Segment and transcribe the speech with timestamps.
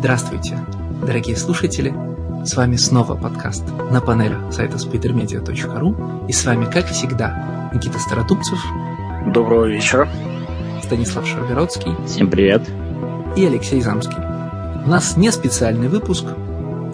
[0.00, 0.58] Здравствуйте,
[1.06, 1.94] дорогие слушатели!
[2.46, 8.58] С вами снова подкаст на панелях сайта splittermedia.ru и с вами, как всегда, Никита Стародубцев.
[9.26, 10.08] Доброго вечера.
[10.82, 11.94] Станислав Шаргородский.
[12.06, 12.62] Всем привет.
[13.36, 14.16] И Алексей Замский.
[14.86, 16.24] У нас не специальный выпуск,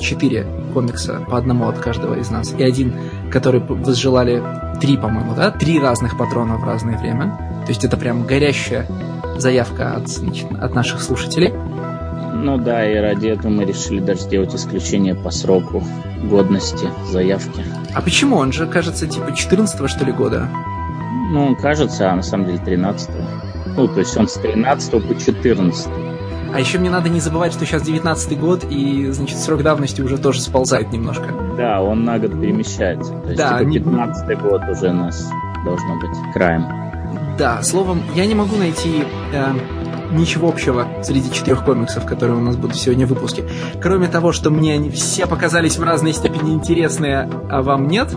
[0.01, 0.45] четыре
[0.75, 2.93] комикса по одному от каждого из нас, и один,
[3.31, 4.43] который возжелали
[4.81, 5.53] три, по-моему, да?
[5.53, 7.39] Три разных патрона в разное время.
[7.67, 8.89] То есть это прям горящая
[9.39, 10.09] заявка от,
[10.61, 11.55] от наших слушателей.
[12.47, 15.83] Ну да, и ради этого мы решили даже сделать исключение по сроку
[16.31, 17.65] годности заявки.
[17.93, 18.37] А почему?
[18.37, 20.49] Он же, кажется, типа 14 что ли, года?
[21.33, 23.25] Ну, он кажется, а на самом деле 13 -го.
[23.77, 25.89] Ну, то есть он с 13 по 14
[26.55, 30.17] а еще мне надо не забывать, что сейчас 19 год, и, значит, срок давности уже
[30.17, 31.35] тоже сползает немножко.
[31.57, 33.13] Да, он на год перемещается.
[33.13, 34.35] То есть, да, типа, 15 не...
[34.37, 35.29] год уже у нас
[35.65, 36.65] должно быть краем.
[37.37, 39.53] Да, словом, я не могу найти э,
[40.13, 43.45] ничего общего среди четырех комиксов, которые у нас будут сегодня в выпуске.
[43.81, 48.15] Кроме того, что мне они все показались в разной степени интересные, а вам нет.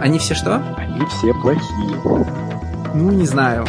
[0.00, 0.62] Они все что?
[0.76, 2.26] Они все плохие.
[2.94, 3.66] Ну, не знаю.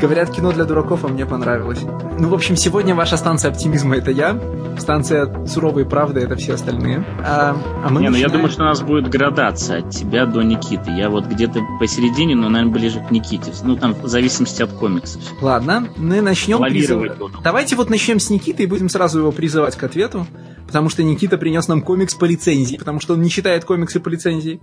[0.00, 1.80] Говорят, кино для дураков, а мне понравилось.
[2.18, 4.40] Ну, в общем, сегодня ваша станция оптимизма— это я.
[4.78, 7.04] Станция суровой правды— это все остальные.
[7.24, 8.12] А, а мы Не, начинаем...
[8.12, 10.92] ну я думаю, что у нас будет градация от тебя до Никиты.
[10.92, 13.52] Я вот где-то посередине, но, наверное, ближе к Никите.
[13.64, 15.20] Ну, там, в зависимости от комиксов.
[15.40, 16.60] Ладно, мы начнем...
[16.62, 17.12] Призыв...
[17.42, 20.28] Давайте вот начнем с Никиты и будем сразу его призывать к ответу.
[20.66, 22.76] Потому что Никита принес нам комикс по лицензии.
[22.76, 24.60] Потому что он не читает комиксы по лицензии.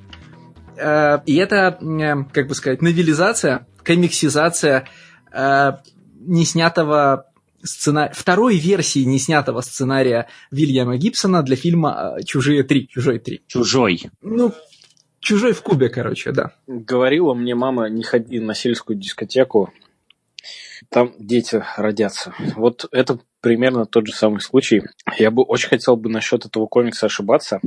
[0.82, 4.88] А, и это, э, как бы сказать, новелизация, комиксизация
[5.36, 5.74] э,
[6.20, 7.32] неснятого
[7.64, 13.44] сценария, второй версии неснятого сценария Вильяма Гибсона для фильма э, «Чужие три», «Чужой три».
[13.48, 14.10] «Чужой».
[14.22, 14.54] Ну,
[15.20, 16.54] «Чужой в кубе», короче, да.
[16.68, 19.74] Говорила мне мама, не ходи на сельскую дискотеку,
[20.90, 22.34] там дети родятся.
[22.56, 24.84] Вот это примерно тот же самый случай.
[25.18, 27.60] Я бы очень хотел бы насчет этого комикса ошибаться.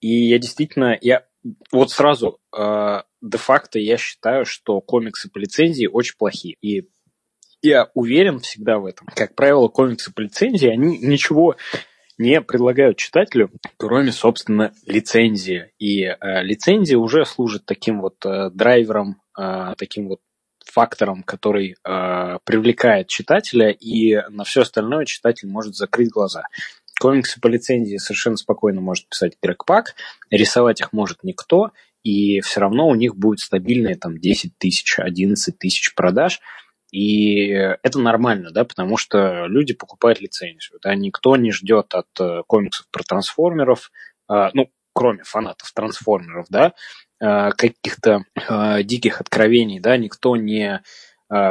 [0.00, 1.24] И я действительно, я
[1.72, 6.56] вот сразу э, де-факто я считаю, что комиксы по лицензии очень плохие.
[6.60, 6.88] И
[7.62, 9.08] я уверен всегда в этом.
[9.14, 11.56] Как правило, комиксы по лицензии, они ничего
[12.18, 15.72] не предлагают читателю, кроме, собственно, лицензии.
[15.78, 20.20] И э, лицензия уже служит таким вот э, драйвером, э, таким вот
[20.64, 26.44] фактором, который э, привлекает читателя, и на все остальное читатель может закрыть глаза.
[27.00, 29.94] Комиксы по лицензии совершенно спокойно может писать Грег Пак,
[30.30, 31.72] рисовать их может никто,
[32.04, 36.40] и все равно у них будет стабильные там 10 тысяч, 11 тысяч продаж,
[36.92, 42.42] и это нормально, да, потому что люди покупают лицензию, да, никто не ждет от э,
[42.46, 43.90] комиксов про трансформеров,
[44.30, 46.74] э, ну, кроме фанатов трансформеров, да,
[47.20, 48.24] э, каких-то
[48.84, 50.82] диких откровений, да, никто не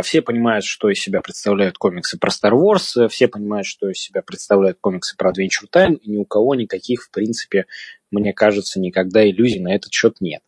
[0.04, 4.22] все понимают, что из себя представляют комиксы про Star Wars, все понимают, что из себя
[4.22, 7.66] представляют комиксы про Adventure Time, и ни у кого никаких, в принципе,
[8.12, 10.42] мне кажется, никогда иллюзий на этот счет нет.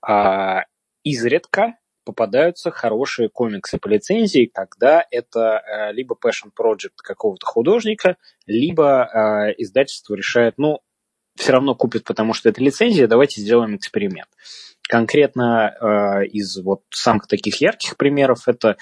[0.00, 0.64] А
[1.02, 1.74] изредка
[2.04, 9.54] попадаются хорошие комиксы по лицензии, когда это э, либо passion project какого-то художника, либо э,
[9.58, 10.80] издательство решает, ну,
[11.36, 14.28] все равно купит, потому что это лицензия, давайте сделаем эксперимент.
[14.88, 18.76] Конкретно э, из вот самых таких ярких примеров это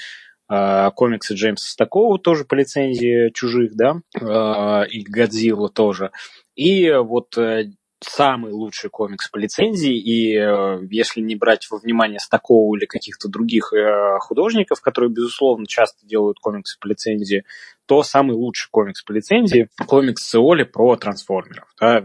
[0.50, 6.10] э, комиксы Джеймса Стакова тоже по лицензии чужих, да, э, и Годзилла тоже.
[6.56, 12.18] И вот э, самый лучший комикс по лицензии, и э, если не брать во внимание
[12.18, 17.44] Стакову или каких-то других э, художников, которые, безусловно, часто делают комиксы по лицензии,
[17.86, 21.68] то самый лучший комикс по лицензии– комикс Сеоли про трансформеров.
[21.80, 22.04] Да?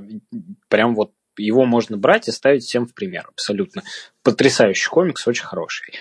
[0.67, 3.83] Прям вот его можно брать и ставить всем в пример, абсолютно.
[4.23, 5.93] Потрясающий комикс, очень хороший.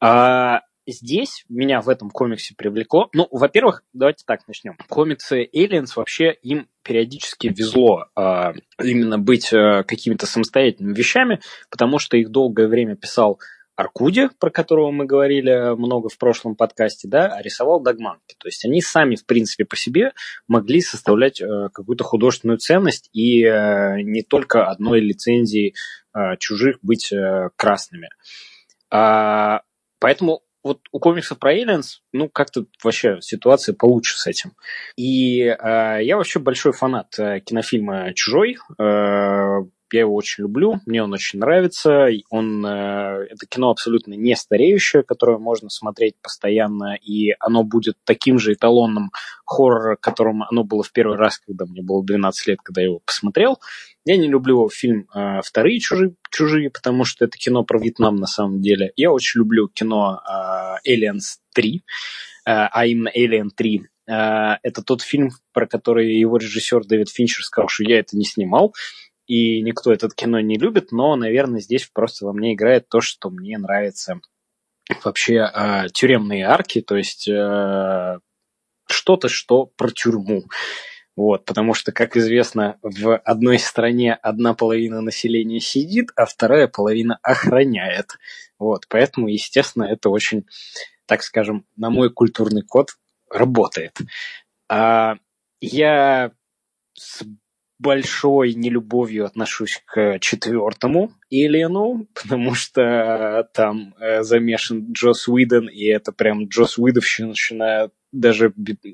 [0.00, 3.08] А здесь меня в этом комиксе привлекло.
[3.12, 4.76] Ну, во-первых, давайте так начнем.
[4.88, 8.52] Комиксы Aliens вообще им периодически везло э,
[8.82, 11.40] именно быть э, какими-то самостоятельными вещами,
[11.70, 13.40] потому что их долгое время писал
[13.76, 18.34] Аркуди, про которого мы говорили много в прошлом подкасте, да, а рисовал Дагманки.
[18.38, 20.12] То есть они сами, в принципе, по себе
[20.48, 25.74] могли составлять э, какую-то художественную ценность и э, не только одной лицензии
[26.14, 28.08] э, чужих быть э, красными.
[28.90, 29.60] А,
[29.98, 34.54] поэтому вот у комиксов про Aliens, ну, как-то вообще ситуация получше с этим.
[34.96, 35.54] И э,
[36.02, 38.56] я вообще большой фанат э, кинофильма «Чужой».
[38.80, 39.60] Э,
[39.92, 42.08] я его очень люблю, мне он очень нравится.
[42.30, 48.38] Он, э, это кино абсолютно не стареющее, которое можно смотреть постоянно, и оно будет таким
[48.38, 49.10] же эталонным
[49.44, 53.00] хоррора, которым оно было в первый раз, когда мне было 12 лет, когда я его
[53.04, 53.60] посмотрел.
[54.04, 58.26] Я не люблю фильм э, «Вторые чужие», чужие, потому что это кино про Вьетнам на
[58.26, 58.92] самом деле.
[58.96, 61.80] Я очень люблю кино э, «Aliens 3», э,
[62.44, 67.82] а именно «Alien 3», Это тот фильм, про который его режиссер Дэвид Финчер сказал, что
[67.82, 68.72] я это не снимал,
[69.26, 73.30] и никто этот кино не любит, но, наверное, здесь просто во мне играет то, что
[73.30, 74.20] мне нравится
[75.04, 78.18] вообще э, тюремные арки, то есть э,
[78.86, 80.44] что-то, что про тюрьму.
[81.16, 87.18] Вот, потому что, как известно, в одной стране одна половина населения сидит, а вторая половина
[87.22, 88.18] охраняет.
[88.58, 90.46] Вот, поэтому, естественно, это очень,
[91.06, 92.90] так скажем, на мой культурный код
[93.30, 93.96] работает.
[94.68, 95.16] А,
[95.60, 96.32] я
[96.92, 97.24] с
[97.78, 106.12] большой нелюбовью отношусь к четвертому Эллену, потому что там э, замешан Джос Уидон, и это
[106.12, 108.52] прям Джос Уидовщина, даже,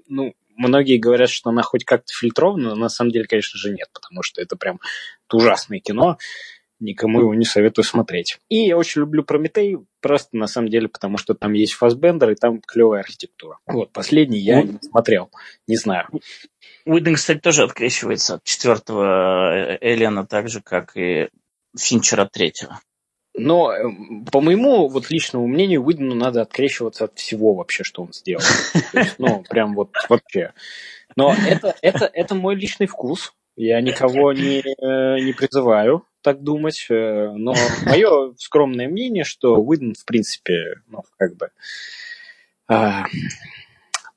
[0.09, 3.89] ну, многие говорят, что она хоть как-то фильтрована, но на самом деле, конечно же, нет,
[3.93, 4.81] потому что это прям
[5.33, 6.19] ужасное кино,
[6.83, 8.39] никому его не советую смотреть.
[8.49, 12.35] И я очень люблю Прометей, просто на самом деле, потому что там есть Фасбендер, и
[12.35, 13.59] там клевая архитектура.
[13.67, 15.31] Вот, последний я не смотрел,
[15.67, 16.09] не знаю.
[16.85, 21.29] Уидон, кстати, тоже открещивается от четвертого э, Элена, так же, как и
[21.79, 22.81] Финчер от третьего.
[23.35, 23.85] Но, э,
[24.31, 28.43] по моему вот личному мнению, Уидону надо открещиваться от всего вообще, что он сделал.
[29.19, 30.53] ну, прям вот вообще.
[31.15, 33.33] Но это, это, это мой личный вкус.
[33.55, 36.87] Я никого не, э, не призываю так думать.
[36.89, 37.55] Но
[37.87, 41.51] мое скромное мнение, что Уидон, в принципе, ну, как бы
[42.69, 43.05] а,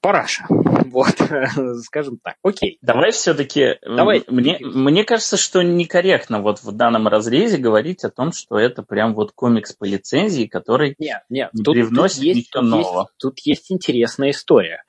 [0.05, 0.45] параша.
[0.95, 1.15] Вот,
[1.83, 2.35] скажем так.
[2.41, 2.77] Окей.
[2.81, 3.79] Давай все-таки...
[3.81, 4.23] Давай.
[4.27, 9.13] Мне, мне кажется, что некорректно вот в данном разрезе говорить о том, что это прям
[9.13, 12.99] вот комикс по лицензии, который нет, нет, не тут, привносит тут есть, ничего тут нового.
[13.01, 14.83] Есть, тут есть интересная история.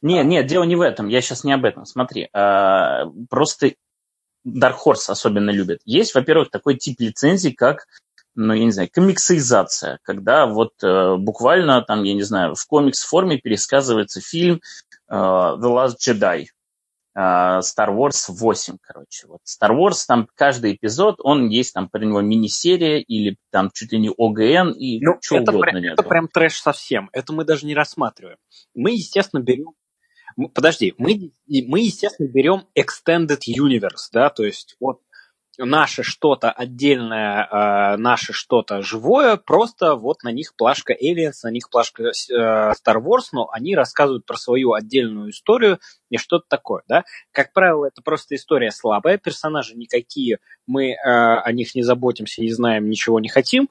[0.00, 1.08] Нет, нет, дело не в этом.
[1.08, 1.86] Я сейчас не об этом.
[1.86, 3.72] Смотри, а, просто
[4.56, 5.80] Dark Horse особенно любят.
[5.84, 7.86] Есть, во-первых, такой тип лицензий, как
[8.38, 13.38] ну, я не знаю, комиксизация, когда вот э, буквально там, я не знаю, в комикс-форме
[13.38, 14.60] пересказывается фильм
[15.08, 16.44] э, The Last Jedi,
[17.16, 19.26] э, Star Wars 8, короче.
[19.26, 23.90] Вот Star Wars, там каждый эпизод, он есть там про него мини-серия или там чуть
[23.92, 25.80] ли не ОГН и ну, что это угодно.
[25.80, 27.10] Прям, это прям трэш совсем.
[27.12, 28.38] Это мы даже не рассматриваем.
[28.72, 29.72] Мы, естественно, берем
[30.54, 35.00] Подожди, мы, мы, естественно, берем Extended Universe, да, то есть вот
[35.58, 41.68] наше что-то отдельное, э, наше что-то живое, просто вот на них плашка Aliens, на них
[41.68, 45.80] плашка э, Star Wars, но они рассказывают про свою отдельную историю
[46.10, 47.04] и что-то такое, да.
[47.32, 52.52] Как правило, это просто история слабая, персонажи никакие, мы э, о них не заботимся, не
[52.52, 53.68] знаем, ничего не хотим,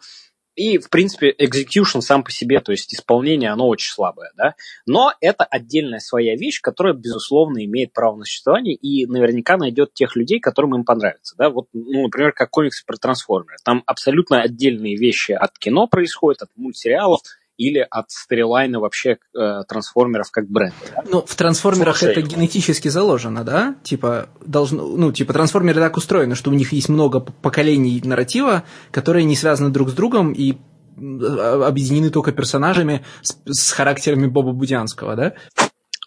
[0.57, 4.55] и, в принципе, execution сам по себе, то есть исполнение, оно очень слабое, да.
[4.87, 10.15] Но это отдельная своя вещь, которая, безусловно, имеет право на существование и наверняка найдет тех
[10.15, 11.51] людей, которым им понравится, да.
[11.51, 13.57] Вот, ну, например, как комиксы про трансформеры.
[13.63, 17.21] Там абсолютно отдельные вещи от кино происходят, от мультсериалов,
[17.57, 20.75] или от сторилайна вообще э, трансформеров как бренда.
[20.95, 21.03] Да?
[21.09, 22.11] Ну, в трансформерах Слушай.
[22.11, 23.75] это генетически заложено, да?
[23.83, 29.25] Типа, должно, ну, типа, трансформеры так устроены, что у них есть много поколений нарратива, которые
[29.25, 30.57] не связаны друг с другом и
[30.97, 35.33] объединены только персонажами с, с характерами Боба Будянского, да?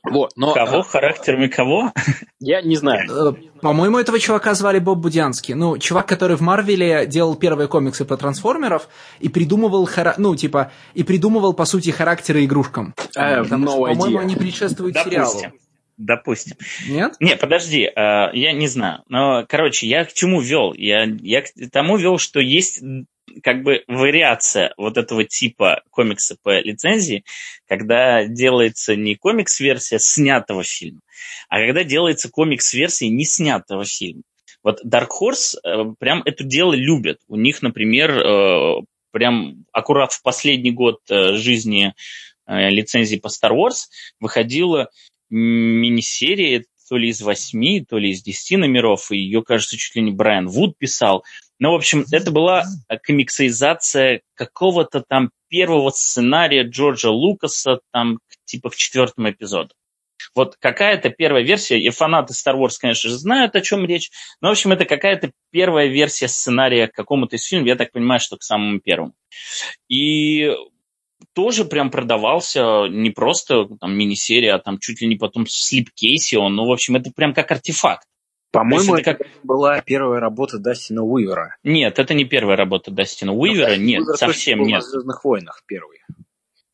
[0.03, 0.79] Вот, но, кого?
[0.79, 1.93] А, характерами кого?
[2.39, 3.09] Я не знаю.
[3.11, 5.55] Э, по-моему, этого чувака звали Боб Будянский.
[5.55, 8.89] Ну, чувак, который в Марвеле делал первые комиксы про трансформеров
[9.21, 10.15] и придумывал, хара...
[10.17, 12.95] ну, типа, и придумывал, по сути, характеры игрушкам.
[13.15, 15.25] Потому no что, по-моему, они предшествуют Допустим.
[15.27, 15.55] сериалу.
[15.99, 16.57] Допустим.
[16.89, 17.17] Нет?
[17.21, 17.91] Не, подожди, э,
[18.33, 19.03] я не знаю.
[19.09, 20.73] Но, короче, я к чему вел?
[20.73, 22.83] Я, я к тому вел, что есть
[23.43, 27.25] как бы вариация вот этого типа комикса по лицензии,
[27.67, 31.01] когда делается не комикс-версия снятого фильма,
[31.49, 34.23] а когда делается комикс-версия не снятого фильма.
[34.63, 37.19] Вот Dark Horse э, прям это дело любят.
[37.29, 38.75] У них, например, э,
[39.11, 41.95] прям аккурат в последний год э, жизни
[42.47, 43.87] лицензии по Star Wars
[44.19, 44.91] выходила
[45.29, 50.03] мини-серия то ли из восьми, то ли из десяти номеров, и ее, кажется, чуть ли
[50.03, 51.25] не Брайан Вуд писал.
[51.61, 52.65] Ну, в общем, это была
[53.05, 59.71] комиксоизация какого-то там первого сценария Джорджа Лукаса, там, типа в четвертом эпизоде.
[60.35, 64.49] Вот какая-то первая версия, и фанаты Star Wars, конечно же, знают, о чем речь, но,
[64.49, 68.37] в общем, это какая-то первая версия сценария к какому-то из фильмов, я так понимаю, что
[68.37, 69.13] к самому первому.
[69.89, 70.51] И
[71.35, 76.55] тоже прям продавался не просто там мини-серия, а там чуть ли не потом слипкейси он,
[76.55, 78.07] ну, в общем, это прям как артефакт.
[78.53, 79.27] По-моему, это как...
[79.43, 81.57] была первая работа Дастина Уивера.
[81.63, 84.83] Нет, это не первая работа Дастина Уивера, ну, нет, Уивер совсем нет.
[84.83, 86.01] в «Звездных войнах» первый.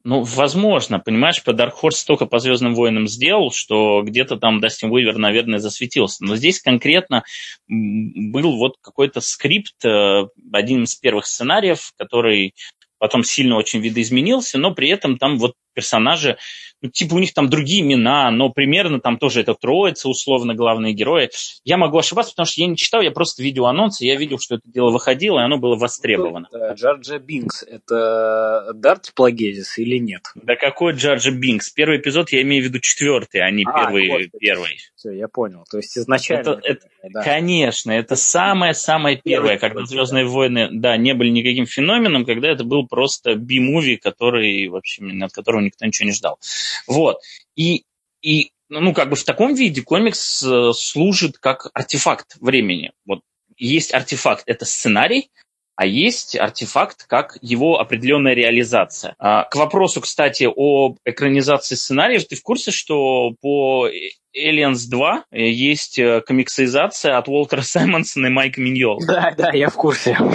[0.05, 4.93] Ну, возможно, понимаешь, по Dark Horse столько по Звездным войнам сделал, что где-то там Дастин
[4.93, 6.25] Уивер, наверное, засветился.
[6.25, 7.25] Но здесь конкретно
[7.67, 12.55] был вот какой-то скрипт, э, один из первых сценариев, который
[12.99, 16.39] потом сильно очень видоизменился, но при этом там вот персонажи,
[16.76, 20.93] ну, типа у них там другие имена, но примерно там тоже это троица, условно, главные
[20.93, 21.31] герои.
[21.65, 24.57] Я могу ошибаться, потому что я не читал, я просто видел анонсы, я видел, что
[24.57, 26.49] это дело выходило, и оно было востребовано.
[26.53, 30.23] Ну, Джорджа Бинкс, это Дарт Плагезис или нет?
[30.35, 31.71] Да какой Джорджа Бинкс?
[31.71, 34.09] Первый эпизод я имею в виду четвертый, а не а, первый.
[34.09, 34.31] Господи.
[34.39, 34.79] первый.
[34.95, 35.65] Все, я понял.
[35.71, 36.41] То есть изначально...
[36.41, 37.23] Это, это, да.
[37.23, 42.87] Конечно, это самое-самое первое, когда «Звездные войны» да, не были никаким феноменом, когда это был
[42.87, 46.39] просто би-муви, который вообще, от которого никто ничего не ждал.
[46.87, 47.19] Вот.
[47.55, 47.85] И,
[48.23, 52.93] и ну, как бы в таком виде комикс э, служит как артефакт времени.
[53.07, 53.21] Вот
[53.57, 55.31] есть артефакт, это сценарий,
[55.77, 59.15] а есть артефакт как его определенная реализация.
[59.19, 63.89] А, к вопросу, кстати, о экранизации сценариев, ты в курсе, что по
[64.35, 69.07] Aliens 2 есть э, комиксизация от Уолтера Саймонсона и Майка Миньола?
[69.07, 70.17] Да, да, я в курсе.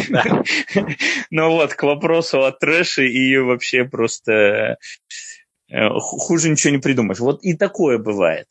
[1.32, 4.78] Ну вот, к вопросу о трэше и вообще просто
[6.00, 7.20] хуже ничего не придумаешь.
[7.20, 8.48] Вот и такое бывает.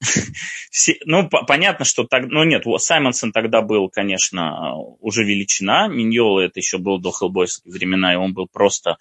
[0.70, 6.40] Все, ну, по- понятно, что так, ну нет, Саймонсон тогда был, конечно, уже величина, Миньола
[6.40, 8.98] это еще был до Хеллбойских времена, и он был просто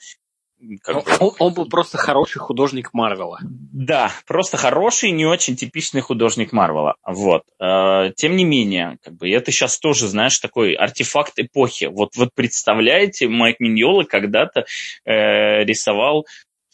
[0.84, 1.12] как бы...
[1.20, 3.40] он, он был просто хороший художник Марвела.
[3.44, 6.96] Да, просто хороший, не очень типичный художник Марвела.
[7.06, 7.44] Вот.
[7.60, 11.86] Э, тем не менее, как бы это сейчас тоже, знаешь, такой артефакт эпохи.
[11.86, 14.66] Вот, вот представляете, Майк Миньола когда-то
[15.04, 16.26] э, рисовал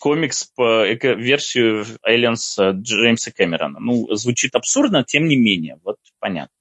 [0.02, 3.80] комикс по версию Aliens э, Джеймса Кэмерона.
[3.80, 6.54] Ну, звучит абсурдно, тем не менее, вот понятно.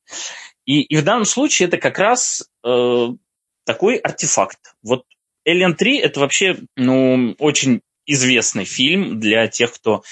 [0.66, 3.06] И, и в данном случае это как раз э,
[3.64, 4.59] такой артефакт.
[4.82, 5.04] Вот
[5.49, 10.02] Alien 3 это вообще, ну, очень известный фильм для тех, кто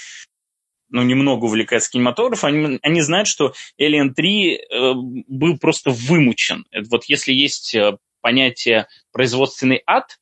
[0.89, 4.93] ну, немного увлекается кинематографом, они, они знают, что Alien 3 э,
[5.29, 6.65] был просто вымучен.
[6.89, 10.19] Вот если есть э, понятие производственный ад,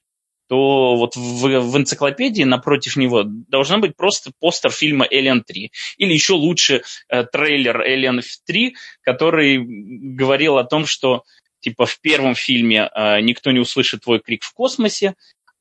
[0.48, 5.72] то вот в, в энциклопедии напротив него должна быть просто постер фильма Alien 3.
[5.98, 11.24] Или еще лучше э, трейлер Alien 3, который говорил о том, что
[11.60, 15.14] типа в первом фильме э, никто не услышит твой крик в космосе,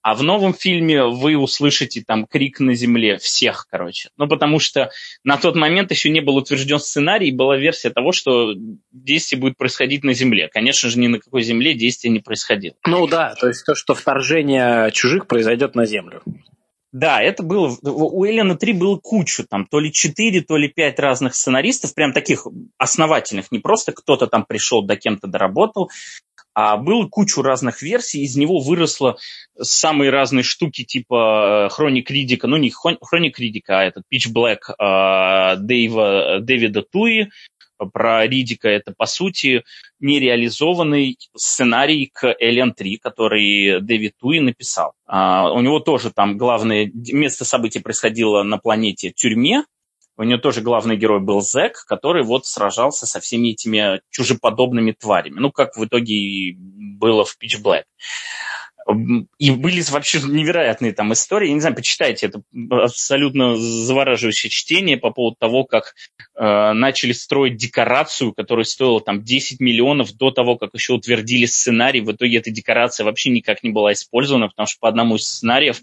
[0.05, 4.09] а в новом фильме вы услышите там крик на земле всех, короче.
[4.17, 4.91] Ну, потому что
[5.23, 8.53] на тот момент еще не был утвержден сценарий, была версия того, что
[8.91, 10.47] действие будет происходить на земле.
[10.47, 12.75] Конечно же, ни на какой земле действие не происходило.
[12.85, 16.21] Ну да, то есть то, что вторжение чужих произойдет на землю.
[16.91, 17.75] Да, это было...
[17.81, 22.13] У Эллена 3 было кучу, там, то ли 4, то ли 5 разных сценаристов, прям
[22.13, 22.45] таких
[22.77, 25.89] основательных, не просто кто-то там пришел, до кем-то доработал,
[26.55, 29.17] а было кучу разных версий, из него выросло
[29.59, 35.57] самые разные штуки, типа Хроник Ридика, ну не Хроник Ридика, а этот Pitch Black э,
[35.57, 37.29] Дэйва, Дэвида Туи,
[37.91, 39.63] про Ридика это, по сути,
[39.99, 44.93] нереализованный сценарий к Alien 3, который Дэвид Туи написал.
[45.05, 49.65] А, у него тоже там главное место событий происходило на планете тюрьме,
[50.17, 55.39] у нее тоже главный герой был Зек, который вот сражался со всеми этими чужеподобными тварями.
[55.39, 57.83] Ну, как в итоге и было в Pitch Black.
[59.39, 61.47] И были вообще невероятные там истории.
[61.47, 65.95] Я не знаю, почитайте, это абсолютно завораживающее чтение по поводу того, как
[66.35, 72.01] э, начали строить декорацию, которая стоила там 10 миллионов до того, как еще утвердили сценарий.
[72.01, 75.81] В итоге эта декорация вообще никак не была использована, потому что по одному из сценариев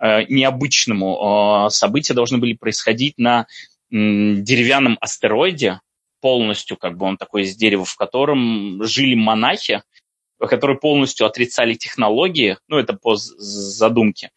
[0.00, 1.66] необычному.
[1.66, 3.46] Э, события должны были происходить на
[3.90, 5.80] деревянном астероиде,
[6.22, 9.82] полностью, как бы он такой из дерева, в котором жили монахи,
[10.38, 14.30] которые полностью отрицали технологии, ну, это по задумке.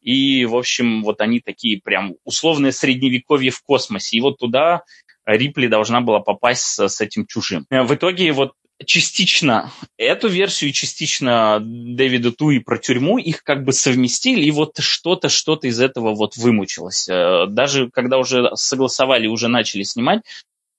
[0.00, 4.16] И, в общем, вот они такие прям условное средневековье в космосе.
[4.16, 4.82] И вот туда
[5.24, 7.66] Рипли должна была попасть с, с этим чужим.
[7.70, 8.54] В итоге вот
[8.86, 14.78] частично эту версию и частично Дэвида Туи про тюрьму их как бы совместили, и вот
[14.78, 17.08] что-то, что-то из этого вот вымучилось.
[17.08, 20.22] Э, даже когда уже согласовали, уже начали снимать,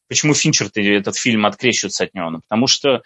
[0.07, 2.29] почему Финчер этот фильм открещивается от него?
[2.29, 3.01] Ну, потому что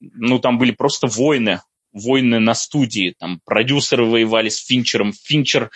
[0.00, 1.60] ну, там были просто войны,
[1.92, 5.70] войны на студии, там продюсеры воевали с Финчером, Финчер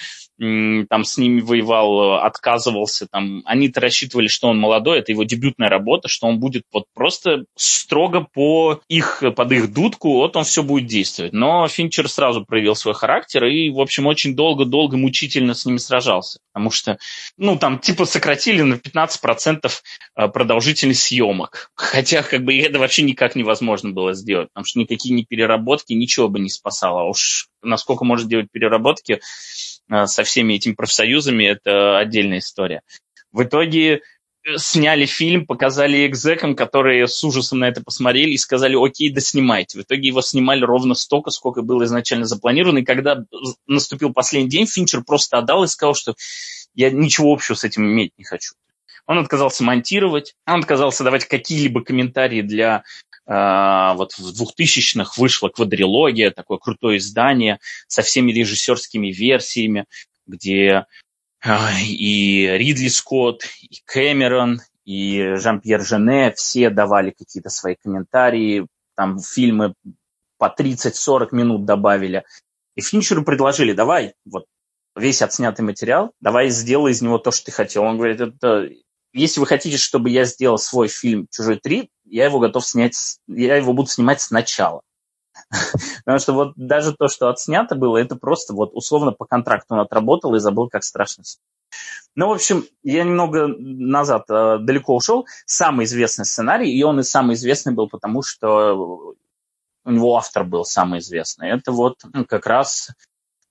[0.88, 6.08] там с ними воевал, отказывался, там, они-то рассчитывали, что он молодой, это его дебютная работа,
[6.08, 10.86] что он будет вот просто строго по их, под их дудку, вот он все будет
[10.86, 11.32] действовать.
[11.32, 16.40] Но Финчер сразу проявил свой характер и, в общем, очень долго-долго мучительно с ними сражался,
[16.52, 16.98] потому что,
[17.36, 19.70] ну, там, типа, сократили на 15%
[20.16, 25.14] э, продолжительность съемок, хотя, как бы, это вообще никак невозможно было сделать, потому что никакие
[25.14, 29.20] ни переработки, ничего бы не спасало, а уж насколько может делать переработки,
[29.92, 32.82] Э, со всеми этими профсоюзами, это отдельная история.
[33.32, 34.02] В итоге
[34.56, 39.78] сняли фильм, показали экзекам, которые с ужасом на это посмотрели и сказали, окей, да снимайте.
[39.78, 42.78] В итоге его снимали ровно столько, сколько было изначально запланировано.
[42.78, 43.24] И когда
[43.66, 46.14] наступил последний день, Финчер просто отдал и сказал, что
[46.74, 48.54] я ничего общего с этим иметь не хочу.
[49.06, 56.30] Он отказался монтировать, он отказался давать какие-либо комментарии для э, вот в 2000-х вышла квадрилогия,
[56.30, 59.86] такое крутое издание со всеми режиссерскими версиями,
[60.26, 60.86] где
[61.44, 69.74] и Ридли Скотт, и Кэмерон, и Жан-Пьер Жене, все давали какие-то свои комментарии, там фильмы
[70.38, 72.24] по 30-40 минут добавили.
[72.74, 74.46] И Финчеру предложили, давай, вот
[74.96, 77.84] весь отснятый материал, давай сделай из него то, что ты хотел.
[77.84, 78.68] Он говорит, это,
[79.12, 83.56] если вы хотите, чтобы я сделал свой фильм «Чужой 3», я его готов снять, я
[83.56, 84.82] его буду снимать сначала.
[86.04, 89.80] Потому что вот даже то, что отснято было, это просто вот условно по контракту он
[89.80, 91.24] отработал и забыл, как страшно.
[92.14, 95.26] Ну, в общем, я немного назад э, далеко ушел.
[95.46, 99.14] Самый известный сценарий, и он и самый известный был, потому что
[99.84, 101.50] у него автор был самый известный.
[101.50, 102.90] Это вот ну, как раз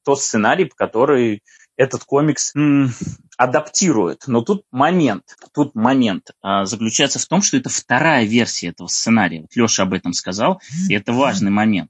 [0.04, 1.44] тот сценарий, по который
[1.82, 2.94] этот комикс м,
[3.38, 4.24] адаптирует.
[4.28, 5.24] Но тут момент,
[5.54, 9.42] тут момент а, заключается в том, что это вторая версия этого сценария.
[9.42, 11.90] Вот Леша об этом сказал, и это важный момент.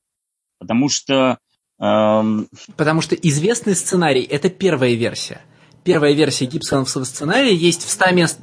[0.60, 1.39] Потому что...
[1.79, 2.48] Эм...
[2.77, 5.41] Потому что известный сценарий– это первая версия.
[5.83, 8.39] Первая версия гибсоновского сценария есть в 100 мест...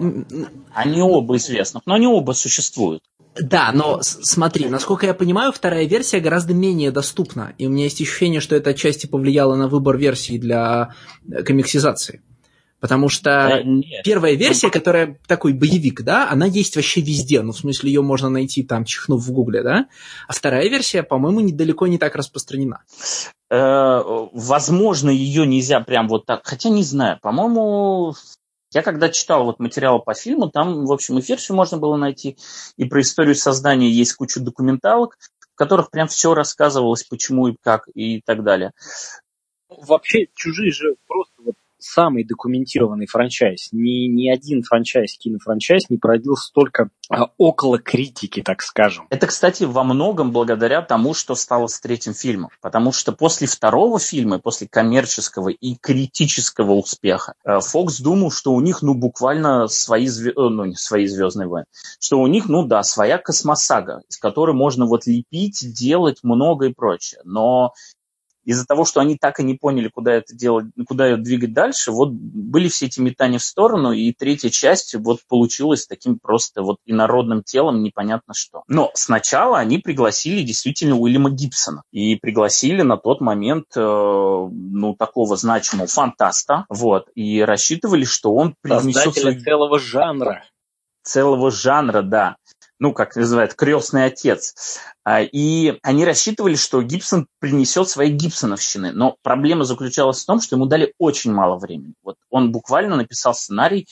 [0.74, 3.02] Они оба известны, но они оба существуют.
[3.40, 7.54] Да, но смотри, насколько я понимаю, вторая версия гораздо менее доступна.
[7.58, 10.94] И у меня есть ощущение, что это отчасти повлияло на выбор версии для
[11.30, 12.22] э, комиксизации.
[12.80, 13.62] Потому что да,
[14.04, 17.42] первая версия, которая такой боевик, да, она есть вообще везде.
[17.42, 19.86] Ну, в смысле, ее можно найти там, чихнув в гугле, да.
[20.28, 22.82] А вторая версия, по-моему, недалеко не так распространена.
[23.50, 24.00] Э,
[24.32, 26.42] возможно, ее нельзя прям вот так.
[26.44, 27.18] Хотя не знаю.
[27.20, 28.14] По-моему,
[28.72, 32.36] я когда читал вот материалы по фильму, там, в общем, и версию можно было найти,
[32.76, 37.88] и про историю создания есть куча документалок, в которых прям все рассказывалось, почему и как
[37.94, 38.72] и так далее.
[39.68, 43.68] Вообще, чужие же просто вот самый документированный франчайз.
[43.72, 49.06] Ни, ни один франчайз, кинофранчайз не породил столько а, около критики, так скажем.
[49.10, 52.50] Это, кстати, во многом благодаря тому, что стало с третьим фильмом.
[52.60, 58.82] Потому что после второго фильма, после коммерческого и критического успеха, Фокс думал, что у них,
[58.82, 60.36] ну, буквально свои, звезд...
[60.36, 61.66] Э, ну, не свои «Звездные войны»,
[62.00, 66.74] что у них, ну да, своя космосага, из которой можно вот лепить, делать много и
[66.74, 67.20] прочее.
[67.24, 67.72] Но
[68.48, 71.92] из-за того, что они так и не поняли, куда это делать, куда ее двигать дальше,
[71.92, 76.78] вот были все эти метания в сторону, и третья часть вот получилась таким просто вот
[76.86, 78.62] инородным телом, непонятно что.
[78.66, 85.36] Но сначала они пригласили действительно Уильяма Гибсона, и пригласили на тот момент, э, ну, такого
[85.36, 89.12] значимого фантаста, вот, и рассчитывали, что он принесет...
[89.12, 90.42] Создателя целого жанра.
[91.02, 92.36] Целого жанра, да
[92.78, 94.78] ну, как называют, крестный отец.
[95.04, 98.92] А, и они рассчитывали, что Гибсон принесет свои гибсоновщины.
[98.92, 101.94] Но проблема заключалась в том, что ему дали очень мало времени.
[102.02, 103.86] Вот он буквально написал сценарий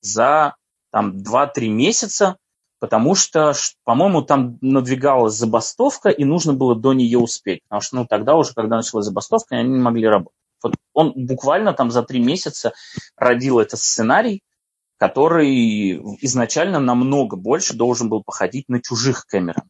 [0.00, 0.56] за
[0.90, 2.36] там 2-3 месяца,
[2.80, 7.60] потому что, по-моему, там надвигалась забастовка, и нужно было до нее успеть.
[7.68, 10.36] Потому что ну, тогда уже, когда началась забастовка, они не могли работать.
[10.62, 12.72] Вот он буквально там за три месяца
[13.16, 14.42] родил этот сценарий,
[15.02, 19.64] который изначально намного больше должен был походить на чужих Кэмерон.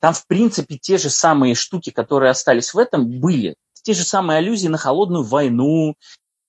[0.00, 3.56] Там, в принципе, те же самые штуки, которые остались в этом, были.
[3.82, 5.96] Те же самые аллюзии на холодную войну,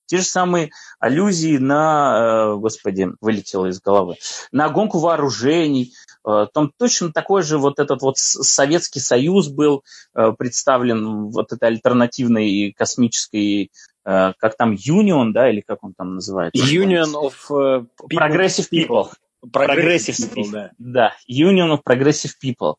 [0.06, 4.16] те же самые аллюзии на, э, господи, вылетело из головы,
[4.50, 5.92] на гонку вооружений.
[6.26, 11.68] Э, там точно такой же вот этот вот Советский Союз был э, представлен, вот этой
[11.68, 13.70] альтернативной космической
[14.04, 16.62] как там Union, да, или как он там называется?
[16.62, 18.18] Union of uh, people.
[18.18, 19.08] Progressive People.
[19.44, 20.70] Progressive, people, да.
[20.78, 22.74] Да, Union of Progressive People.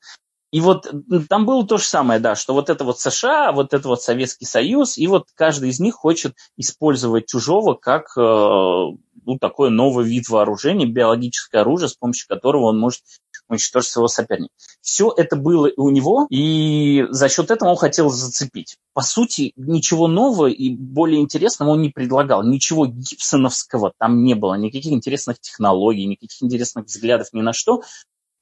[0.53, 0.87] И вот
[1.29, 4.45] там было то же самое, да, что вот это вот США, вот это вот Советский
[4.45, 10.29] Союз, и вот каждый из них хочет использовать чужого как э, ну, такой новый вид
[10.29, 13.01] вооружения, биологическое оружие, с помощью которого он может
[13.49, 14.53] уничтожить своего соперника.
[14.81, 18.77] Все это было у него, и за счет этого он хотел зацепить.
[18.93, 22.43] По сути, ничего нового и более интересного он не предлагал.
[22.43, 27.81] Ничего гибсоновского там не было, никаких интересных технологий, никаких интересных взглядов ни на что.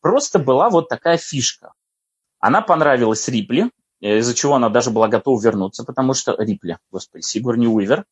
[0.01, 1.73] Просто была вот такая фишка.
[2.39, 7.67] Она понравилась Рипли, из-за чего она даже была готова вернуться, потому что Рипли, господи, Сигурни
[7.67, 8.05] Уивер,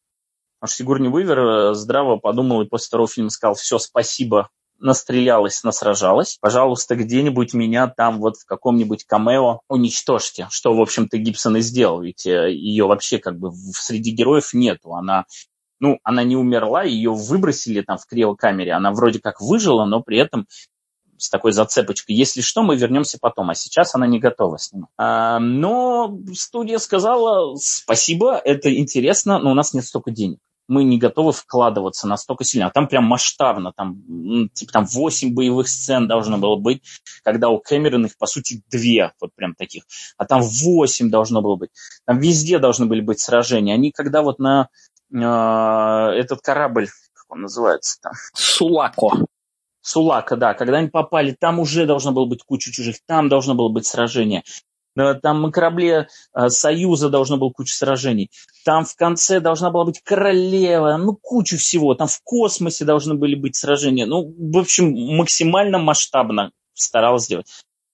[0.59, 5.63] Потому что Сигурни Уивер э, здраво подумал и после второго фильма сказал, все, спасибо, настрелялась,
[5.63, 11.61] насражалась, пожалуйста, где-нибудь меня там вот в каком-нибудь камео уничтожьте, что, в общем-то, Гибсон и
[11.61, 15.25] сделал, ведь э, ее вообще как бы среди героев нету, она
[15.81, 20.17] ну, она не умерла, ее выбросили там в криокамере, она вроде как выжила, но при
[20.17, 20.45] этом
[21.17, 22.15] с такой зацепочкой.
[22.15, 24.89] Если что, мы вернемся потом, а сейчас она не готова снимать.
[24.97, 30.39] А, но студия сказала, спасибо, это интересно, но у нас нет столько денег
[30.69, 32.67] мы не готовы вкладываться настолько сильно.
[32.67, 36.83] А там прям масштабно, там, типа там 8 боевых сцен должно было быть,
[37.23, 39.83] когда у Кэмерона их, по сути, две, вот прям таких.
[40.17, 41.71] А там 8 должно было быть.
[42.05, 43.73] Там везде должны были быть сражения.
[43.73, 44.69] Они когда вот на
[45.11, 48.13] э, этот корабль, как он называется там?
[48.33, 49.25] Сулако.
[49.81, 53.69] Сулака, да, когда они попали, там уже должно было быть куча чужих, там должно было
[53.69, 54.43] быть сражение.
[55.21, 58.29] Там на корабле э, Союза должно было куча сражений.
[58.65, 61.95] Там в конце должна была быть королева, ну, кучу всего.
[61.95, 64.05] Там в космосе должны были быть сражения.
[64.05, 67.47] Ну, в общем, максимально масштабно старалась сделать.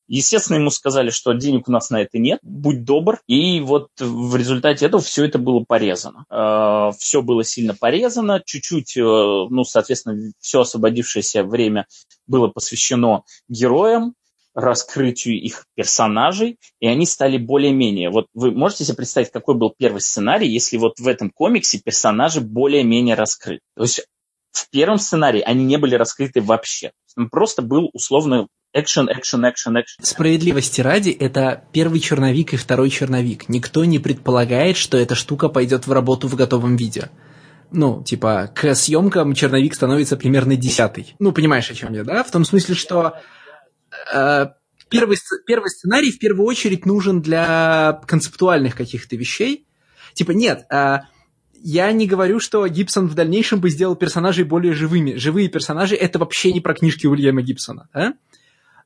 [0.07, 3.21] Естественно, ему сказали, что денег у нас на это нет, будь добр.
[3.27, 6.25] И вот в результате этого все это было порезано.
[6.29, 11.87] Э, все было сильно порезано, чуть-чуть, э, ну, соответственно, все освободившееся время
[12.27, 14.13] было посвящено героям,
[14.55, 18.09] раскрытию их персонажей, и они стали более-менее.
[18.09, 22.41] Вот вы можете себе представить, какой был первый сценарий, если вот в этом комиксе персонажи
[22.41, 23.61] более-менее раскрыты.
[23.75, 24.07] То есть
[24.51, 26.91] в первом сценарии они не были раскрыты вообще.
[27.29, 30.03] Просто был условно экшен, экшен, экшен, экшен.
[30.03, 33.49] Справедливости ради, это первый черновик и второй черновик.
[33.49, 37.09] Никто не предполагает, что эта штука пойдет в работу в готовом виде.
[37.71, 41.15] Ну, типа, к съемкам черновик становится примерно десятый.
[41.19, 42.23] Ну, понимаешь, о чем я, да?
[42.23, 43.17] В том смысле, что
[44.89, 49.67] первый, первый сценарий в первую очередь нужен для концептуальных каких-то вещей.
[50.13, 50.99] Типа, нет, э,
[51.53, 55.15] я не говорю, что Гибсон в дальнейшем бы сделал персонажей более живыми.
[55.15, 57.89] Живые персонажи— это вообще не про книжки Уильяма Гибсона.
[57.93, 58.13] Да?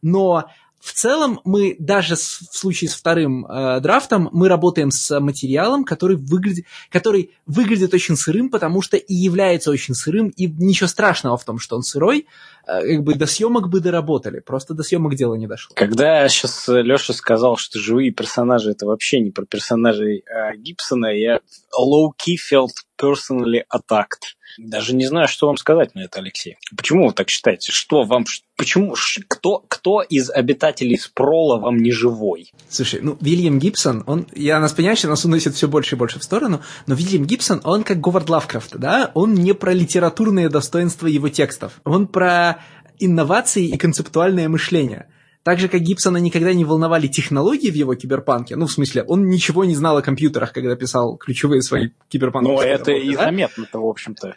[0.01, 0.49] Но
[0.79, 6.15] в целом мы даже в случае с вторым э, драфтом мы работаем с материалом, который
[6.15, 11.43] выглядит, который выглядит очень сырым, потому что и является очень сырым, и ничего страшного в
[11.43, 12.27] том, что он сырой,
[12.65, 15.75] э, как бы до съемок бы доработали, просто до съемок дело не дошло.
[15.75, 21.41] Когда сейчас Леша сказал, что живые персонажи это вообще не про персонажей э, Гибсона, я
[21.77, 24.38] low-key felt personally attacked.
[24.57, 26.57] Даже не знаю, что вам сказать на это, Алексей.
[26.75, 27.71] Почему вы так считаете?
[27.71, 28.25] Что вам...
[28.57, 28.95] Почему...
[29.27, 32.51] Кто, кто из обитателей Спрола вам не живой?
[32.69, 34.27] Слушай, ну, Вильям Гибсон, он...
[34.33, 37.61] Я нас понимаю, что нас уносит все больше и больше в сторону, но Вильям Гибсон,
[37.63, 39.11] он как Говард Лавкрафт, да?
[39.13, 41.79] Он не про литературные достоинства его текстов.
[41.85, 42.59] Он про
[42.99, 45.07] инновации и концептуальное мышление.
[45.43, 49.27] Так же, как Гибсона никогда не волновали технологии в его киберпанке, ну, в смысле, он
[49.27, 52.47] ничего не знал о компьютерах, когда писал ключевые свои киберпанки.
[52.47, 53.25] Ну, это и да?
[53.25, 54.35] заметно-то, в общем-то.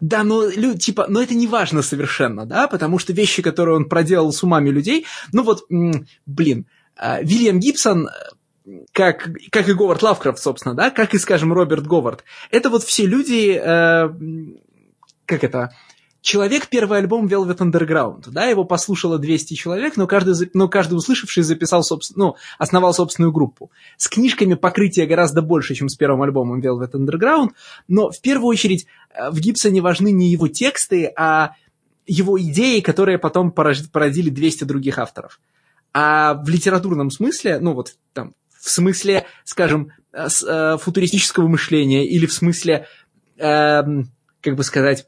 [0.00, 4.32] Да, но, типа, но это не важно совершенно, да, потому что вещи, которые он проделал
[4.32, 5.64] с умами людей, ну вот,
[6.26, 6.66] блин,
[6.96, 8.08] а, Вильям Гибсон,
[8.92, 13.06] как, как и Говард Лавкрафт, собственно, да, как и, скажем, Роберт Говард, это вот все
[13.06, 14.08] люди, э,
[15.26, 15.72] как это,
[16.22, 21.42] Человек первый альбом Velvet Underground, да, его послушало 200 человек, но каждый, но каждый услышавший
[21.42, 23.70] записал, собственно, ну, основал собственную группу.
[23.96, 27.50] С книжками покрытие гораздо больше, чем с первым альбомом Velvet Underground,
[27.88, 31.52] но в первую очередь э, в Гибсоне важны не его тексты, а
[32.06, 35.40] его идеи, которые потом породили 200 других авторов.
[35.92, 42.26] А в литературном смысле, ну вот там, в смысле, скажем, э, э, футуристического мышления или
[42.26, 42.86] в смысле,
[43.38, 43.82] э,
[44.42, 45.06] как бы сказать,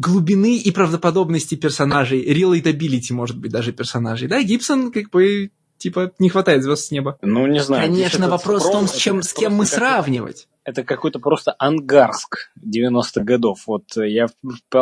[0.00, 4.28] глубины и правдоподобности персонажей, relatability, может быть, даже персонажей.
[4.28, 7.18] Да, Гибсон как бы типа не хватает звезд с неба.
[7.22, 7.88] Ну, не знаю.
[7.88, 10.48] Конечно, вопрос в том, с, чем, с кем мы сравнивать.
[10.64, 13.66] Это какой-то просто ангарск 90-х годов.
[13.66, 14.26] Вот я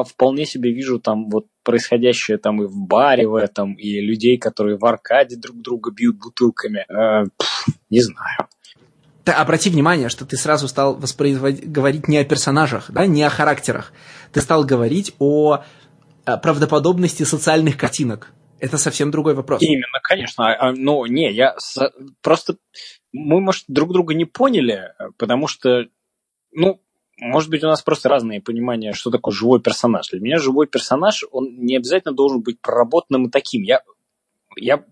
[0.04, 4.76] вполне себе вижу там вот происходящее там и в баре в этом, и людей, которые
[4.76, 6.84] в аркаде друг друга бьют бутылками.
[6.88, 8.48] Э, пф, не знаю
[9.28, 13.28] ты обрати внимание, что ты сразу стал воспроизводить, говорить не о персонажах, да, не о
[13.28, 13.92] характерах.
[14.32, 15.62] Ты стал говорить о,
[16.24, 18.32] о правдоподобности социальных картинок.
[18.60, 19.62] Это совсем другой вопрос.
[19.62, 20.52] Именно, конечно.
[20.52, 21.56] А, а, ну, не, я
[22.22, 22.56] просто...
[23.12, 25.86] Мы, может, друг друга не поняли, потому что,
[26.52, 26.80] ну,
[27.18, 30.08] может быть, у нас просто разные понимания, что такое живой персонаж.
[30.08, 33.62] Для меня живой персонаж, он не обязательно должен быть проработанным и таким.
[33.62, 33.82] Я,
[34.56, 34.84] я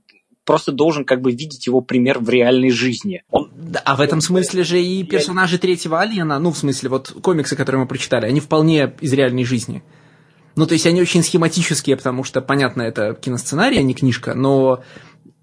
[0.47, 3.23] просто должен как бы видеть его пример в реальной жизни.
[3.31, 3.51] Он...
[3.85, 7.83] А в этом смысле же и персонажи третьего Алиена, ну, в смысле, вот комиксы, которые
[7.83, 9.83] мы прочитали, они вполне из реальной жизни.
[10.55, 14.83] Ну, то есть они очень схематические, потому что, понятно, это киносценарий, а не книжка, но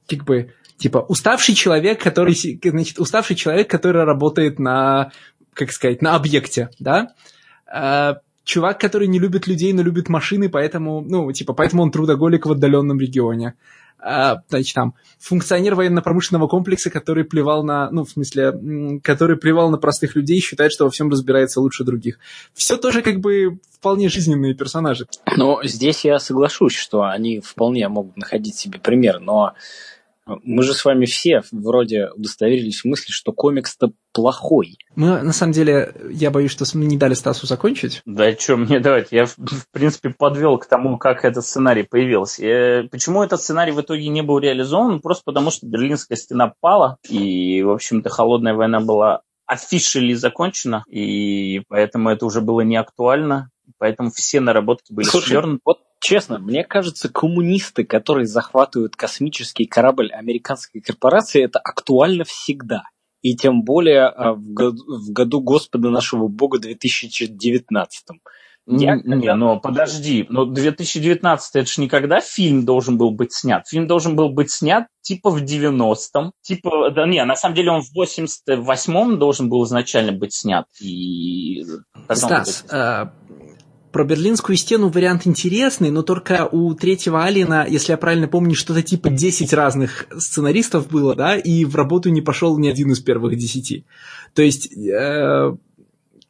[0.08, 5.12] как бы типа уставший человек, который, значит, уставший человек, который работает на,
[5.54, 7.14] как сказать, на объекте, да,
[7.68, 12.46] а, чувак, который не любит людей, но любит машины, поэтому, ну, типа, поэтому он трудоголик
[12.46, 13.54] в отдаленном регионе.
[14.50, 20.16] Значит, там, функционер военно-промышленного комплекса, который плевал на, ну, в смысле, который плевал на простых
[20.16, 22.20] людей, считает, что во всем разбирается лучше других.
[22.54, 25.08] Все тоже как бы вполне жизненные персонажи.
[25.38, 29.54] Но здесь я соглашусь, что они вполне могут находить себе пример, но
[30.26, 34.78] мы же с вами все вроде удостоверились в мысли, что комикс-то плохой.
[34.96, 38.02] Мы, на самом деле, я боюсь, что мы не дали Стасу закончить.
[38.06, 39.08] Да что мне давать?
[39.12, 39.36] Я, в
[39.72, 42.46] принципе, подвел к тому, как этот сценарий появился.
[42.46, 45.02] Я, почему этот сценарий в итоге не был реализован?
[45.02, 51.62] Просто потому, что Берлинская стена пала, и, в общем-то, холодная война была офишели закончена, и
[51.68, 53.50] поэтому это уже было не актуально.
[53.78, 55.62] Поэтому все наработки были Слушай, свернуты.
[55.66, 62.84] Вот честно, мне кажется, коммунисты, которые захватывают космический корабль американской корпорации, это актуально всегда.
[63.22, 68.04] И тем более а, в году, в году Господа нашего Бога 2019.
[68.66, 73.68] Я, не, но подожди, но 2019 это же никогда фильм должен был быть снят.
[73.68, 77.82] Фильм должен был быть снят типа в 90-м, типа, да не, на самом деле он
[77.82, 80.66] в 88-м должен был изначально быть снят.
[80.82, 81.66] И...
[82.10, 82.66] Стас,
[83.94, 88.82] про Берлинскую стену вариант интересный, но только у третьего Алина, если я правильно помню, что-то
[88.82, 93.38] типа 10 разных сценаристов было, да, и в работу не пошел ни один из первых
[93.38, 93.86] 10.
[94.34, 95.56] То есть, э,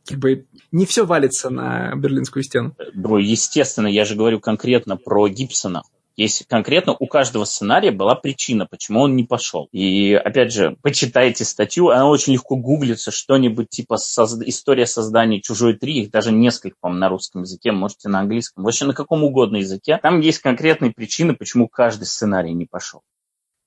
[0.05, 2.75] как бы, не все валится на Берлинскую стену.
[2.93, 5.83] Ну, естественно, я же говорю конкретно про Гибсона.
[6.15, 9.67] Есть конкретно у каждого сценария была причина, почему он не пошел.
[9.71, 15.73] И опять же, почитайте статью, она очень легко гуглится, что-нибудь типа созда- история создания чужой
[15.75, 19.57] 3, их даже несколько, по на русском языке, можете на английском, вообще на каком угодно
[19.57, 19.99] языке.
[20.03, 23.01] Там есть конкретные причины, почему каждый сценарий не пошел.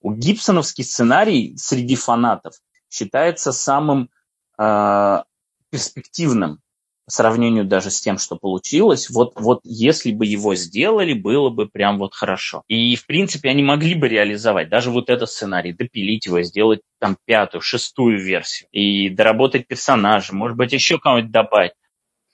[0.00, 2.54] У Гибсоновский сценарий среди фанатов
[2.88, 4.09] считается самым
[4.56, 5.22] э,
[5.70, 6.61] перспективным
[7.09, 11.99] сравнению даже с тем, что получилось, вот, вот если бы его сделали, было бы прям
[11.99, 12.62] вот хорошо.
[12.69, 17.16] И, в принципе, они могли бы реализовать даже вот этот сценарий, допилить его, сделать там
[17.25, 21.73] пятую, шестую версию и доработать персонажа, может быть, еще кого-нибудь добавить.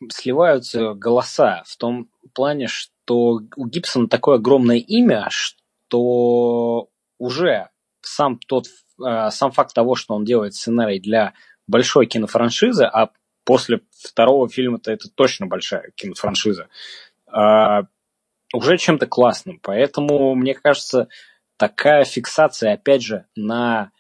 [0.09, 7.69] Сливаются голоса в том плане, что у Гибсона такое огромное имя, что уже
[8.01, 8.67] сам тот
[9.05, 11.35] э, сам факт того, что он делает сценарий для
[11.69, 13.11] большой кинофраншизы, а
[13.45, 16.69] после второго фильма-то это точно большая кинофраншиза,
[17.27, 17.83] а,
[18.55, 19.59] уже чем-то классным.
[19.63, 21.09] Поэтому, мне кажется,
[21.57, 23.93] такая фиксация, опять же, на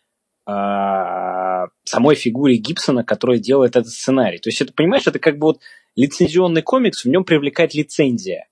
[0.46, 4.38] а, самой фигуре Гибсона, которая делает этот сценарий.
[4.38, 5.60] То есть это, понимаешь, это как бы вот
[5.96, 8.48] лицензионный комикс, в нем привлекает лицензия.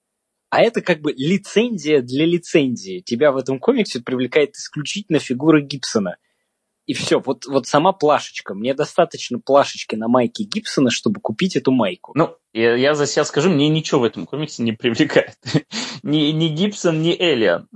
[0.50, 3.00] А это как бы лицензия для лицензии.
[3.00, 6.16] Тебя в этом комиксе привлекает исключительно фигура Гибсона–
[6.90, 8.52] и все, вот, вот сама плашечка.
[8.52, 12.10] Мне достаточно плашечки на майке Гибсона, чтобы купить эту майку.
[12.16, 15.38] Ну, я, я за себя скажу, мне ничего в этом комиксе не привлекает.
[16.02, 17.68] ни, ни Гибсон, ни Элиан.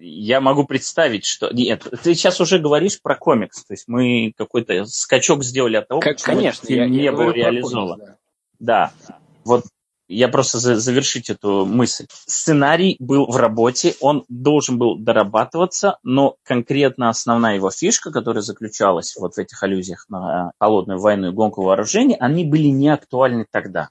[0.00, 1.50] Я могу представить, что...
[1.52, 3.64] Нет, ты сейчас уже говоришь про комикс.
[3.64, 7.98] То есть мы какой-то скачок сделали от того, как, конечно, я, не я был реализован.
[7.98, 8.18] Комикс,
[8.60, 8.92] да.
[9.08, 9.18] да.
[9.44, 9.64] Вот
[10.12, 12.06] я просто за, завершить эту мысль.
[12.26, 19.16] Сценарий был в работе, он должен был дорабатываться, но конкретно основная его фишка, которая заключалась
[19.16, 23.88] вот в этих аллюзиях на холодную войну и гонку вооружений, они были не актуальны тогда.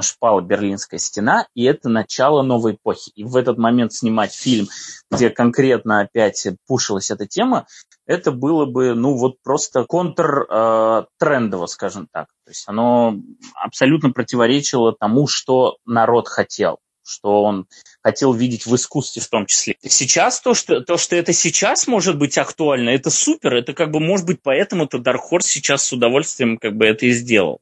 [0.00, 3.10] Шпала Берлинская стена, и это начало новой эпохи.
[3.16, 4.68] И в этот момент снимать фильм,
[5.10, 7.66] где конкретно опять пушилась эта тема,
[8.08, 12.26] это было бы, ну, вот просто контр-трендово, э, скажем так.
[12.44, 13.14] То есть оно
[13.54, 16.78] абсолютно противоречило тому, что народ хотел
[17.10, 17.66] что он
[18.02, 19.76] хотел видеть в искусстве в том числе.
[19.80, 23.98] Сейчас то, что, то, что это сейчас может быть актуально, это супер, это как бы
[23.98, 27.60] может быть поэтому-то Dark Horse сейчас с удовольствием как бы это и сделал.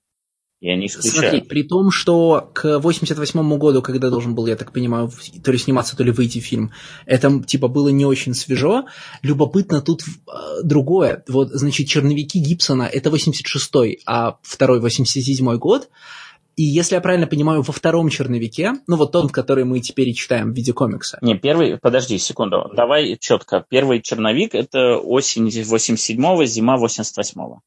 [0.61, 1.13] Я не исключаю.
[1.13, 5.11] Смотри, при том, что к 88 году, когда должен был, я так понимаю,
[5.45, 6.73] то ли сниматься, то ли выйти фильм,
[7.05, 8.87] это типа было не очень свежо.
[9.23, 11.25] Любопытно тут э, другое.
[11.29, 15.91] Вот, значит, черновики Гибсона это 86-й, а второй 87-й год.
[16.57, 20.15] И если я правильно понимаю, во втором черновике, ну вот тот, который мы теперь и
[20.15, 21.19] читаем в виде комикса.
[21.21, 23.67] Не, первый, подожди секунду, давай четко.
[23.69, 27.61] Первый черновик это осень 87-го, зима 88-го.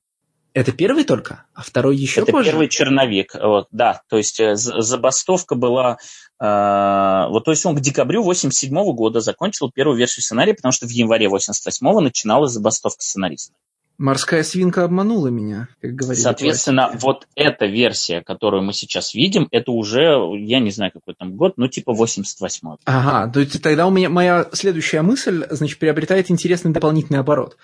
[0.59, 2.49] Это первый только, а второй еще Это позже?
[2.49, 4.01] первый черновик, вот, да.
[4.09, 5.99] То есть э, забастовка была...
[6.37, 10.73] Э, вот, то есть он к декабрю 87 -го года закончил первую версию сценария, потому
[10.73, 13.55] что в январе 88-го начиналась забастовка сценаристов.
[13.97, 16.23] Морская свинка обманула меня, как говорится.
[16.23, 17.05] Соответственно, классика.
[17.05, 21.53] вот эта версия, которую мы сейчас видим, это уже, я не знаю, какой там год,
[21.55, 26.71] ну типа 88 Ага, то есть тогда у меня моя следующая мысль, значит, приобретает интересный
[26.71, 27.55] дополнительный оборот.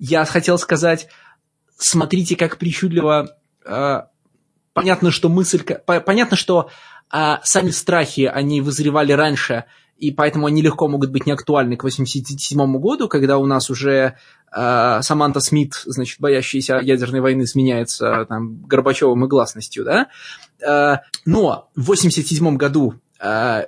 [0.00, 1.08] Я хотел сказать,
[1.82, 3.36] смотрите, как причудливо...
[3.64, 4.02] Э,
[4.72, 5.62] понятно, что мысль...
[5.62, 6.70] Понятно, что
[7.12, 9.64] э, сами страхи, они вызревали раньше,
[9.96, 14.16] и поэтому они легко могут быть неактуальны к 87 году, когда у нас уже
[14.54, 20.08] э, Саманта Смит, значит, боящаяся ядерной войны, сменяется там Горбачевым и гласностью, да.
[20.66, 23.64] Э, но в 87 году э,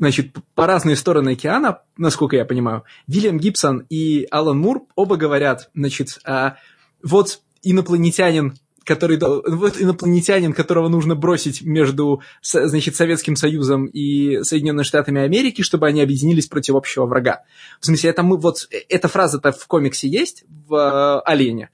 [0.00, 5.70] значит, по разные стороны океана, насколько я понимаю, Вильям Гибсон и Алан Мур оба говорят,
[5.74, 6.52] значит, э,
[7.02, 15.20] вот инопланетянин который, вот инопланетянин, которого нужно бросить между, значит, Советским Союзом и Соединенными Штатами
[15.20, 17.42] Америки, чтобы они объединились против общего врага.
[17.78, 21.68] В смысле, это мы, вот, эта фраза-то в комиксе есть, в э, «Олене»,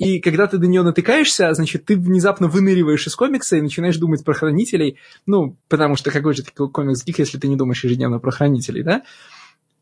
[0.00, 4.24] и когда ты до нее натыкаешься, значит, ты внезапно выныриваешь из комикса и начинаешь думать
[4.24, 8.30] про хранителей, ну, потому что какой же такой комикс-гик, если ты не думаешь ежедневно про
[8.30, 9.02] хранителей, да?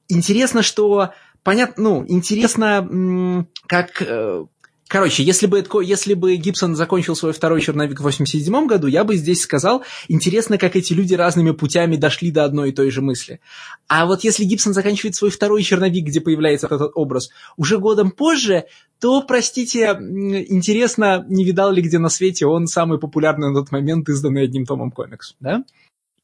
[0.09, 1.13] Интересно, что
[1.45, 4.45] понятно, ну, интересно, как э,
[4.89, 9.17] Короче, если бы, если бы Гибсон закончил свой второй черновик в 87 году, я бы
[9.17, 13.41] здесь сказал, интересно, как эти люди разными путями дошли до одной и той же мысли.
[13.87, 18.65] А вот если Гибсон заканчивает свой второй черновик, где появляется этот образ, уже годом позже,
[18.99, 24.09] то, простите, интересно, не видал ли где на свете он самый популярный на тот момент
[24.09, 25.65] изданный одним томом комикс, да?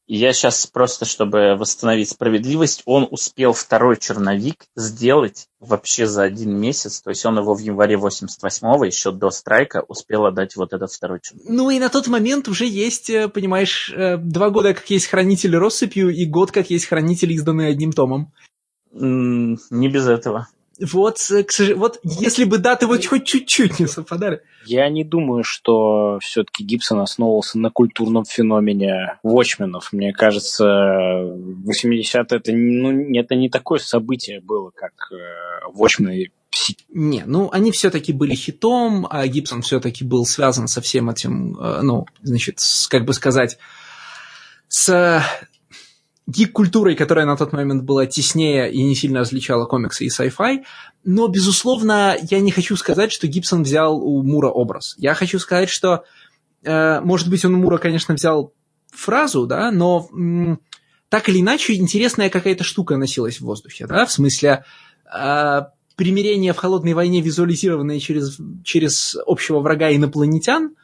[0.07, 7.01] Я сейчас просто, чтобы восстановить справедливость, он успел второй черновик сделать вообще за один месяц.
[7.01, 11.21] То есть он его в январе 88-го, еще до страйка, успел отдать вот этот второй
[11.21, 11.49] черновик.
[11.49, 15.55] Ну и на тот момент уже есть, э, понимаешь, э, два года, как есть хранитель
[15.57, 18.31] россыпью, и год, как есть хранитель, изданный одним томом.
[18.91, 20.47] Не без этого.
[20.79, 24.41] Вот, э, к сожалению, вот если бы даты вот хоть чуть-чуть не совпадали.
[24.65, 29.83] Я не думаю, что все-таки Гибсон основывался на культурном феномене Watchmen'ов.
[29.91, 34.93] Мне кажется, 80 это, ну, это не такое событие было, как
[35.73, 36.27] Watchmen
[36.89, 41.81] не, ну они все-таки были хитом, а Гибсон все-таки был связан со всем этим, э,
[41.81, 43.57] ну, значит, с, как бы сказать,
[44.67, 45.21] с
[46.27, 50.63] гик-культурой, которая на тот момент была теснее и не сильно различала комиксы и sci-fi.
[51.03, 54.95] Но, безусловно, я не хочу сказать, что Гибсон взял у Мура образ.
[54.97, 56.03] Я хочу сказать, что,
[56.63, 58.53] э, может быть, он у Мура, конечно, взял
[58.91, 60.59] фразу, да, но м,
[61.09, 64.63] так или иначе интересная какая-то штука носилась в воздухе, да, в смысле
[65.13, 65.61] э,
[65.95, 70.75] примирение в холодной войне, визуализированное через, через общего врага инопланетян.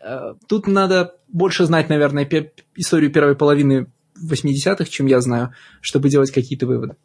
[0.00, 2.28] Э, тут надо больше знать, наверное,
[2.76, 3.88] историю первой половины
[4.24, 6.96] 80-х, чем я знаю, чтобы делать какие-то выводы.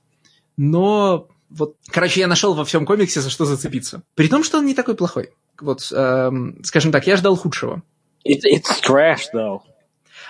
[0.57, 4.03] Но вот, короче, я нашел во всем комиксе, за что зацепиться.
[4.15, 5.31] При том, что он не такой плохой.
[5.59, 7.83] Вот, эм, скажем так, я ждал худшего.
[8.27, 9.59] It's, it's trash, though.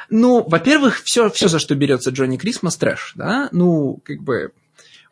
[0.10, 3.50] Ну, во-первых, все, все, за что берется Джонни Крисмас, трэш, да?
[3.52, 4.52] Ну, как бы,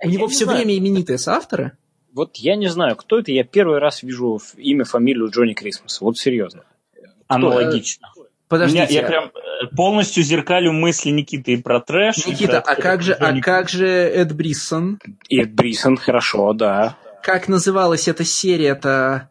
[0.03, 0.59] у я него все знаю.
[0.59, 1.77] время именитые соавторы.
[2.11, 6.17] Вот я не знаю, кто это, я первый раз вижу имя, фамилию Джонни Крисмаса, вот
[6.17, 6.63] серьезно.
[7.27, 8.07] Аналогично.
[8.49, 8.87] Подождите.
[8.87, 12.25] Меня, я прям э, полностью зеркалю мысли Никиты и про трэш.
[12.25, 12.73] Никита, про...
[12.73, 14.99] а как же, а как же Эд Бриссон?
[15.29, 16.97] Эд Бриссон, хорошо, да.
[17.21, 19.29] Как называлась эта серия-то,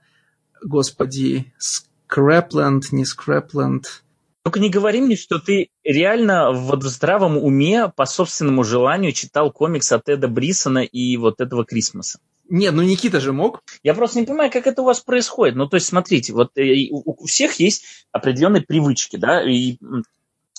[0.62, 4.04] господи, Скрапленд, не Скрапленд?
[4.44, 9.50] Только не говори мне, что ты реально вот в здравом уме по собственному желанию читал
[9.50, 12.20] комикс от Эда Брисона и вот этого Крисмаса.
[12.48, 13.62] Нет, ну Никита же мог.
[13.82, 15.56] Я просто не понимаю, как это у вас происходит.
[15.56, 19.78] Ну, то есть, смотрите, вот э, у, всех есть определенные привычки, да, и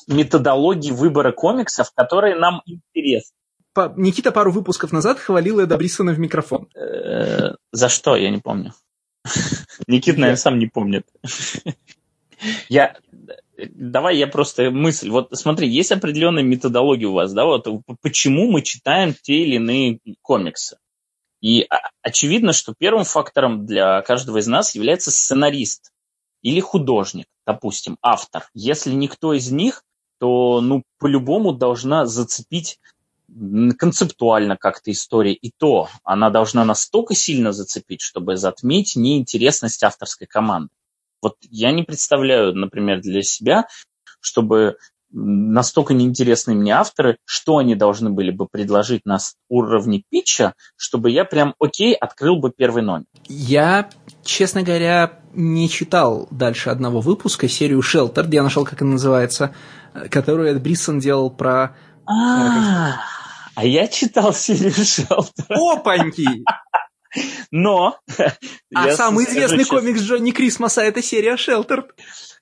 [0.08, 3.36] методологии выбора комиксов, которые нам интересны.
[3.74, 6.68] По, Никита пару выпусков назад хвалил Эда Брисона в микрофон.
[6.76, 8.16] Э, за что?
[8.16, 8.74] Я не помню.
[9.88, 11.06] Никит, наверное, сам не помнит.
[12.70, 12.96] Я
[13.68, 15.10] давай я просто мысль.
[15.10, 17.68] Вот смотри, есть определенная методология у вас, да, вот
[18.02, 20.78] почему мы читаем те или иные комиксы.
[21.42, 21.68] И
[22.02, 25.92] очевидно, что первым фактором для каждого из нас является сценарист
[26.42, 28.50] или художник, допустим, автор.
[28.54, 29.84] Если никто из них,
[30.20, 32.80] то ну, по-любому должна зацепить
[33.78, 35.34] концептуально как-то история.
[35.34, 40.70] И то она должна настолько сильно зацепить, чтобы затмить неинтересность авторской команды.
[41.22, 43.68] Вот я не представляю, например, для себя,
[44.20, 44.78] чтобы
[45.12, 51.26] настолько неинтересные мне авторы, что они должны были бы предложить на уровне питча, чтобы я
[51.26, 53.06] прям, окей, открыл бы первый номер.
[53.28, 53.90] Я,
[54.24, 59.56] честно говоря, не читал дальше одного выпуска, серию Shelter, я нашел, как она называется,
[60.10, 61.76] которую Эд Бриссон делал про...
[62.06, 62.96] А,
[63.56, 65.44] а я читал серию Shelter.
[65.50, 66.44] Опаньки!
[67.52, 67.98] Но...
[68.74, 71.86] А самый известный комикс Джонни Крисмаса– это серия Shelter.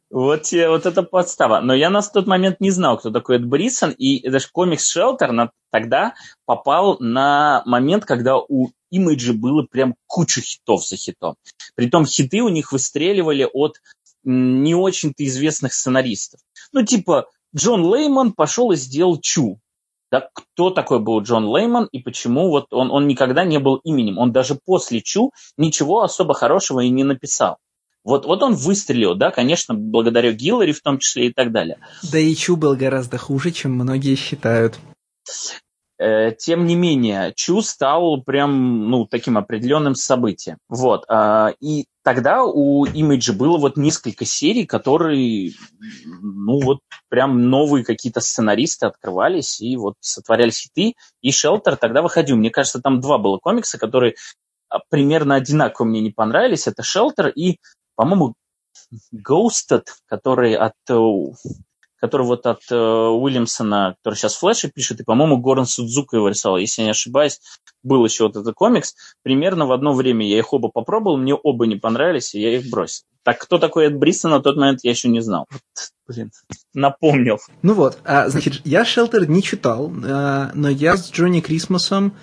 [0.09, 1.59] Вот, вот это подстава.
[1.59, 5.33] Но я на тот момент не знал, кто такой Эд Брисон, и даже комикс Шелтер
[5.33, 6.13] на, тогда
[6.45, 11.35] попал на момент, когда у Имиджи было прям куча хитов за хитом.
[11.75, 13.81] Притом хиты у них выстреливали от
[14.23, 16.39] не очень-то известных сценаристов.
[16.71, 19.59] Ну, типа, Джон Лейман пошел и сделал Чу.
[20.09, 24.17] да, кто такой был Джон Лейман и почему вот он, он никогда не был именем.
[24.17, 27.57] Он даже после Чу ничего особо хорошего и не написал.
[28.07, 31.77] Вот, вот он выстрелил, да, конечно, благодаря Гиллари в том числе и так далее.
[32.09, 34.79] Да и Чу был гораздо хуже, чем многие считают.
[35.99, 40.57] Э, тем не менее, Чу стал прям, ну, таким определенным событием.
[40.69, 41.03] Вот.
[41.09, 45.51] А, и тогда у Image было вот несколько серий, которые,
[46.05, 46.79] ну, вот
[47.09, 50.93] прям новые какие-то сценаристы открывались и вот сотворяли хиты.
[51.21, 52.37] И Шелтер тогда выходил.
[52.37, 54.15] Мне кажется, там два было комикса, которые
[54.69, 56.67] а, примерно одинаково мне не понравились.
[56.67, 57.57] Это Шелтер и,
[57.97, 58.35] по-моему,
[59.13, 60.95] Ghosted, который от э,
[61.99, 66.57] который вот от э, Уильямсона, который сейчас Флэша пишет, и, по-моему, Горан Судзука его рисовал,
[66.57, 67.41] если я не ошибаюсь,
[67.83, 68.95] был еще вот этот комикс.
[69.23, 72.69] Примерно в одно время я их оба попробовал, мне оба не понравились, и я их
[72.69, 73.03] бросил.
[73.23, 75.47] Так кто такой Эд Брисон на тот момент я еще не знал.
[75.49, 75.61] Вот,
[76.07, 76.31] блин,
[76.73, 77.39] напомнил.
[77.61, 82.15] Ну вот, а, значит, я Шелтер не читал, а, но я с Джонни Крисмосом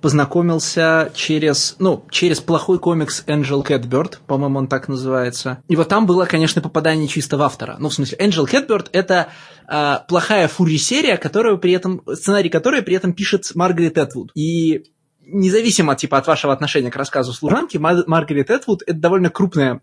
[0.00, 5.62] познакомился через, ну, через плохой комикс Angel Catbird, по-моему, он так называется.
[5.68, 7.76] И вот там было, конечно, попадание чисто в автора.
[7.78, 9.28] Ну, в смысле, Angel Catbird— это
[9.68, 14.30] э, плохая фури-серия, которую при этом, сценарий которой при этом пишет Маргарет Этвуд.
[14.34, 14.84] И
[15.20, 19.80] независимо, типа, от вашего отношения к рассказу служанки, Маргарет Этвуд— это довольно крупная,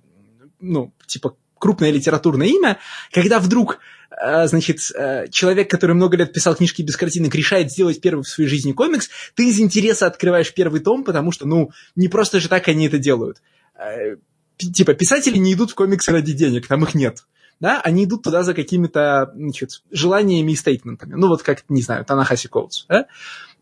[0.60, 2.78] ну, типа, крупное литературное имя,
[3.12, 3.80] когда вдруг
[4.20, 8.50] значит, э, человек, который много лет писал книжки без картинок, решает сделать первый в своей
[8.50, 12.68] жизни комикс, ты из интереса открываешь первый том, потому что, ну, не просто же так
[12.68, 13.42] они это делают.
[13.78, 14.16] Э,
[14.58, 17.26] типа, писатели не идут в комиксы ради денег, там их нет.
[17.60, 21.16] Да, они идут туда за какими-то, значит, желаниями и стейтментами.
[21.16, 22.86] Ну, вот как, не знаю, Танахаси Коутс.
[22.88, 23.08] Да?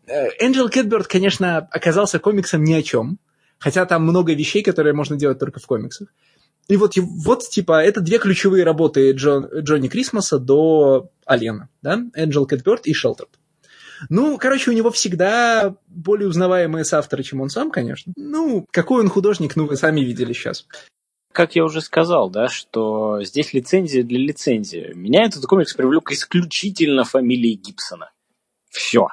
[0.06, 3.18] Angel Catbird, конечно, оказался комиксом ни о чем,
[3.58, 6.08] хотя там много вещей, которые можно делать только в комиксах.
[6.68, 12.46] И вот, вот, типа, это две ключевые работы Джон, Джонни Крисмоса до Алена, да, Angel
[12.48, 13.30] Catbird и Sheltered.
[14.10, 18.12] Ну, короче, у него всегда более узнаваемые соавторы, чем он сам, конечно.
[18.16, 20.66] Ну, какой он художник, ну, вы сами видели сейчас.
[21.32, 24.92] Как я уже сказал, да, что здесь лицензия для лицензии.
[24.94, 28.10] Меня этот комикс привлек исключительно фамилией Гибсона.
[28.70, 29.08] Все.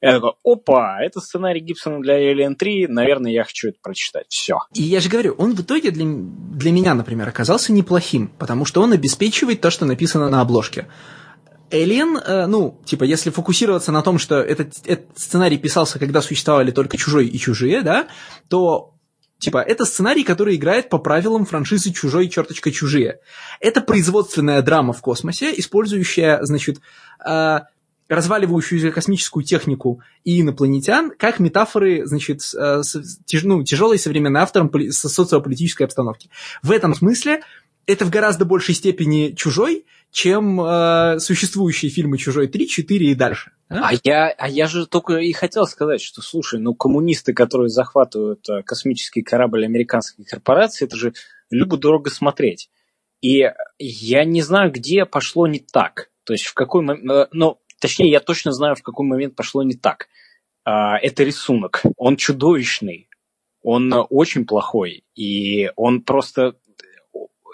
[0.00, 4.26] Я такой, опа, это сценарий Гибсона для Alien 3, наверное, я хочу это прочитать.
[4.28, 4.58] Все.
[4.72, 8.80] И я же говорю, он в итоге для, для меня, например, оказался неплохим, потому что
[8.80, 10.86] он обеспечивает то, что написано на обложке.
[11.70, 16.70] Alien, э, ну, типа, если фокусироваться на том, что этот, этот сценарий писался, когда существовали
[16.70, 18.08] только «Чужой» и «Чужие», да,
[18.48, 18.94] то
[19.38, 23.20] Типа, это сценарий, который играет по правилам франшизы «Чужой, черточка, чужие».
[23.60, 26.80] Это производственная драма в космосе, использующая, значит,
[27.24, 27.60] э,
[28.08, 32.82] разваливающуюся космическую технику и инопланетян как метафоры, значит, э,
[33.26, 36.30] тяж, ну, тяжелой современной автором социополитической обстановки.
[36.62, 37.42] В этом смысле
[37.86, 43.52] это в гораздо большей степени чужой, чем э, существующие фильмы «Чужой 3», «4» и дальше.
[43.68, 43.90] А?
[43.90, 48.48] А, я, а я же только и хотел сказать, что, слушай, ну, коммунисты, которые захватывают
[48.48, 51.12] э, космический корабль американской корпорации, это же
[51.50, 52.70] любо-дорого смотреть.
[53.20, 56.10] И я не знаю, где пошло не так.
[56.24, 57.10] То есть в какой момент...
[57.10, 60.08] Э, но Точнее, я точно знаю, в какой момент пошло не так.
[60.64, 61.82] А, это рисунок.
[61.96, 63.08] Он чудовищный.
[63.62, 65.04] Он очень плохой.
[65.14, 66.56] И он просто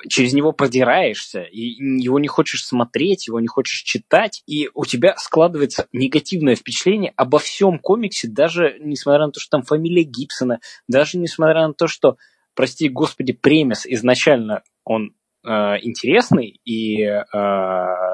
[0.09, 5.15] через него продираешься, и его не хочешь смотреть, его не хочешь читать, и у тебя
[5.17, 11.19] складывается негативное впечатление обо всем комиксе, даже несмотря на то, что там фамилия Гибсона, даже
[11.19, 12.17] несмотря на то, что,
[12.55, 15.15] прости господи, премис изначально он
[15.45, 17.21] Э, интересный и э,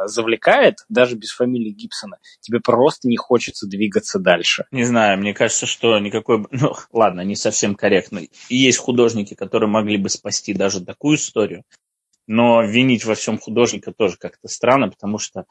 [0.07, 4.64] завлекает, даже без фамилии Гибсона, тебе просто не хочется двигаться дальше.
[4.72, 6.45] Не знаю, мне кажется, что никакой...
[6.51, 8.22] Ну, ладно, не совсем корректно.
[8.49, 11.62] Есть художники, которые могли бы спасти даже такую историю,
[12.26, 15.45] но винить во всем художника тоже как-то странно, потому что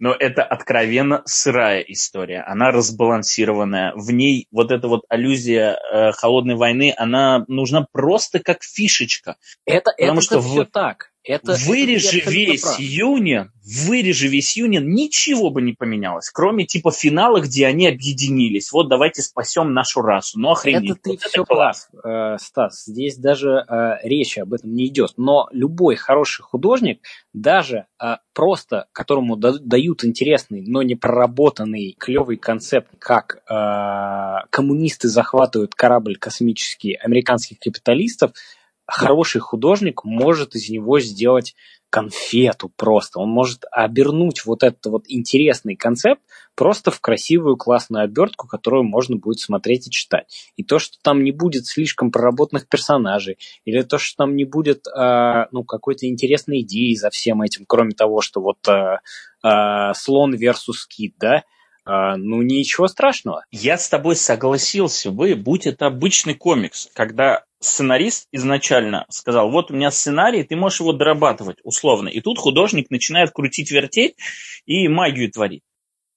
[0.00, 2.42] но это откровенно сырая история.
[2.42, 3.92] Она разбалансированная.
[3.94, 9.36] В ней вот эта вот аллюзия э, холодной войны, она нужна просто как фишечка.
[9.64, 11.13] Это, Потому это что все так.
[11.24, 12.78] Это, вырежи это весь прав.
[12.78, 13.50] Юнион,
[13.86, 18.70] вырежи весь Юнион, ничего бы не поменялось, кроме типа финала, где они объединились.
[18.72, 20.38] Вот давайте спасем нашу расу.
[20.38, 20.90] Ну охренеть.
[20.90, 22.84] Это ты вот все это прав, э, Стас.
[22.84, 25.14] Здесь даже э, речи об этом не идет.
[25.16, 27.00] Но любой хороший художник,
[27.32, 35.08] даже э, просто которому да, дают интересный, но не проработанный клевый концепт, как э, коммунисты
[35.08, 38.32] захватывают корабль космический американских капиталистов,
[38.86, 41.54] хороший художник может из него сделать
[41.94, 43.20] конфету просто.
[43.20, 46.20] Он может обернуть вот этот вот интересный концепт
[46.56, 50.26] просто в красивую классную обертку, которую можно будет смотреть и читать.
[50.56, 54.88] И то, что там не будет слишком проработанных персонажей, или то, что там не будет
[54.88, 58.98] э, ну, какой-то интересной идеи за всем этим, кроме того, что вот э,
[59.44, 61.44] э, слон versus кит, да,
[61.84, 63.44] а, ну ничего страшного.
[63.50, 69.74] Я с тобой согласился бы, будь это обычный комикс, когда сценарист изначально сказал, вот у
[69.74, 72.08] меня сценарий, ты можешь его дорабатывать условно.
[72.08, 74.16] И тут художник начинает крутить, вертеть
[74.66, 75.62] и магию творить.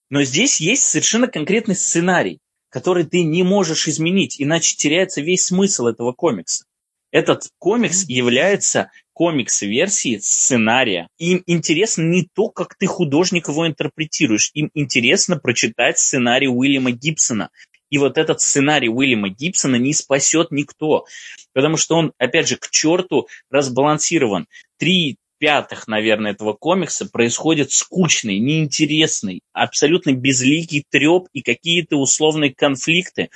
[0.09, 2.39] Но здесь есть совершенно конкретный сценарий,
[2.69, 6.65] который ты не можешь изменить, иначе теряется весь смысл этого комикса.
[7.11, 11.07] Этот комикс является комикс-версией сценария.
[11.17, 17.49] Им интересно не то, как ты художник его интерпретируешь, им интересно прочитать сценарий Уильяма Гибсона.
[17.89, 21.05] И вот этот сценарий Уильяма Гибсона не спасет никто,
[21.53, 24.45] потому что он, опять же, к черту разбалансирован.
[24.77, 33.31] Три пятых, наверное, этого комикса происходит скучный, неинтересный, абсолютно безликий треп и какие-то условные конфликты,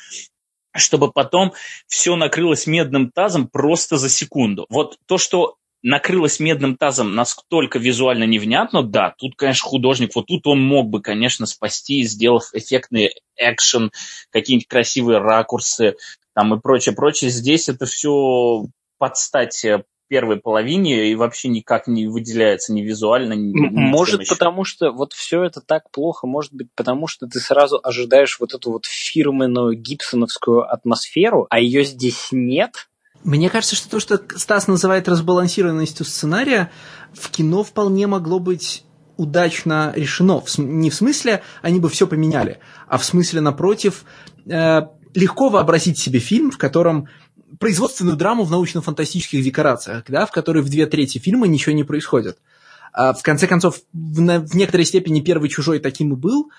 [0.76, 1.54] чтобы потом
[1.88, 4.68] все накрылось медным тазом просто за секунду.
[4.70, 10.46] Вот то, что накрылось медным тазом настолько визуально невнятно, да, тут, конечно, художник, вот тут
[10.48, 13.92] он мог бы, конечно, спасти, сделав эффектный экшен,
[14.30, 15.96] какие-нибудь красивые ракурсы
[16.34, 17.30] там и прочее, прочее.
[17.30, 18.66] Здесь это все
[18.98, 24.66] под стать э, первой половине и вообще никак не выделяется ни визуально, ни Может, потому
[24.66, 28.72] что вот все это так плохо, может быть, потому что ты сразу ожидаешь вот эту
[28.72, 32.90] вот фирменную гибсоновскую атмосферу, а ее здесь нет.
[33.24, 36.72] Мне кажется, что то, что Стас называет разбалансированностью сценария,
[37.14, 38.84] в кино вполне могло быть
[39.18, 40.42] удачно решено.
[40.58, 44.06] Не в смысле, они бы все поменяли, а в смысле, напротив,
[44.48, 44.82] э,
[45.14, 47.08] легко вообразить себе фильм, в котором
[47.60, 52.40] производственную драму в научно-фантастических декорациях, да, в которой в две трети фильма ничего не происходит.
[52.94, 56.50] А, в конце концов, в, некоторой степени первый «Чужой» таким и был,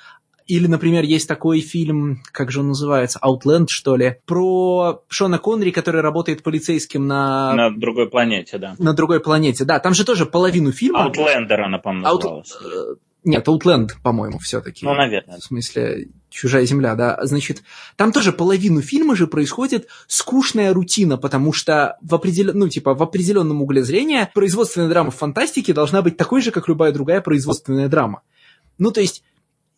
[0.47, 5.71] или, например, есть такой фильм, как же он называется, Outland, что ли, про Шона Коннери,
[5.71, 7.55] который работает полицейским на...
[7.55, 8.75] На другой планете, да.
[8.79, 9.79] На другой планете, да.
[9.79, 11.09] Там же тоже половину фильма...
[11.09, 12.53] Outlander она, по-моему, называлась.
[12.53, 12.97] Out...
[13.25, 14.85] Нет, Outland, по-моему, все-таки.
[14.85, 15.39] Ну, наверное.
[15.39, 17.19] В смысле, чужая земля, да.
[17.23, 17.63] Значит,
[17.97, 22.59] там тоже половину фильма же происходит скучная рутина, потому что в определен...
[22.59, 26.67] ну, типа, в определенном угле зрения производственная драма в фантастике должна быть такой же, как
[26.69, 28.23] любая другая производственная драма.
[28.79, 29.23] Ну, то есть,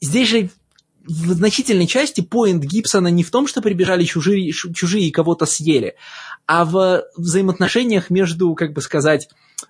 [0.00, 0.50] здесь же
[1.06, 5.96] в значительной части поинт Гибсона не в том, что прибежали чужие, чужие и кого-то съели,
[6.46, 9.28] а в взаимоотношениях между, как бы сказать,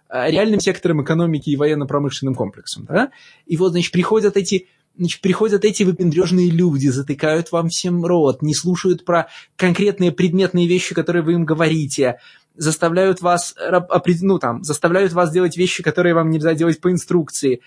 [0.09, 2.87] э, реальным сектором экономики и военно-промышленным комплексом.
[2.89, 3.11] Да?
[3.47, 8.55] И вот, значит, приходят эти значит, приходят эти выпендрежные люди, затыкают вам всем рот, не
[8.55, 12.18] слушают про конкретные предметные вещи, которые вы им говорите,
[12.57, 13.57] заставляют вас,
[14.20, 17.61] ну, там, заставляют вас делать вещи, которые вам нельзя делать по инструкции.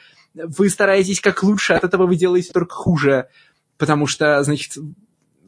[0.45, 3.27] Вы стараетесь как лучше, от этого вы делаете только хуже
[3.77, 4.73] потому что, значит,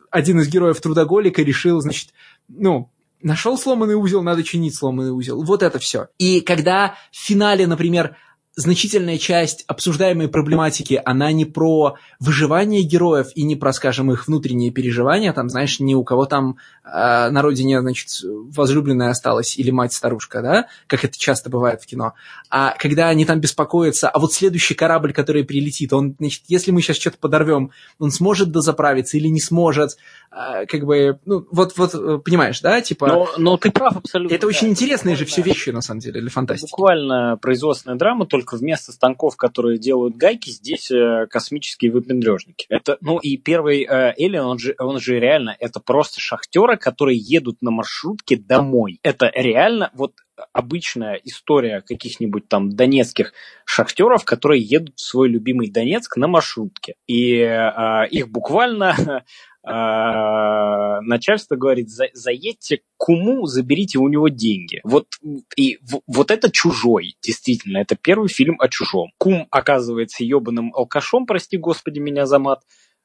[0.10, 2.10] один из героев трудоголика решил, значит,
[2.48, 5.44] ну, нашел сломанный узел, надо чинить сломанный узел.
[5.44, 6.08] Вот это все.
[6.18, 8.16] И когда в финале, например,
[8.56, 14.72] значительная часть обсуждаемой проблематики, она не про выживание героев и не про, скажем, их внутренние
[14.72, 16.58] переживания, там, знаешь, ни у кого там
[16.92, 22.14] э, на родине, значит, возлюбленная осталась или мать-старушка, да, как это часто бывает в кино,
[22.50, 26.82] а когда они там беспокоятся, а вот следующий корабль, который прилетит, он, значит, если мы
[26.82, 29.98] сейчас что-то подорвем, он сможет дозаправиться или не сможет,
[30.32, 33.08] э, как бы, ну, вот, вот, э, понимаешь, да, типа...
[33.08, 34.36] Но, но ты прав абсолютно.
[34.36, 36.72] Это да, очень интересные же все вещи, на самом деле, для фантастики.
[36.72, 42.66] Буквально производственная драма, только только вместо станков, которые делают гайки, здесь э, космические выпендрежники.
[42.70, 47.18] Это, ну и первый э, Эллен, он же, он же реально, это просто шахтеры, которые
[47.18, 49.00] едут на маршрутке домой.
[49.04, 50.14] Это реально вот
[50.54, 53.34] обычная история каких-нибудь там донецких
[53.66, 56.96] шахтеров, которые едут в свой любимый Донецк на маршрутке.
[57.08, 59.24] И э, их буквально
[59.64, 64.80] а, начальство говорит, за, заедьте к уму, заберите у него деньги.
[64.84, 65.08] Вот,
[65.56, 69.12] и в, вот это чужой, действительно, это первый фильм о чужом.
[69.18, 72.64] Кум оказывается ебаным алкашом, прости господи меня за мат,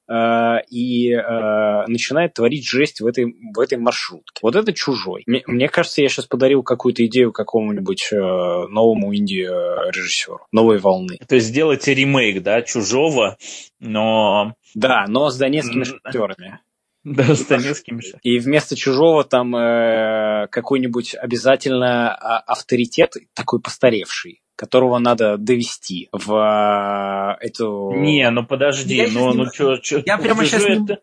[0.08, 4.40] и uh, начинает творить жесть в этой, в этой маршрутке.
[4.42, 5.22] Вот это чужой.
[5.26, 11.18] Мне, мне кажется, я сейчас подарил какую-то идею какому-нибудь uh, новому инди-режиссеру, новой волны.
[11.26, 13.38] То есть сделать ремейк, да, чужого,
[13.80, 16.60] но да, но с донецкими шахтерами.
[17.04, 18.20] Да, с донецкими шахтерами.
[18.22, 27.38] И вместо чужого там э, какой-нибудь обязательно а, авторитет такой постаревший которого надо довести в
[27.40, 27.92] э, эту...
[27.94, 29.78] Не, ну подожди, я ну, ну что...
[30.04, 30.64] Я прямо сейчас...
[30.64, 30.98] Не...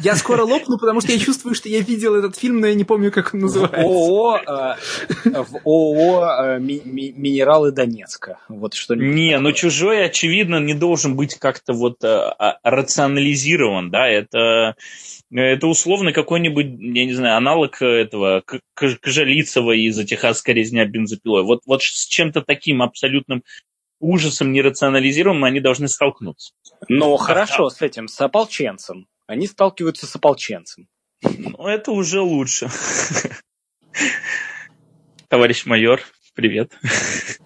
[0.00, 2.82] Я скоро лопну, потому что я чувствую, что я видел этот фильм, но я не
[2.82, 3.82] помню, как он называется.
[3.82, 4.76] ООО, э,
[5.24, 8.40] в ООО э, «Минералы Донецка».
[8.48, 14.08] Вот что не, ну «Чужой», очевидно, не должен быть как-то вот э, а, рационализирован, да,
[14.08, 14.74] это...
[15.30, 21.42] Это условно какой-нибудь, я не знаю, аналог этого Кожалицева из-за техасской резня бензопилой.
[21.42, 23.42] Вот, вот с чем-то таким абсолютным
[23.98, 26.52] ужасом нерационализируемым они должны столкнуться.
[26.88, 29.08] Ну, хорошо с этим, с ополченцем.
[29.26, 30.86] Они сталкиваются с ополченцем.
[31.22, 32.68] Ну, это уже лучше.
[35.28, 36.02] Товарищ майор,
[36.36, 36.72] привет.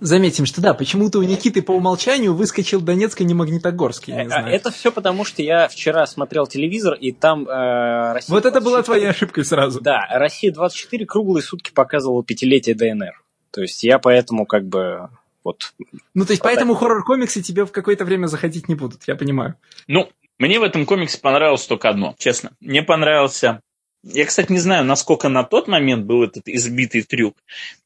[0.01, 4.25] Заметим, что да, почему-то у Никиты по умолчанию выскочил Донецк, а не Магнитогорск, я не
[4.25, 4.55] Э, знаю.
[4.55, 8.79] Это все потому, что я вчера смотрел телевизор, и там э, Россия Вот это была
[8.79, 9.81] 24 твоей ошибкой сразу.
[9.81, 13.23] Да, Россия 24 круглые сутки показывала пятилетие ДНР.
[13.53, 15.09] То есть я поэтому как бы
[15.45, 15.73] вот
[16.15, 19.55] Ну, то есть, поэтому хоррор-комиксы тебе в какое-то время заходить не будут, я понимаю.
[19.87, 22.53] Ну, мне в этом комиксе понравилось только одно, честно.
[22.61, 23.61] Мне понравился...
[24.03, 27.37] Я, кстати, не знаю, насколько на тот момент был этот избитый трюк,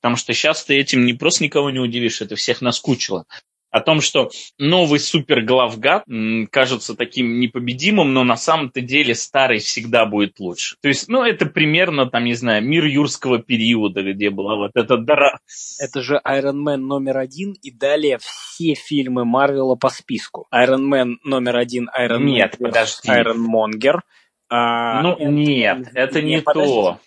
[0.01, 3.25] потому что сейчас ты этим не просто никого не удивишь, это всех наскучило.
[3.71, 10.07] О том, что новый супер-главгад м, кажется таким непобедимым, но на самом-то деле старый всегда
[10.07, 10.77] будет лучше.
[10.81, 14.97] То есть, ну, это примерно, там, не знаю, мир юрского периода, где была вот эта
[14.97, 15.41] дара...
[15.81, 20.47] это же Iron Man номер один и далее все фильмы Марвела по списку.
[20.55, 23.09] Iron Man номер один, Iron Нет, Man подожди.
[23.09, 24.03] Iron Monger.
[24.49, 26.73] А, Ну, нет, это не подожди.
[26.73, 27.01] то.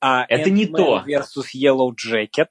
[0.00, 1.02] А Это не то.
[1.06, 2.48] versus Yellow Jacket.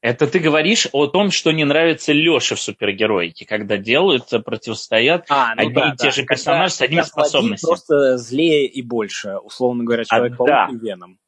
[0.00, 5.26] Это ты говоришь о том, что не нравится Леше в супергероике, когда делают, э, противостоят
[5.28, 6.10] А, ну одни да, и те да.
[6.12, 7.68] же персонажи с одними способностями.
[7.68, 10.68] просто злее и больше, условно говоря, А, Человек-паук да.
[10.70, 11.18] и Веном.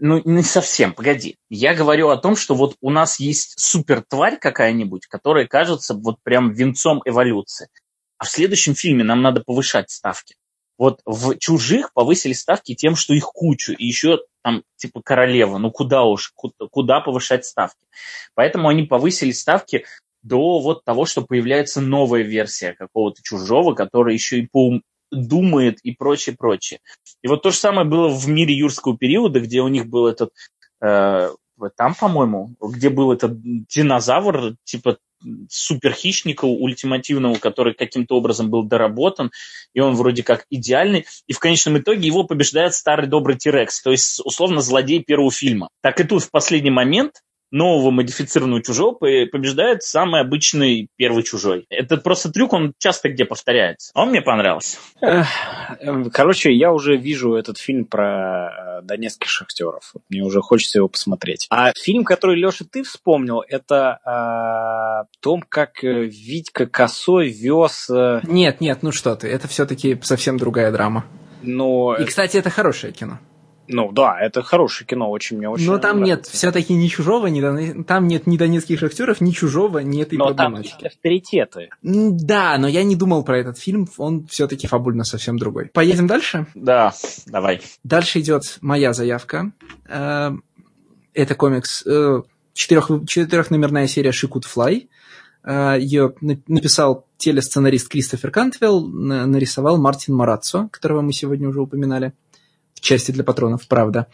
[0.00, 1.36] Ну, не совсем, погоди.
[1.48, 6.52] Я говорю о том, что вот у нас есть супертварь какая-нибудь, которая кажется вот прям
[6.52, 7.68] венцом эволюции.
[8.18, 10.36] А в следующем фильме нам надо повышать ставки.
[10.80, 15.58] Вот в «Чужих» повысили ставки тем, что их кучу, и еще там типа королева.
[15.58, 17.86] Ну куда уж, куда, повышать ставки?
[18.34, 19.84] Поэтому они повысили ставки
[20.22, 25.92] до вот того, что появляется новая версия какого-то чужого, который еще и поум- думает и
[25.92, 26.80] прочее, прочее.
[27.20, 30.32] И вот то же самое было в мире юрского периода, где у них был этот,
[30.82, 31.30] э,
[31.76, 33.32] там, по-моему, где был этот
[33.68, 34.96] динозавр, типа
[35.48, 39.30] суперхищника ультимативного, который каким-то образом был доработан,
[39.74, 43.90] и он вроде как идеальный, и в конечном итоге его побеждает старый добрый Тирекс, то
[43.90, 45.68] есть, условно, злодей первого фильма.
[45.82, 51.66] Так и тут в последний момент нового модифицированного чужого по- побеждает самый обычный первый чужой.
[51.70, 53.90] Это просто трюк, он часто где повторяется.
[53.94, 54.78] А Он мне понравился.
[55.00, 59.94] Эм, Короче, я уже вижу этот фильм про э, донецких шахтеров.
[60.08, 61.46] Мне уже хочется его посмотреть.
[61.50, 67.88] А фильм, который, Леша, ты вспомнил, это э, о том, как э, Витька Косой вез...
[67.90, 71.04] э, Нет, нет, ну что ты, это все-таки совсем другая драма.
[71.42, 73.18] Ну, И, кстати, это хорошее кино.
[73.70, 76.32] Ну да, это хорошее кино, очень мне очень Но там нет нравится.
[76.32, 80.36] все-таки ни чужого, ни там нет ни донецких актеров, ни чужого, ни этой Но там
[80.52, 80.84] проблематики.
[80.84, 81.68] есть авторитеты.
[81.82, 85.66] Да, но я не думал про этот фильм, он все-таки фабульно совсем другой.
[85.72, 86.46] Поедем дальше?
[86.54, 86.92] Да,
[87.26, 87.60] давай.
[87.84, 89.52] Дальше идет моя заявка.
[89.88, 90.32] Э,
[91.12, 92.22] Это комикс, э,
[92.54, 94.88] четырех, четырехномерная серия Шикут Флай.
[95.46, 102.12] Ее написал телесценарист Кристофер Кантвелл, на- нарисовал Мартин Мараццо, которого мы сегодня уже упоминали
[102.80, 104.06] части для патронов, правда.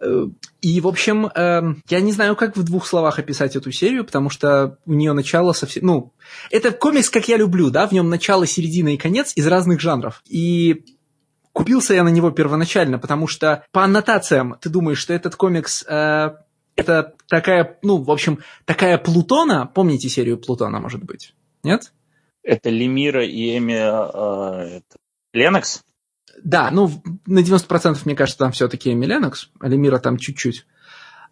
[0.00, 0.26] Э,
[0.60, 4.30] И, в общем, э, я не знаю, как в двух словах описать эту серию, потому
[4.30, 5.86] что у нее начало совсем...
[5.86, 6.12] Ну,
[6.50, 10.22] это комикс, как я люблю, да, в нем начало, середина и конец из разных жанров.
[10.28, 10.84] И
[11.52, 15.84] купился я на него первоначально, потому что по аннотациям ты думаешь, что этот комикс...
[15.86, 16.30] э,
[16.74, 19.70] это такая, ну, в общем, такая Плутона.
[19.72, 21.34] Помните серию Плутона, может быть?
[21.62, 21.92] Нет?
[22.42, 24.96] Это Лемира и Эми э, это,
[25.34, 25.82] Ленокс?
[26.42, 26.90] Да, ну,
[27.26, 30.66] на 90% мне кажется, там все-таки Ленокс, а Лемира там чуть-чуть.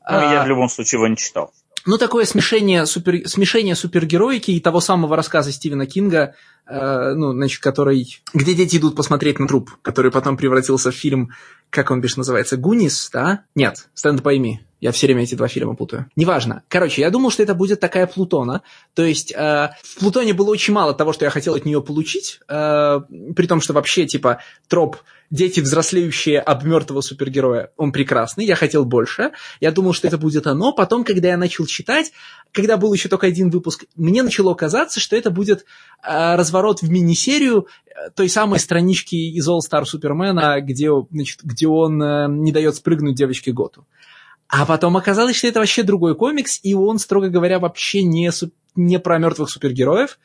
[0.09, 1.53] Ну, я А, в любом случае его не читал.
[1.87, 6.35] Ну, такое смешение, супер, смешение супергероики и того самого рассказа Стивена Кинга,
[6.67, 8.21] э, ну, значит, который...
[8.35, 11.31] Где дети идут посмотреть на труп, который потом превратился в фильм,
[11.71, 13.45] как он бишь называется, Гунис, да?
[13.55, 14.61] Нет, Стенд пойми.
[14.81, 16.07] Я все время эти два фильма путаю.
[16.17, 16.63] Неважно.
[16.69, 18.63] Короче, я думал, что это будет такая Плутона.
[18.95, 22.41] То есть э, в Плутоне было очень мало того, что я хотел от нее получить.
[22.49, 23.01] э,
[23.37, 24.97] при том, что вообще, типа, троп
[25.31, 28.45] дети, взрослеющие об мертвого супергероя, он прекрасный.
[28.45, 29.31] Я хотел больше.
[29.61, 30.73] Я думал, что это будет оно.
[30.73, 32.13] Потом, когда я начал читать,
[32.53, 35.65] когда был еще только один выпуск, мне начало казаться, что это будет
[36.03, 41.69] э, разворот в мини-серию э, той самой странички из All Star Супермена, где, значит, где
[41.69, 43.87] он э, не дает спрыгнуть девочке Готу.
[44.49, 48.33] А потом оказалось, что это вообще другой комикс, и он, строго говоря, вообще не,
[48.75, 50.19] не про мертвых супергероев,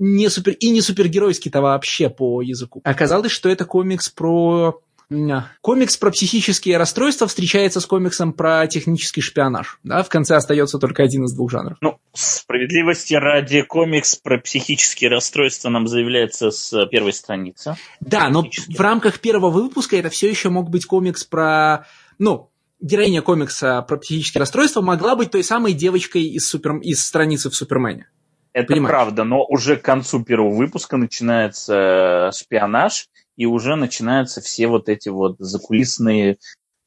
[0.00, 2.80] не супер, и не супергеройский-то вообще по языку.
[2.84, 4.80] Оказалось, что это комикс про...
[5.10, 9.78] м, Комикс про психические расстройства встречается с комиксом про технический шпионаж.
[9.84, 10.02] Да?
[10.02, 11.76] В конце остается только один из двух жанров.
[11.82, 17.76] Ну, справедливости ради комикс про психические расстройства нам заявляется с первой страницы.
[18.00, 21.86] Да, но в рамках первого выпуска это все еще мог быть комикс про...
[22.18, 26.78] Ну, героиня комикса про психические расстройства могла быть той самой девочкой из, супер...
[26.78, 28.08] из страницы в Супермене.
[28.52, 28.90] Это Понимаешь?
[28.90, 35.08] правда, но уже к концу первого выпуска начинается шпионаж, и уже начинаются все вот эти
[35.08, 36.38] вот закулисные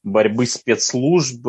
[0.02, 1.46] борьбы спецслужб,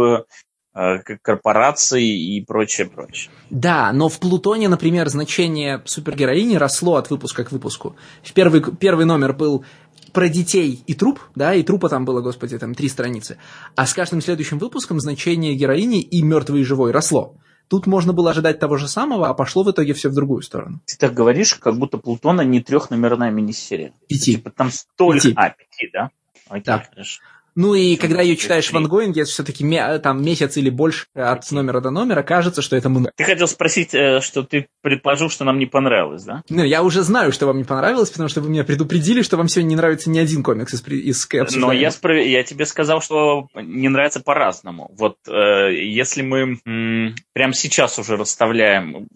[0.73, 3.29] э, корпораций и прочее, прочее.
[3.49, 7.95] Да, но в Плутоне, например, значение супергероини росло от выпуска к выпуску.
[8.23, 9.65] В первый, первый номер был
[10.11, 13.37] про детей и труп, да, и трупа там было, господи, там три страницы.
[13.75, 17.35] А с каждым следующим выпуском значение героини и мертвый и живой росло.
[17.67, 20.81] Тут можно было ожидать того же самого, а пошло в итоге все в другую сторону.
[20.85, 23.93] Ты так говоришь, как будто Плутона не трехномерная мини-серия.
[24.07, 24.35] Пяти.
[24.35, 25.19] Типа там столько...
[25.21, 25.33] Пяти.
[25.35, 26.09] А, пяти, да?
[26.47, 26.85] Окей, да.
[26.89, 27.21] хорошо.
[27.55, 29.65] Ну и когда ее читаешь в ангоинге, это все-таки
[30.03, 33.11] там месяц или больше от номера до номера, кажется, что это много.
[33.15, 36.43] Ты хотел спросить, э, что ты предположил, что нам не понравилось, да?
[36.49, 39.47] Ну, я уже знаю, что вам не понравилось, потому что вы меня предупредили, что вам
[39.47, 42.21] сегодня не нравится ни один комикс из, из Но я, спро...
[42.21, 44.91] я тебе сказал, что не нравится по-разному.
[44.97, 49.07] Вот э, если мы м- прямо сейчас уже расставляем,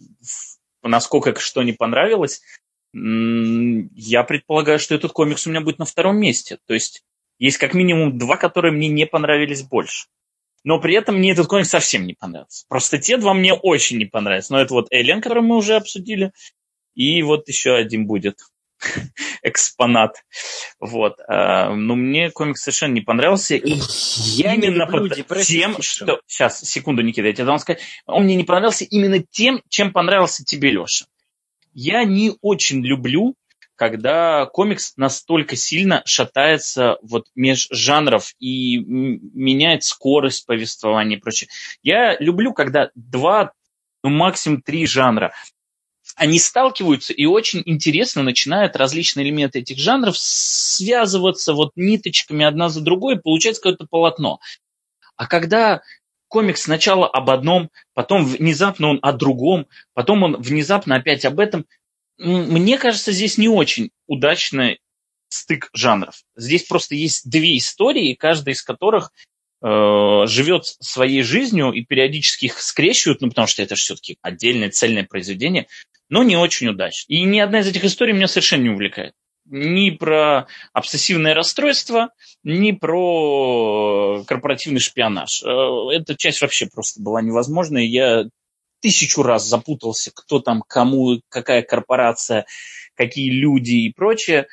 [0.81, 2.41] насколько что не понравилось,
[2.93, 6.57] я предполагаю, что этот комикс у меня будет на втором месте.
[6.65, 7.03] То есть
[7.39, 10.07] есть как минимум два, которые мне не понравились больше.
[10.63, 12.65] Но при этом мне этот комикс совсем не понравился.
[12.67, 14.49] Просто те два мне очень не понравились.
[14.49, 16.33] Но это вот Элен, который мы уже обсудили,
[16.95, 18.39] и вот еще один будет
[19.41, 20.23] экспонат.
[20.79, 21.15] Вот.
[21.29, 23.55] А, но мне комикс совершенно не понравился.
[23.55, 23.79] И
[24.35, 25.13] я именно под
[25.45, 26.19] тем, что...
[26.27, 27.81] Сейчас, секунду, Никита, я тебе должен сказать.
[28.05, 31.05] Он мне не понравился именно тем, чем понравился тебе, Леша.
[31.73, 33.35] Я не очень люблю
[33.79, 41.49] когда комикс настолько сильно шатается вот меж жанров и меняет скорость повествования и прочее.
[41.81, 43.53] Я люблю, когда два,
[44.03, 45.31] ну максимум три жанра
[46.17, 52.81] они сталкиваются и очень интересно начинают различные элементы этих жанров связываться вот ниточками одна за
[52.81, 54.41] другой, и получается какое-то полотно.
[55.15, 55.81] А когда
[56.27, 61.65] комикс сначала об одном, потом внезапно он о другом, потом он внезапно опять об этом,
[62.19, 64.79] мне кажется, здесь не очень удачный
[65.29, 66.21] стык жанров.
[66.35, 69.11] Здесь просто есть две истории, каждая из которых
[69.61, 69.67] э,
[70.25, 75.05] живет своей жизнью и периодически их скрещивают, ну потому что это же все-таки отдельное цельное
[75.05, 75.67] произведение,
[76.09, 77.13] но не очень удачно.
[77.13, 79.13] И ни одна из этих историй меня совершенно не увлекает.
[79.45, 82.09] Ни про обсессивное расстройство,
[82.43, 85.43] ни про корпоративный шпионаж.
[85.43, 85.47] Э,
[85.93, 87.87] эта часть вообще просто была невозможной.
[87.87, 88.25] Я
[88.81, 92.45] тысячу раз запутался, кто там, кому, какая корпорация,
[92.95, 94.47] какие люди и прочее.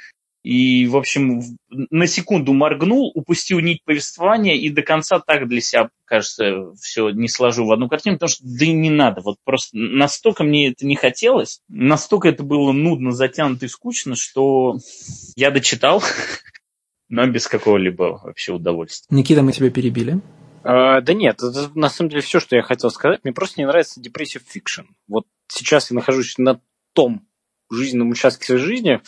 [0.47, 5.89] И, в общем, на секунду моргнул, упустил нить повествования и до конца так для себя,
[6.05, 9.23] кажется, все не сложу в одну картину, потому что да и не надо.
[9.23, 14.79] Вот просто настолько мне это не хотелось, настолько это было нудно, затянуто и скучно, что
[15.35, 16.01] я дочитал,
[17.09, 19.17] но без какого-либо вообще удовольствия.
[19.17, 20.21] Никита, мы тебя перебили.
[20.67, 23.21] Э, да нет, это на самом деле все, что я хотел сказать.
[23.23, 24.83] Мне просто не нравится depressive fiction.
[25.07, 26.61] Вот сейчас я нахожусь на
[26.93, 27.25] том
[27.71, 29.01] жизненном участке своей жизни,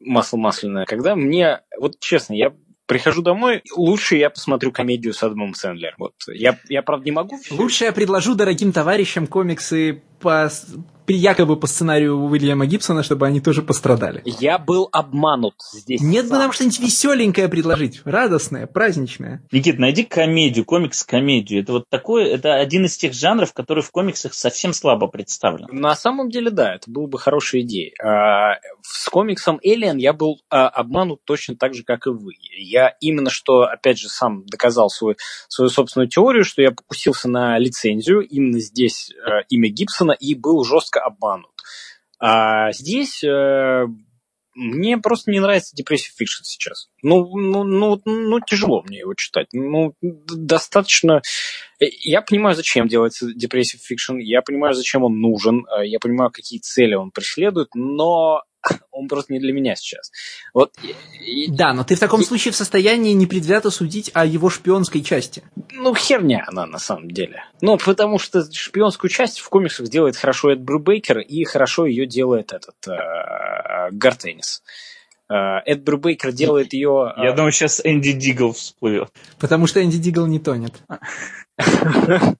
[0.00, 2.52] масло масляное, когда мне, вот честно, я
[2.86, 5.94] прихожу домой, лучше я посмотрю комедию с Адамом Сэндлером.
[5.98, 6.14] Вот.
[6.26, 7.38] Я, я, правда, не могу...
[7.50, 10.48] Лучше я предложу дорогим товарищам комиксы по
[11.14, 14.22] якобы по сценарию Уильяма Гибсона, чтобы они тоже пострадали.
[14.24, 16.00] Я был обманут здесь.
[16.00, 19.42] Нет бы нам что-нибудь веселенькое предложить, радостное, праздничное.
[19.50, 21.62] Никит, найди комедию, комикс-комедию.
[21.62, 25.68] Это вот такое, это один из тех жанров, который в комиксах совсем слабо представлен.
[25.70, 27.92] На самом деле, да, это была бы хорошая идея.
[28.02, 32.34] А, с комиксом Alien я был а, обманут точно так же, как и вы.
[32.56, 35.16] Я именно что, опять же, сам доказал свою,
[35.48, 40.64] свою собственную теорию, что я покусился на лицензию, именно здесь а, имя Гибсона, и был
[40.64, 41.50] жестко обманут.
[42.18, 43.86] А здесь э,
[44.54, 46.88] мне просто не нравится depressive fiction сейчас.
[47.02, 49.48] Ну, ну, ну, ну, тяжело мне его читать.
[49.52, 51.22] Ну, достаточно...
[51.80, 56.30] Э, я понимаю, зачем делается depressive fiction, я понимаю, зачем он нужен, э, я понимаю,
[56.30, 58.42] какие цели он преследует, но
[58.90, 60.10] он просто не для меня сейчас.
[60.54, 60.72] Вот,
[61.20, 65.02] и, да, но ты в таком и, случае в состоянии непредвзято судить о его шпионской
[65.02, 65.42] части.
[65.72, 67.44] Ну, херня она на самом деле.
[67.60, 72.52] Ну, потому что шпионскую часть в комиксах делает хорошо Эд Брюбейкер, и хорошо ее делает
[72.52, 74.62] этот э, Гарт Эннис.
[75.28, 77.12] Э, Эд Брюбейкер делает ее...
[77.16, 79.10] Э, Я думаю, сейчас Энди Дигл всплывет.
[79.38, 80.74] Потому что Энди Дигл не тонет.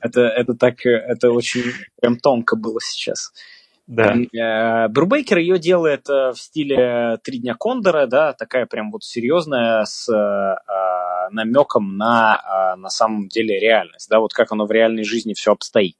[0.00, 3.32] Это, это так, это очень прям тонко было сейчас.
[3.90, 4.14] Да.
[4.14, 9.84] Э, Брубейкер ее делает э, в стиле «Три дня Кондора», да, такая прям вот серьезная,
[9.84, 10.54] с э,
[11.32, 15.96] намеком на, на самом деле реальность, да, вот как оно в реальной жизни все обстоит.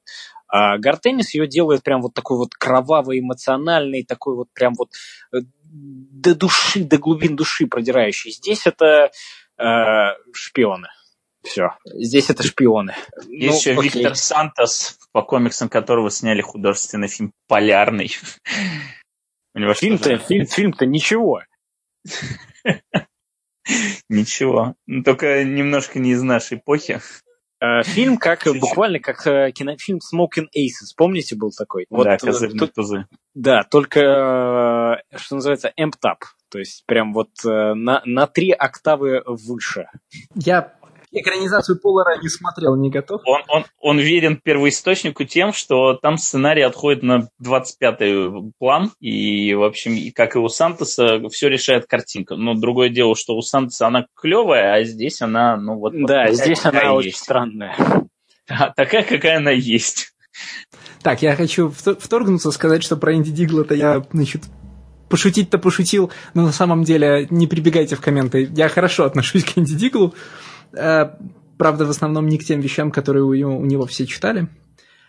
[0.47, 4.91] А Гартенис ее делает прям вот такой вот кровавый, эмоциональный, такой вот прям вот
[5.33, 8.31] до души, до глубин души продирающий.
[8.31, 9.11] Здесь это
[9.57, 9.63] э,
[10.33, 10.87] шпионы.
[11.43, 11.75] Все.
[11.85, 12.93] Здесь это шпионы.
[13.27, 13.89] Есть ну, еще окей.
[14.01, 18.11] Виктор Сантос, по комиксам которого сняли художественный фильм «Полярный».
[19.53, 21.41] Фильм-то, фильм, фильм-то ничего.
[24.09, 24.75] Ничего.
[24.87, 27.01] Ну, только немножко не из нашей эпохи.
[27.61, 30.95] Э, фильм как буквально как э, кинофильм Smoking Aces.
[30.97, 31.85] Помните, был такой?
[31.89, 33.05] Вот, да, козырные тузы.
[33.35, 33.99] Да, только,
[35.11, 36.17] э, что называется, amped up.
[36.49, 39.87] То есть прям вот на, на три октавы выше.
[40.35, 40.73] Я
[41.11, 43.21] экранизацию Полара не смотрел, не готов.
[43.25, 49.63] Он, он, он верен первоисточнику тем, что там сценарий отходит на 25-й план, и, в
[49.63, 52.35] общем, как и у Сантоса, все решает картинка.
[52.35, 55.93] Но другое дело, что у Сантоса она клевая, а здесь она, ну вот...
[55.93, 57.75] Да, вот здесь она очень странная.
[58.47, 60.13] Да, такая, какая она есть.
[61.03, 64.43] Так, я хочу вторгнуться, сказать, что про Инди Дигла-то я, значит,
[65.09, 68.49] пошутить-то пошутил, но на самом деле не прибегайте в комменты.
[68.55, 70.13] Я хорошо отношусь к Инди Диглу.
[70.73, 71.11] Э,
[71.57, 74.47] правда, в основном не к тем вещам, которые у, у него все читали.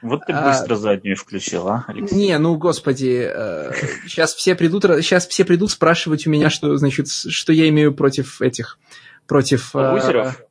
[0.03, 2.17] Вот ты быстро а, заднюю включил, а, Алексей?
[2.17, 3.73] Не, ну, господи, э,
[4.05, 8.43] сейчас все придут, сейчас все придут спрашивать у меня, что, значит, что я имею против
[8.43, 8.81] этих,
[9.29, 9.77] против...
[9.77, 10.41] Э, лузеров?
[10.41, 10.45] Э,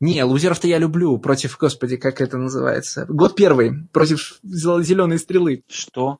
[0.00, 3.06] не, лузеров-то я люблю, против, господи, как это называется?
[3.08, 5.64] Год первый, против зеленой стрелы.
[5.66, 6.18] Что?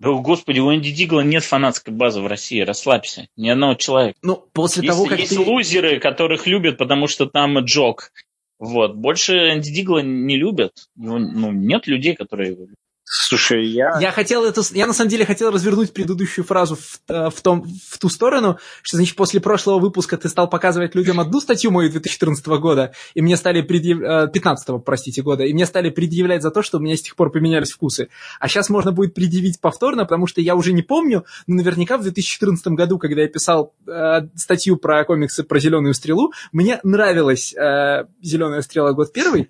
[0.00, 3.28] Да, господи, у Энди Дигла нет фанатской базы в России, расслабься.
[3.36, 4.18] Ни одного человека.
[4.22, 5.40] Ну, после есть, того, как Есть ты...
[5.40, 8.10] лузеры, которых любят, потому что там Джок.
[8.58, 8.94] Вот.
[8.96, 10.88] Больше Энди Дигла не любят.
[10.96, 12.79] Ну, нет людей, которые его любят.
[13.12, 13.98] Слушай, я...
[14.00, 14.62] Я хотел это...
[14.70, 18.58] Я на самом деле хотел развернуть предыдущую фразу в, э, в, том, в ту сторону,
[18.82, 23.20] что, значит, после прошлого выпуска ты стал показывать людям одну статью мою 2014 года, и
[23.20, 24.32] мне стали предъявлять...
[24.32, 27.32] 15 простите, года, и мне стали предъявлять за то, что у меня с тех пор
[27.32, 28.10] поменялись вкусы.
[28.38, 32.02] А сейчас можно будет предъявить повторно, потому что я уже не помню, но наверняка в
[32.02, 38.04] 2014 году, когда я писал э, статью про комиксы про зеленую стрелу, мне нравилась э,
[38.22, 39.48] зеленая стрела год первый.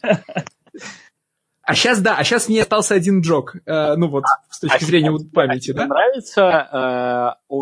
[1.70, 4.86] А сейчас, да, а сейчас мне остался один джок, э, ну вот, с точки а
[4.86, 5.86] зрения а, памяти, а да?
[5.86, 7.54] нравится э,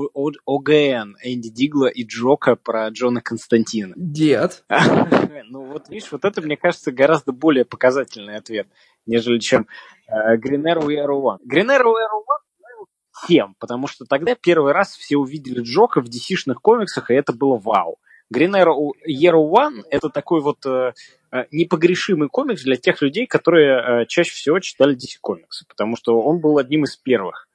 [0.47, 3.93] ОГН Энди Дигла и Джока про Джона Константина?
[3.97, 4.65] Нет.
[5.51, 8.67] ну вот, видишь, вот это, мне кажется, гораздо более показательный ответ,
[9.05, 9.67] нежели чем
[10.07, 11.41] э, Green Arrow и Arrow One.
[11.47, 12.87] Green Arrow и Arrow One
[13.27, 17.59] всем, потому что тогда первый раз все увидели Джока в DC-шных комиксах, и это было
[17.59, 17.99] вау.
[18.33, 20.93] Green Arrow Year One— это такой вот э,
[21.33, 26.21] э, непогрешимый комикс для тех людей, которые э, чаще всего читали DC комиксы, потому что
[26.21, 27.48] он был одним из первых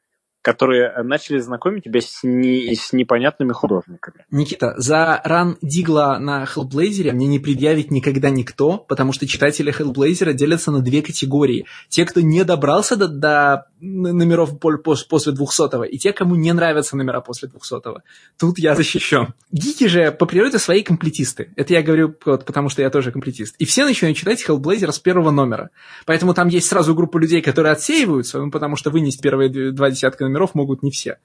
[0.44, 4.26] которые начали знакомить тебя с, не, с непонятными художниками.
[4.30, 10.34] Никита, за ран Дигла на Hellblazer мне не предъявит никогда никто, потому что читатели Hellblazer
[10.34, 11.66] делятся на две категории.
[11.88, 17.22] Те, кто не добрался до, до номеров после 200 и те, кому не нравятся номера
[17.22, 17.98] после 200 -го.
[18.38, 19.34] Тут я защищен.
[19.52, 21.54] Гики же по природе свои комплетисты.
[21.56, 23.56] Это я говорю вот, потому, что я тоже комплетист.
[23.60, 25.70] И все начинают читать Hellblazer с первого номера.
[26.06, 30.26] Поэтому там есть сразу группа людей, которые отсеиваются, ну, потому что вынести первые два десятка
[30.26, 31.17] номеров могут не все.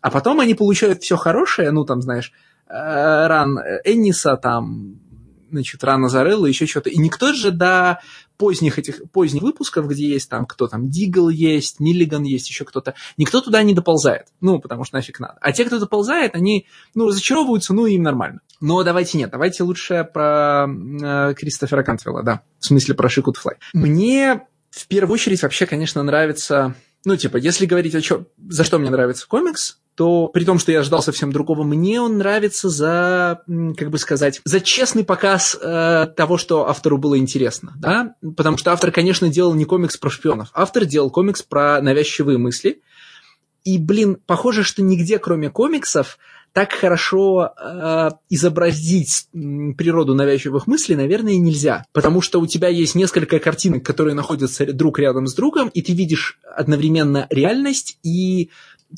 [0.00, 2.32] А потом они получают все хорошее, ну, там, знаешь,
[2.68, 5.00] э, ран Энниса, там,
[5.50, 6.90] значит, рано зарыло, еще что-то.
[6.90, 8.00] И никто же до
[8.36, 12.94] поздних этих, поздних выпусков, где есть там, кто там, Дигл есть, Миллиган есть, еще кто-то,
[13.16, 14.26] никто туда не доползает.
[14.40, 15.36] Ну, потому что нафиг надо.
[15.40, 18.40] А те, кто доползает, они, ну, разочаровываются, ну, им нормально.
[18.60, 23.56] Но давайте нет, давайте лучше про э, Кристофера Кантвелла, да, в смысле про Шикут Флай.
[23.72, 26.74] Мне в первую очередь вообще, конечно, нравится
[27.04, 30.72] ну, типа, если говорить о чем, за что мне нравится комикс, то при том, что
[30.72, 33.42] я ждал совсем другого, мне он нравится за,
[33.76, 38.72] как бы сказать, за честный показ э, того, что автору было интересно, да, потому что
[38.72, 42.80] автор, конечно, делал не комикс про шпионов, автор делал комикс про навязчивые мысли,
[43.64, 46.18] и, блин, похоже, что нигде, кроме комиксов,
[46.54, 51.84] так хорошо э, изобразить природу навязчивых мыслей, наверное, нельзя.
[51.92, 55.92] Потому что у тебя есть несколько картинок, которые находятся друг рядом с другом, и ты
[55.92, 58.50] видишь одновременно реальность и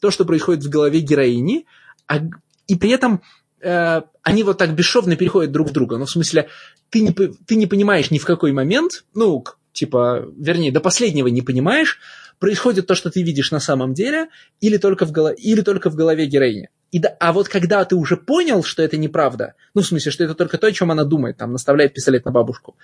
[0.03, 1.65] то, что происходит в голове героини,
[2.07, 2.21] а,
[2.67, 3.23] и при этом
[3.63, 5.97] э, они вот так бесшовно переходят друг в друга.
[5.97, 6.49] Ну, в смысле,
[6.91, 9.43] ты не, ты не понимаешь ни в какой момент, ну,
[9.73, 12.01] типа, вернее, до последнего не понимаешь,
[12.39, 14.29] происходит то, что ты видишь на самом деле,
[14.61, 15.29] или только в, голо...
[15.29, 16.69] или только в голове героини.
[16.93, 20.25] И да, а вот когда ты уже понял, что это неправда, ну, в смысле, что
[20.25, 22.77] это только то, о чем она думает, там, наставляет пистолет на бабушку,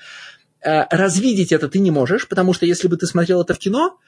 [0.65, 3.99] э, развидеть это ты не можешь, потому что если бы ты смотрел это в кино,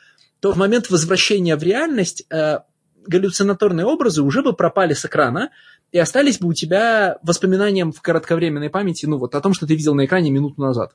[0.41, 2.59] то в момент возвращения в реальность э,
[3.07, 5.51] галлюцинаторные образы уже бы пропали с экрана,
[5.93, 9.77] и остались бы у тебя воспоминанием в кратковременной памяти, ну, вот о том, что ты
[9.77, 10.93] видел на экране минуту назад.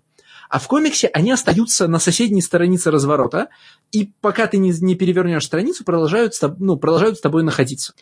[0.50, 3.50] А в комиксе они остаются на соседней странице разворота,
[3.91, 7.93] и пока ты не, не перевернешь страницу, продолжают, ну, продолжают с тобой находиться.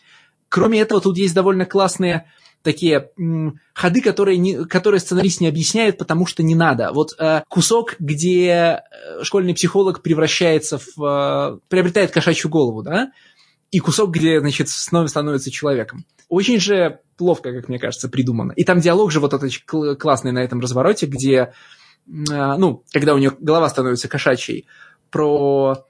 [0.48, 2.26] Кроме этого, тут есть довольно классные
[2.62, 6.92] такие м, ходы, которые, не, которые сценарист не объясняет, потому что не надо.
[6.92, 11.02] Вот э, кусок, где э, школьный психолог превращается в...
[11.02, 13.12] Э, приобретает кошачью голову, да,
[13.70, 16.04] и кусок, где, значит, снова становится человеком.
[16.28, 18.52] Очень же ловко, как мне кажется, придумано.
[18.52, 19.52] И там диалог же вот этот
[19.98, 21.52] классный на этом развороте, где,
[22.06, 24.66] э, ну, когда у нее голова становится кошачьей,
[25.10, 25.86] про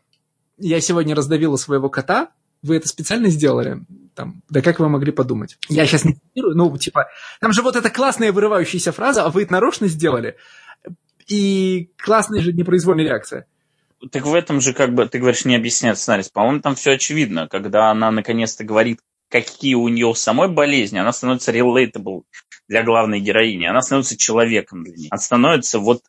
[0.58, 2.30] «я сегодня раздавила своего кота»,
[2.62, 3.80] вы это специально сделали?
[4.14, 5.58] Там, да как вы могли подумать?
[5.68, 7.08] Я сейчас не цитирую, ну, типа,
[7.40, 10.36] там же вот эта классная вырывающаяся фраза, а вы это нарочно сделали.
[11.28, 13.46] И классная же непроизвольная реакция.
[14.10, 16.24] Так в этом же, как бы, ты говоришь, не объясняет сценарий.
[16.32, 17.48] По-моему, там все очевидно.
[17.48, 22.22] Когда она наконец-то говорит, какие у нее самой болезни, она становится relatable
[22.68, 23.66] для главной героини.
[23.66, 25.08] Она становится человеком для нее.
[25.10, 26.02] Она становится вот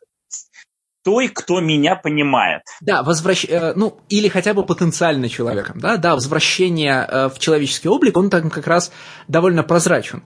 [1.09, 2.61] той, кто меня понимает.
[2.81, 3.43] Да, возвращ...
[3.49, 8.29] Э, ну, или хотя бы потенциально человеком, да, да, возвращение э, в человеческий облик, он
[8.29, 8.91] там как раз
[9.27, 10.21] довольно прозрачен.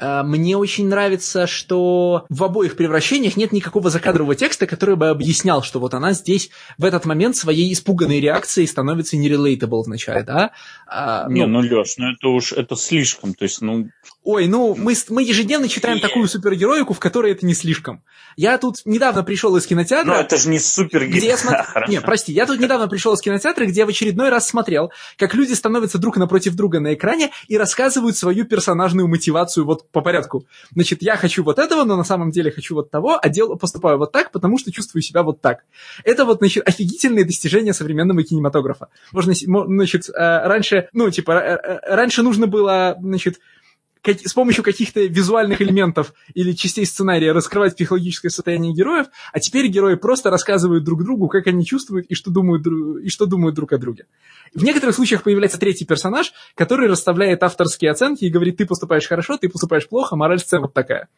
[0.00, 5.62] Э, мне очень нравится, что в обоих превращениях нет никакого закадрового текста, который бы объяснял,
[5.62, 6.48] что вот она здесь
[6.78, 10.52] в этот момент своей испуганной реакцией становится нерелейтабл вначале, да?
[10.86, 13.90] А, Не, ну, ну Леш, ну это уж это слишком, то есть, ну...
[14.24, 18.02] Ой, ну мы, мы ежедневно читаем такую супергероику, в которой это не слишком.
[18.36, 20.14] Я тут недавно пришел из кинотеатра...
[20.14, 21.36] Ну это же не супергерой.
[21.36, 21.84] Смотр...
[21.88, 25.52] Не, прости, я тут недавно пришел из кинотеатра, где в очередной раз смотрел, как люди
[25.52, 30.46] становятся друг напротив друга на экране и рассказывают свою персонажную мотивацию вот по порядку.
[30.72, 33.98] Значит, я хочу вот этого, но на самом деле хочу вот того, а дел, поступаю
[33.98, 35.64] вот так, потому что чувствую себя вот так.
[36.02, 38.88] Это вот, значит, офигительные достижения современного кинематографа.
[39.12, 43.38] Можно, значит, э, раньше, ну, типа, раньше нужно было, значит,
[44.06, 49.94] с помощью каких-то визуальных элементов или частей сценария раскрывать психологическое состояние героев, а теперь герои
[49.94, 53.78] просто рассказывают друг другу, как они чувствуют и что думают, и что думают друг о
[53.78, 54.06] друге.
[54.54, 59.36] В некоторых случаях появляется третий персонаж, который расставляет авторские оценки и говорит, ты поступаешь хорошо,
[59.36, 61.08] ты поступаешь плохо, мораль сцены вот такая.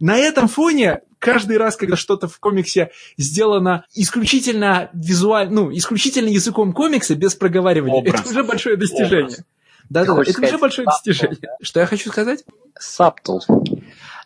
[0.00, 6.72] На этом фоне каждый раз, когда что-то в комиксе сделано исключительно визуально, ну, исключительно языком
[6.72, 8.20] комикса, без проговаривания, Образ.
[8.20, 9.24] это уже большое достижение.
[9.24, 9.44] Образ.
[9.90, 11.38] Да, да, это уже большое достижение.
[11.62, 12.44] Что я хочу сказать?
[12.78, 13.40] Саптл.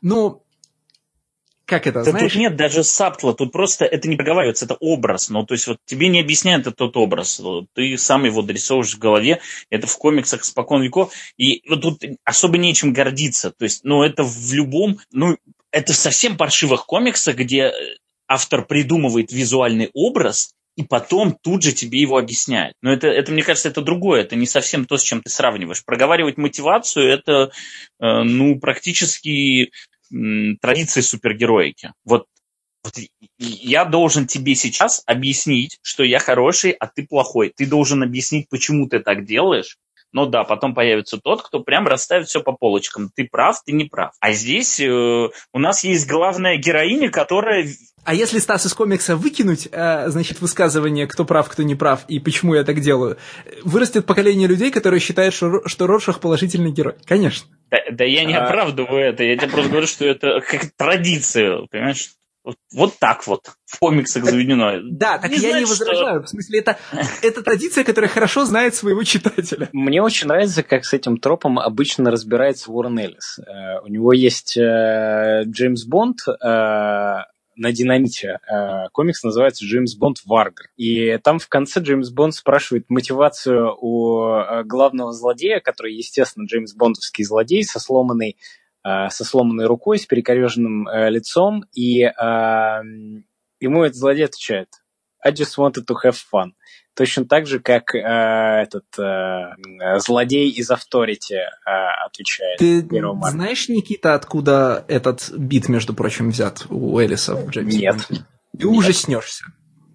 [0.01, 0.43] Ну,
[1.65, 2.33] как это, да знаешь?
[2.33, 5.31] Тут нет даже саптла, тут просто это не проговаривается, это образ.
[5.31, 7.41] Ну, то есть вот тебе не объясняют этот образ.
[7.75, 9.41] Ты сам его дорисовываешь в голове,
[9.71, 11.15] это в комиксах спокон веков.
[11.39, 13.53] И вот тут особо нечем гордиться.
[13.53, 15.39] То есть, ну, это в любом, ну,
[15.71, 17.73] это в совсем паршивых комиксах, где
[18.27, 22.75] автор придумывает визуальный образ, и потом тут же тебе его объясняют.
[22.81, 25.85] Но это, это, мне кажется, это другое, это не совсем то, с чем ты сравниваешь.
[25.85, 27.51] Проговаривать мотивацию– это,
[28.01, 30.17] э, ну, практически э,
[30.61, 31.93] традиция супергероики.
[32.05, 32.27] Вот,
[32.83, 32.95] вот
[33.39, 37.53] я должен тебе сейчас объяснить, что я хороший, а ты плохой.
[37.55, 39.77] Ты должен объяснить, почему ты так делаешь,
[40.13, 43.11] но да, потом появится тот, кто прям расставит все по полочкам.
[43.15, 44.13] Ты прав, ты не прав.
[44.21, 44.89] А здесь э,
[45.53, 47.67] у нас есть главная героиня, которая...
[48.05, 52.19] А если Стас из комикса выкинуть, э, значит, высказывание, кто прав, кто не прав и
[52.19, 53.17] почему я так делаю,
[53.65, 56.95] вырастет поколение людей, которые считают, что, что Роршах положительный герой.
[57.05, 57.49] Конечно.
[57.71, 58.45] Да, да я не а...
[58.45, 62.11] оправдываю это, я тебе просто говорю, что это как традиция, понимаешь?
[62.45, 64.81] Вот, вот так вот в комиксах заведено.
[64.83, 66.21] Да, так не я значит, не возражаю.
[66.21, 66.27] Что...
[66.27, 66.79] В смысле, это,
[67.23, 69.69] это традиция, которая хорошо знает своего читателя.
[69.73, 73.39] Мне очень нравится, как с этим тропом обычно разбирается Уоррен Эллис.
[73.39, 77.23] Uh, у него есть uh, Джеймс Бонд uh,
[77.55, 78.41] на динамите.
[78.93, 80.67] Комикс называется Джеймс Бонд Варгар.
[80.77, 87.25] И там в конце Джеймс Бонд спрашивает мотивацию у главного злодея, который, естественно, Джеймс Бондовский
[87.25, 92.13] злодей со сломанной Э, со сломанной рукой, с перекореженным э, лицом, и э,
[93.61, 94.69] ему этот злодей отвечает
[95.25, 96.53] I just wanted to have fun.
[96.95, 101.49] Точно так же, как э, этот э, злодей из Авторити э,
[102.05, 102.59] отвечает.
[102.59, 102.87] Ты
[103.31, 107.79] знаешь, Никита, откуда этот бит, между прочим, взят у Элиса в Джеймсе?
[107.79, 107.97] Нет.
[108.09, 108.17] Ты
[108.67, 108.77] Нет.
[108.77, 109.45] ужаснешься.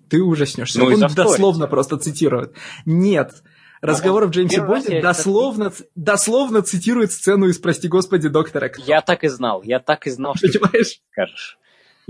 [0.09, 0.79] Ты ужаснешься.
[0.79, 2.53] Ну, Он дословно просто цитирует.
[2.85, 3.43] Нет.
[3.81, 8.83] Разговор в Джеймсе Бонде дословно, дословно цитирует сцену из «Прости господи, доктора Кто».
[8.83, 11.01] Я так и знал, я так и знал, что Понимаешь?
[11.11, 11.57] скажешь.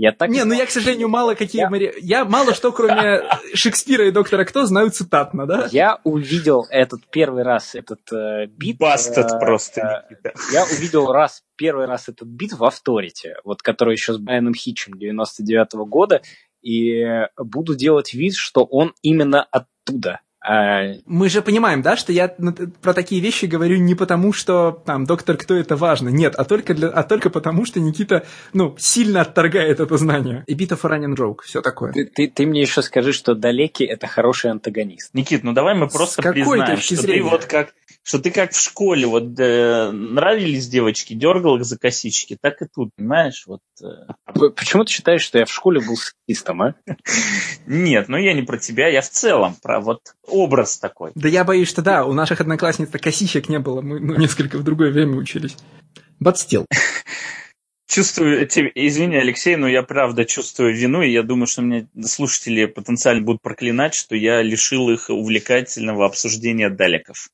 [0.00, 1.62] Я так не, ну я, к сожалению, мало какие...
[1.62, 1.92] Я, мари...
[2.00, 5.68] я мало что, кроме Шекспира и Доктора Кто, знаю цитатно, да?
[5.72, 8.78] Я увидел этот первый раз, этот э, бит...
[8.78, 13.94] Бастет э, просто, э, Я увидел раз, первый раз этот бит в Авторите, вот который
[13.94, 16.22] еще с Брайаном Хитчем 99 -го года,
[16.62, 17.04] и
[17.36, 20.20] буду делать вид, что он именно оттуда.
[20.44, 22.28] Мы же понимаем, да, что я
[22.80, 26.74] про такие вещи говорю не потому, что там доктор кто это важно, нет, а только,
[26.74, 30.44] для, а только потому, что Никита, ну, сильно отторгает это знание.
[30.46, 31.92] И битов ранен Роук, все такое.
[31.92, 35.12] Ты, ты, ты мне еще скажи, что Далеки это хороший антагонист.
[35.12, 37.22] Никит, ну давай мы просто признаем, что зрения?
[37.22, 37.74] ты вот как
[38.08, 42.66] что ты как в школе, вот э, нравились девочки, дергал их за косички, так и
[42.66, 43.44] тут, понимаешь?
[43.46, 44.12] Вот, э.
[44.56, 46.74] Почему ты считаешь, что я в школе был сексистом, а?
[47.66, 51.12] Нет, ну я не про тебя, я в целом про вот образ такой.
[51.14, 54.62] Да я боюсь, что да, у наших одноклассниц косичек не было, мы ну, несколько в
[54.62, 55.56] другое время учились.
[56.22, 56.64] Still.
[57.88, 63.22] Чувствую, извини, Алексей, но я правда чувствую вину, и я думаю, что меня слушатели потенциально
[63.22, 67.28] будут проклинать, что я лишил их увлекательного обсуждения далеков.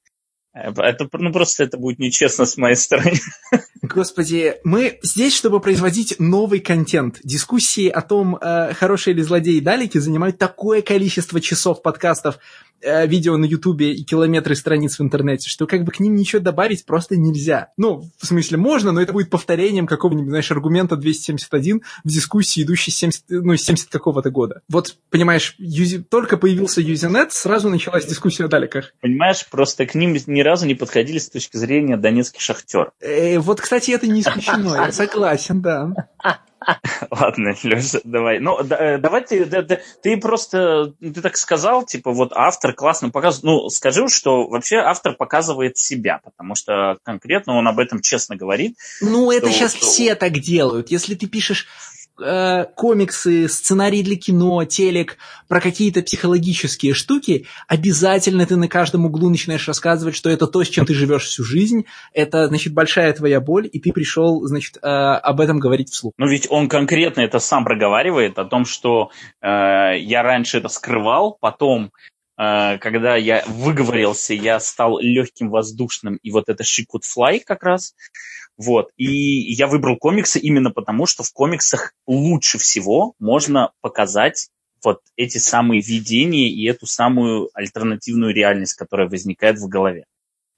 [0.55, 3.19] Это, ну, просто это будет нечестно с моей стороны.
[3.83, 7.19] Господи, мы здесь, чтобы производить новый контент.
[7.25, 12.39] Дискуссии о том, э, хорошие ли злодеи Далики, занимают такое количество часов подкастов,
[12.81, 16.41] э, видео на Ютубе и километры страниц в интернете, что как бы к ним ничего
[16.41, 17.73] добавить просто нельзя.
[17.77, 22.93] Ну, в смысле, можно, но это будет повторением какого-нибудь, знаешь, аргумента 271 в дискуссии, идущей
[22.93, 24.63] с 70, ну, 70 какого-то года.
[24.69, 25.99] Вот, понимаешь, юзи...
[25.99, 28.93] только появился Юзинет, сразу началась дискуссия о далеках.
[29.01, 32.93] Понимаешь, просто к ним ни разу не подходили с точки зрения донецких шахтер.
[33.01, 36.09] Э, вот, кстати, это не исключено, я согласен, да.
[37.11, 38.39] Ладно, Леша, давай.
[38.39, 42.73] Ну, да, э, давай ты, да, да, ты просто, ты так сказал, типа, вот автор
[42.73, 43.45] классно показывает.
[43.45, 48.77] Ну, скажи, что вообще автор показывает себя, потому что конкретно он об этом честно говорит.
[49.01, 49.87] Ну, это сейчас что...
[49.87, 50.91] все так делают.
[50.91, 51.67] Если ты пишешь
[52.21, 59.31] э, комиксы, сценарии для кино, телек, про какие-то психологические штуки, обязательно ты на каждом углу
[59.31, 63.41] начинаешь рассказывать, что это то, с чем ты живешь всю жизнь, это, значит, большая твоя
[63.41, 66.13] боль, и ты пришел, значит, э, об этом говорить вслух.
[66.19, 69.11] Ну, ведь он конкретно это сам проговаривает, о том, что
[69.41, 71.91] э, я раньше это скрывал, потом
[72.39, 77.63] э, когда я выговорился, я стал легким, воздушным, и вот это She Could Fly как
[77.63, 77.95] раз,
[78.57, 78.91] вот.
[78.97, 84.49] И я выбрал комиксы именно потому, что в комиксах лучше всего можно показать
[84.83, 90.05] вот эти самые видения и эту самую альтернативную реальность, которая возникает в голове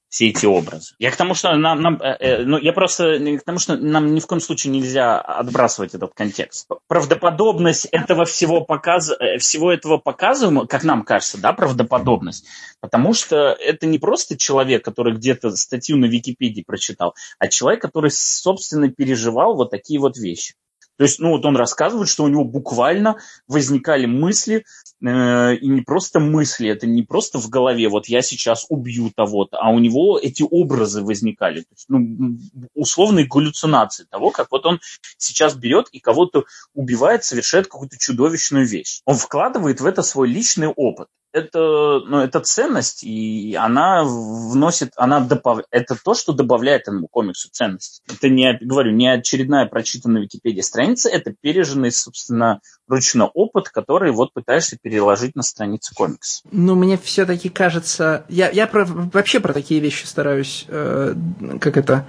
[0.08, 0.94] все эти образы.
[0.98, 4.14] Я к тому, что нам, нам э, э, ну, я просто к тому, что нам
[4.14, 6.68] ни в коем случае нельзя отбрасывать этот контекст.
[6.88, 12.46] Правдоподобность этого всего показ, э, всего этого показываем, как нам кажется, да, правдоподобность,
[12.80, 18.10] потому что это не просто человек, который где-то статью на Википедии прочитал, а человек, который
[18.10, 20.54] собственно переживал вот такие вот вещи.
[20.98, 23.16] То есть, ну вот он рассказывает, что у него буквально
[23.46, 24.64] возникали мысли,
[25.04, 29.58] э, и не просто мысли, это не просто в голове, вот я сейчас убью того-то,
[29.58, 32.38] а у него эти образы возникали, то есть, ну,
[32.74, 34.80] условные галлюцинации того, как вот он
[35.18, 36.44] сейчас берет и кого-то
[36.74, 39.00] убивает, совершает какую-то чудовищную вещь.
[39.04, 45.20] Он вкладывает в это свой личный опыт это, ну, это ценность, и она вносит, она
[45.20, 45.60] добав...
[45.70, 48.02] это то, что добавляет этому комиксу ценность.
[48.08, 54.12] Это не, говорю, не очередная прочитанная в Википедии страница, это переженный, собственно, ручной опыт, который
[54.12, 56.42] вот пытаешься переложить на страницы комикса.
[56.50, 61.14] Ну, мне все-таки кажется, я, я про, вообще про такие вещи стараюсь, э,
[61.60, 62.06] как это,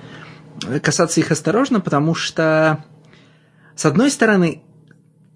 [0.82, 2.86] касаться их осторожно, потому что,
[3.76, 4.64] с одной стороны,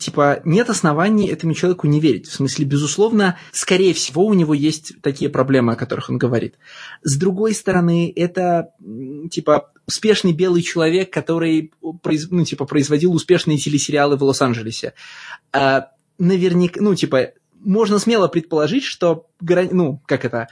[0.01, 2.27] типа, нет оснований этому человеку не верить.
[2.27, 6.55] В смысле, безусловно, скорее всего, у него есть такие проблемы, о которых он говорит.
[7.03, 8.71] С другой стороны, это,
[9.29, 14.93] типа, успешный белый человек, который, ну, типа, производил успешные телесериалы в Лос-Анджелесе.
[15.53, 17.31] А, наверняка, ну, типа,
[17.63, 20.47] можно смело предположить, что, ну, как это,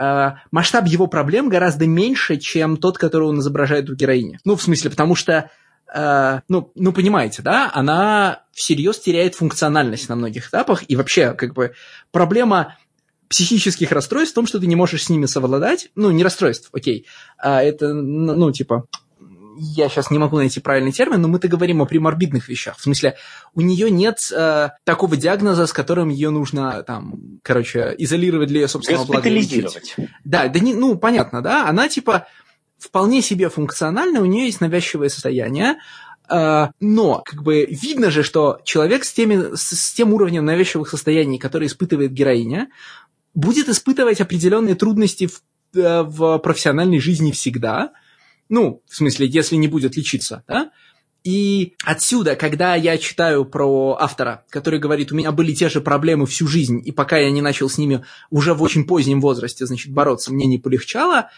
[0.00, 4.40] Uh, масштаб его проблем гораздо меньше, чем тот, который он изображает в героине.
[4.46, 5.50] Ну, в смысле, потому что
[5.94, 11.54] э, ну, ну, понимаете, да, она всерьез теряет функциональность на многих этапах, и вообще, как
[11.54, 11.72] бы,
[12.12, 12.76] проблема
[13.28, 17.06] психических расстройств в том, что ты не можешь с ними совладать, ну, не расстройств, окей,
[17.38, 18.86] а это, ну, типа,
[19.56, 22.78] я сейчас не могу найти правильный термин, но мы-то говорим о приморбидных вещах.
[22.78, 23.16] В смысле,
[23.54, 28.68] у нее нет э, такого диагноза, с которым ее нужно, там, короче, изолировать для ее
[28.68, 29.22] собственного блага.
[30.24, 32.26] Да, да не, ну, понятно, да, она типа
[32.80, 35.76] вполне себе функциональна, у нее есть навязчивое состояние,
[36.28, 41.38] а, но как бы видно же, что человек с, теми, с, тем уровнем навязчивых состояний,
[41.38, 42.68] который испытывает героиня,
[43.34, 45.42] будет испытывать определенные трудности в,
[45.78, 47.92] э, в профессиональной жизни всегда.
[48.48, 50.70] Ну, в смысле, если не будет лечиться, да?
[51.22, 56.24] И отсюда, когда я читаю про автора, который говорит, у меня были те же проблемы
[56.24, 59.92] всю жизнь, и пока я не начал с ними уже в очень позднем возрасте, значит,
[59.92, 61.28] бороться, мне не полегчало,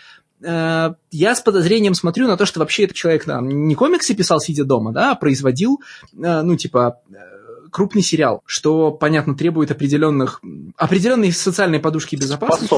[0.43, 4.65] я с подозрением смотрю на то, что вообще этот человек там не комиксы писал, сидя
[4.65, 5.81] дома, да, а производил,
[6.13, 10.41] э, ну, типа, э, крупный сериал, что, понятно, требует определенных,
[10.77, 12.69] определенной социальной подушки безопасности.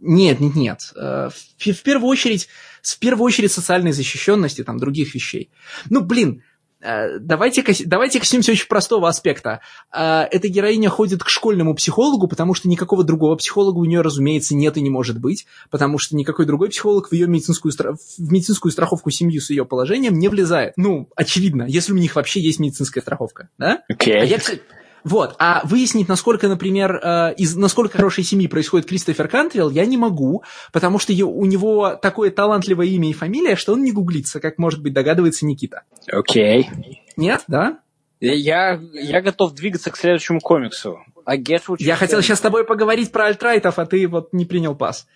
[0.00, 0.92] Нет, нет, нет.
[0.96, 2.48] Э, в, в первую очередь,
[2.82, 5.50] в первую очередь социальной защищенности, там, других вещей.
[5.88, 6.53] Ну, блин, Э,
[7.20, 9.60] давайте, давайте коснемся очень простого аспекта.
[9.92, 14.54] Э, эта героиня ходит к школьному психологу, потому что никакого другого психолога у нее, разумеется,
[14.54, 18.72] нет и не может быть, потому что никакой другой психолог в ее медицинскую, в медицинскую
[18.72, 20.74] страховку семью с ее положением не влезает.
[20.76, 23.82] Ну, очевидно, если у них вообще есть медицинская страховка, да?
[23.90, 24.12] Okay.
[24.20, 24.38] А я,
[25.04, 25.36] вот.
[25.38, 30.42] А выяснить, насколько, например, э, из насколько хорошей семьи происходит Кристофер Кантвилл, я не могу,
[30.72, 34.82] потому что у него такое талантливое имя и фамилия, что он не гуглится, как, может
[34.82, 35.82] быть, догадывается Никита.
[36.10, 36.62] Окей.
[36.62, 36.94] Okay.
[37.16, 37.78] Нет, да?
[38.20, 40.98] Я, я готов двигаться к следующему комиксу.
[41.26, 44.74] I guess я хотел сейчас с тобой поговорить про альтрайтов, а ты вот не принял
[44.74, 45.06] пас.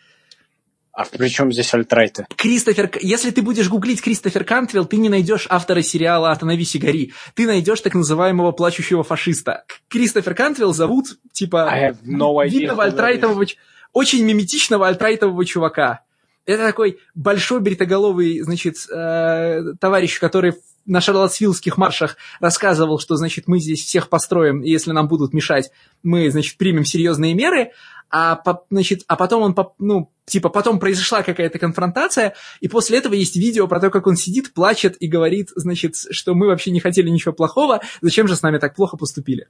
[0.99, 2.27] А при чем здесь альтрайты?
[2.35, 7.13] Кристофер, если ты будешь гуглить Кристофер Кантвилл, ты не найдешь автора сериала «Остановись и гори».
[7.35, 9.65] Ты найдешь так называемого плачущего фашиста.
[9.87, 13.47] Кристофер Кантвилл зовут, типа, ну видного альтрайтового,
[13.93, 16.01] очень миметичного альтрайтового чувака.
[16.47, 20.55] Это такой большой бритоголовый, значит, э, товарищ, который
[20.85, 25.71] на шарлотсвиллских маршах рассказывал, что, значит, мы здесь всех построим, и если нам будут мешать,
[26.03, 27.71] мы, значит, примем серьезные меры,
[28.11, 33.37] а, значит, а потом он, ну, типа, потом произошла какая-то конфронтация, и после этого есть
[33.37, 37.09] видео про то, как он сидит, плачет и говорит, значит, что мы вообще не хотели
[37.09, 39.49] ничего плохого, зачем же с нами так плохо поступили.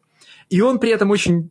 [0.48, 1.50] И он при этом очень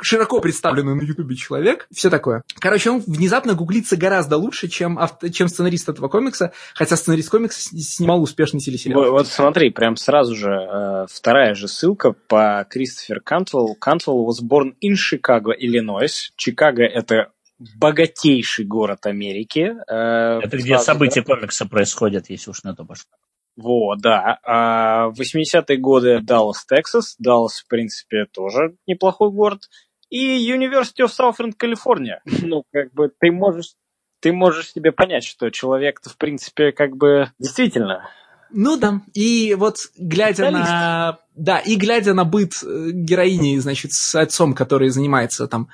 [0.00, 2.42] широко представленный на Ютубе человек, все такое.
[2.58, 7.60] Короче, он внезапно гуглится гораздо лучше, чем, авто, чем сценарист этого комикса, хотя сценарист комикса
[7.60, 9.00] снимал успешный телесериал.
[9.00, 13.74] Вот, вот смотри, прям сразу же э, вторая же ссылка по Кристофер Кантвелл.
[13.74, 16.30] Кантвелл was born in Chicago, Illinois.
[16.36, 17.32] Чикаго— это
[17.76, 19.74] богатейший город Америки.
[19.88, 21.34] Э, это где события да?
[21.34, 23.10] комикса происходят, если уж на то пошло.
[23.56, 24.38] Вот, да.
[24.44, 27.16] А в 80-е годы Даллас, Техас.
[27.18, 29.68] Даллас, в принципе, тоже неплохой город
[30.10, 32.18] и University of Southern California.
[32.42, 33.74] Ну, как бы ты можешь,
[34.20, 38.08] ты можешь себе понять, что человек-то, в принципе, как бы действительно
[38.50, 41.18] ну да, и вот глядя на...
[41.34, 45.68] Да, и глядя на быт э, героини, значит, с отцом, который занимается там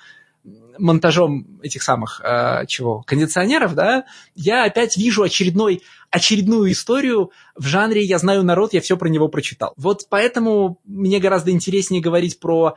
[0.79, 8.03] монтажом этих самых, э, чего, кондиционеров, да, я опять вижу очередной, очередную историю в жанре
[8.03, 9.75] «я знаю народ, я все про него прочитал».
[9.77, 12.77] Вот поэтому мне гораздо интереснее говорить про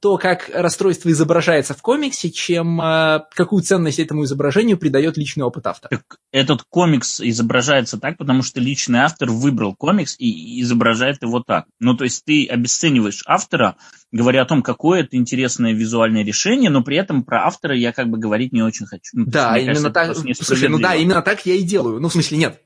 [0.00, 5.66] то, как расстройство изображается в комиксе, чем э, какую ценность этому изображению придает личный опыт
[5.66, 5.90] автора.
[5.90, 11.66] Так этот комикс изображается так, потому что личный автор выбрал комикс и изображает его так.
[11.80, 13.76] Ну, то есть ты обесцениваешь автора,
[14.12, 18.08] говоря о том, какое это интересное визуальное решение, но при этом про автора я как
[18.08, 19.10] бы говорить не очень хочу.
[19.14, 20.16] Ну, да, есть, именно так.
[20.16, 22.00] Слушай, ну да, именно так я и делаю.
[22.00, 22.62] Ну, в смысле, нет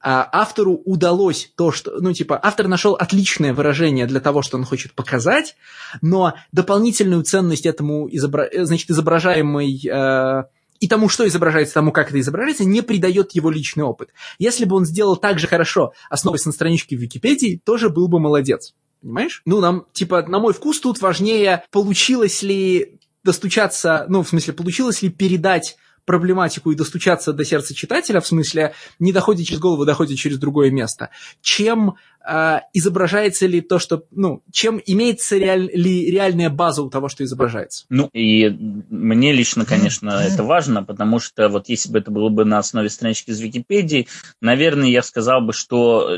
[0.00, 4.92] автору удалось то, что, ну, типа, автор нашел отличное выражение для того, что он хочет
[4.92, 5.56] показать,
[6.02, 8.48] но дополнительную ценность этому, изобра...
[8.64, 10.44] значит, изображаемой э,
[10.80, 14.10] и тому, что изображается, тому, как это изображается, не придает его личный опыт.
[14.38, 18.20] Если бы он сделал так же хорошо, основываясь на страничке в Википедии, тоже был бы
[18.20, 18.74] молодец.
[19.00, 19.42] Понимаешь?
[19.44, 25.02] Ну, нам, типа, на мой вкус тут важнее, получилось ли достучаться, ну, в смысле, получилось
[25.02, 25.76] ли передать
[26.08, 30.70] проблематику и достучаться до сердца читателя, в смысле не доходит через голову, доходит через другое
[30.70, 31.10] место,
[31.42, 37.08] чем э, изображается ли то, что, ну, чем имеется реаль, ли реальная база у того,
[37.08, 37.84] что изображается.
[37.90, 42.46] Ну, и мне лично, конечно, это важно, потому что вот если бы это было бы
[42.46, 44.08] на основе странички из Википедии,
[44.40, 46.16] наверное, я сказал бы, что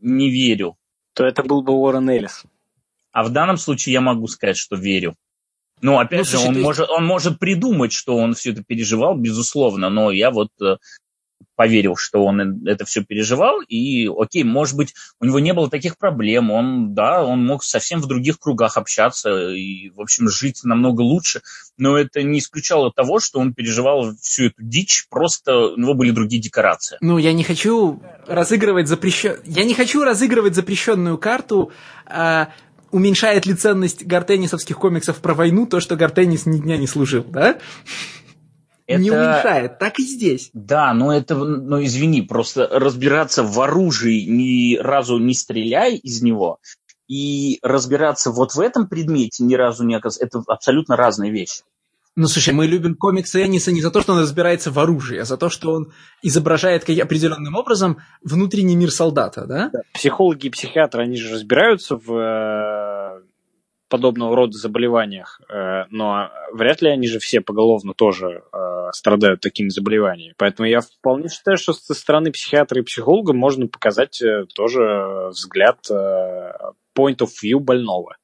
[0.00, 0.78] не верю.
[1.12, 2.44] То это был бы Уоррен Эллис.
[3.12, 5.14] А в данном случае я могу сказать, что верю.
[5.82, 6.64] Ну, опять ну, же, он, есть...
[6.64, 10.76] может, он может придумать, что он все это переживал, безусловно, но я вот э,
[11.56, 15.98] поверил, что он это все переживал, и окей, может быть, у него не было таких
[15.98, 21.00] проблем, он, да, он мог совсем в других кругах общаться и, в общем, жить намного
[21.00, 21.40] лучше,
[21.78, 26.10] но это не исключало того, что он переживал всю эту дичь, просто у него были
[26.10, 26.98] другие декорации.
[27.00, 29.36] Ну, я не хочу разыгрывать запрещен...
[29.44, 31.72] Я не хочу разыгрывать запрещенную карту,
[32.06, 32.50] а
[32.96, 37.58] уменьшает ли ценность гортеннисовских комиксов про войну то, что Гортенис ни дня не служил, да?
[38.86, 39.02] Это...
[39.02, 40.48] Не уменьшает, так и здесь.
[40.54, 46.58] Да, но это, ну извини, просто разбираться в оружии ни разу не стреляй из него,
[47.06, 51.64] и разбираться вот в этом предмете ни разу не оказывается, это абсолютно разные вещи.
[52.18, 55.26] Ну, слушай, мы любим комиксы Энниса не за то, что он разбирается в оружии, а
[55.26, 59.70] за то, что он изображает определенным образом внутренний мир солдата, да?
[59.92, 63.22] Психологи и психиатры, они же разбираются в э,
[63.90, 69.68] подобного рода заболеваниях, э, но вряд ли они же все поголовно тоже э, страдают такими
[69.68, 70.34] заболеваниями.
[70.38, 74.22] Поэтому я вполне считаю, что со стороны психиатра и психолога можно показать
[74.54, 75.80] тоже взгляд
[76.96, 78.16] point of view больного.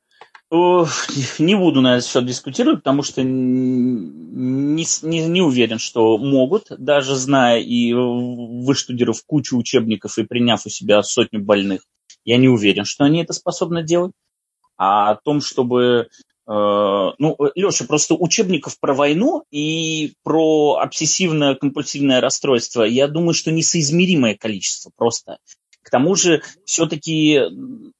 [0.52, 7.16] Не буду на этот счет дискутировать, потому что не, не, не уверен, что могут, даже
[7.16, 11.82] зная и выштудировав кучу учебников и приняв у себя сотню больных,
[12.24, 14.12] я не уверен, что они это способны делать.
[14.76, 16.08] А о том, чтобы
[16.46, 24.36] Э, ну, Леша, просто учебников про войну и про обсессивно-компульсивное расстройство, я думаю, что несоизмеримое
[24.36, 25.38] количество просто.
[25.92, 27.38] Тому же, все-таки,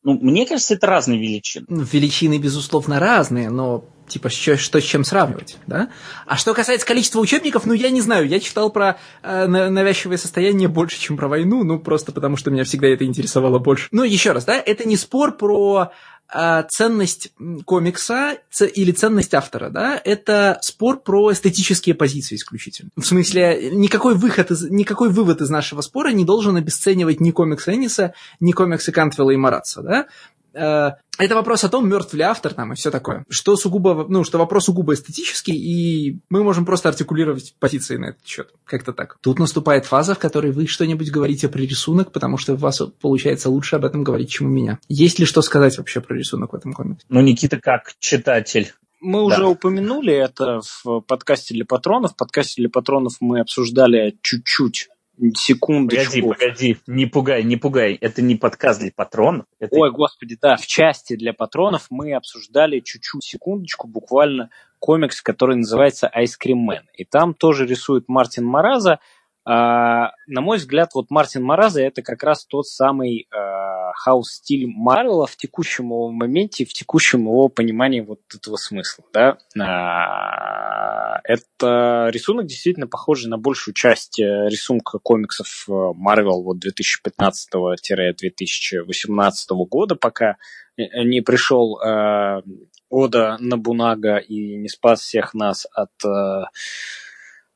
[0.03, 1.67] ну, мне кажется, это разные величины.
[1.69, 5.89] Ну, величины, безусловно, разные, но типа что, что с чем сравнивать, да?
[6.27, 10.69] А что касается количества учебников, ну я не знаю, я читал про э, навязчивое состояние
[10.69, 13.89] больше, чем про войну, ну просто потому что меня всегда это интересовало больше.
[13.91, 15.93] Ну еще раз, да, это не спор про
[16.35, 17.31] а, ценность
[17.67, 18.39] комикса
[18.75, 22.91] или ценность автора, да, это спор про эстетические позиции исключительно.
[22.97, 27.69] В смысле, никакой, выход из, никакой вывод из нашего спора не должен обесценивать ни комикс
[27.69, 30.07] Энниса, ни комиксы Кантвелла и Маратса, да.
[30.55, 33.25] Э, это вопрос о том, мертв ли автор там и все такое.
[33.29, 38.27] Что сугубо, ну, что вопрос сугубо эстетический, и мы можем просто артикулировать позиции на этот
[38.27, 38.53] счет.
[38.65, 39.19] Как-то так.
[39.21, 43.51] Тут наступает фаза, в которой вы что-нибудь говорите про рисунок, потому что у вас получается
[43.51, 44.79] лучше об этом говорить, чем у меня.
[44.89, 47.05] Есть ли что сказать вообще про рисунок в этом комиксе?
[47.09, 48.73] Ну, Никита, как читатель,
[49.03, 49.25] мы да.
[49.25, 52.13] уже упомянули это в подкасте для патронов.
[52.13, 54.89] В подкасте для патронов мы обсуждали чуть-чуть
[55.35, 56.05] секундочку.
[56.05, 57.95] Погоди, погоди, не пугай, не пугай.
[57.95, 59.47] Это не подкаст для патронов.
[59.59, 59.75] Это...
[59.77, 66.11] Ой, господи, да, в части для патронов мы обсуждали чуть-чуть, секундочку, буквально комикс, который называется
[66.15, 66.83] Man.
[66.95, 68.99] И там тоже рисует Мартин Мараза.
[69.45, 75.27] А, на мой взгляд, вот Мартин Мараза это как раз тот самый а, хаус-стиль Марвела
[75.27, 79.05] в текущем его моменте, в текущем его понимании вот этого смысла.
[79.13, 79.39] Да?
[79.61, 89.35] А, это рисунок действительно похожий на большую часть э, рисунка комиксов Марвел вот 2015-2018
[89.69, 90.37] года, пока
[90.77, 92.43] не пришел э,
[92.89, 96.45] Ода Набунага и не спас всех нас от э, э,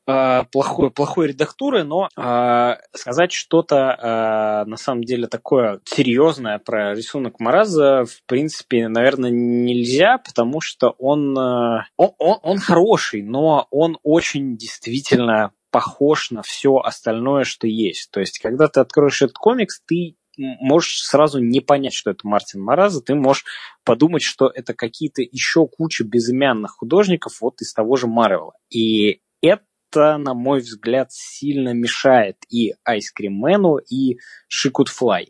[0.07, 7.39] плохой, плохой редактуры, но э, сказать что-то э, на самом деле такое серьезное про рисунок
[7.39, 14.55] Мараза в принципе, наверное, нельзя, потому что он, э, он, он хороший, но он очень
[14.55, 18.09] действительно похож на все остальное, что есть.
[18.11, 22.61] То есть, когда ты откроешь этот комикс, ты можешь сразу не понять, что это Мартин
[22.61, 23.45] Мараза, ты можешь
[23.83, 28.53] подумать, что это какие-то еще куча безымянных художников вот из того же Марвела.
[28.69, 34.17] И это это, на мой взгляд, сильно мешает и Ice Cream Man, и
[34.49, 35.27] She Could Fly.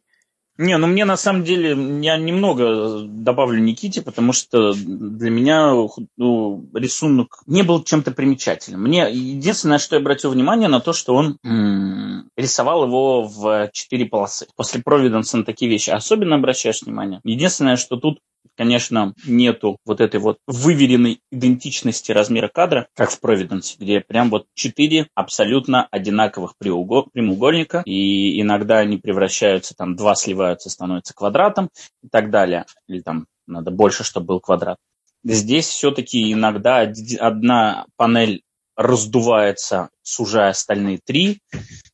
[0.59, 1.69] Не, ну мне на самом деле,
[2.03, 5.71] я немного добавлю Никите, потому что для меня
[6.17, 8.81] ну, рисунок не был чем-то примечательным.
[8.81, 14.07] Мне единственное, что я обратил внимание, на то, что он м- рисовал его в четыре
[14.07, 14.47] полосы.
[14.55, 17.21] После Провиденса на такие вещи особенно обращаешь внимание.
[17.23, 18.19] Единственное, что тут
[18.57, 24.47] конечно, нету вот этой вот выверенной идентичности размера кадра, как в Providence, где прям вот
[24.55, 31.69] четыре абсолютно одинаковых прямоугольника, и иногда они превращаются, там два сливаются, становятся квадратом
[32.01, 32.65] и так далее.
[32.87, 34.77] Или там надо больше, чтобы был квадрат.
[35.23, 38.41] Здесь все-таки иногда одна панель
[38.75, 41.41] раздувается, сужая остальные три,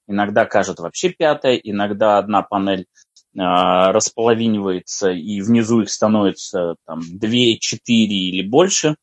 [0.07, 2.87] иногда кажется вообще пятая, иногда одна панель
[3.35, 7.29] располовинивается, и внизу их становится там 2,
[7.59, 8.95] 4 или больше.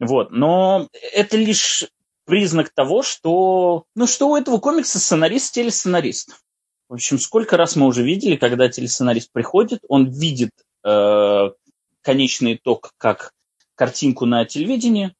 [0.00, 0.30] Вот.
[0.30, 1.84] Но это лишь
[2.24, 6.36] признак того, что, ну, что у этого комикса сценарист телесценарист.
[6.88, 10.50] В общем, сколько раз мы уже видели, когда телесценарист приходит, он видит
[10.84, 11.50] э,
[12.02, 13.32] конечный итог как
[13.74, 15.14] картинку на телевидении.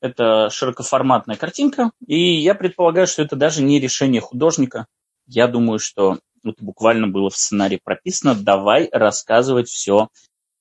[0.00, 4.86] Это широкоформатная картинка, и я предполагаю, что это даже не решение художника.
[5.26, 6.18] Я думаю, что
[6.50, 10.08] это буквально было в сценарии прописано, давай рассказывать все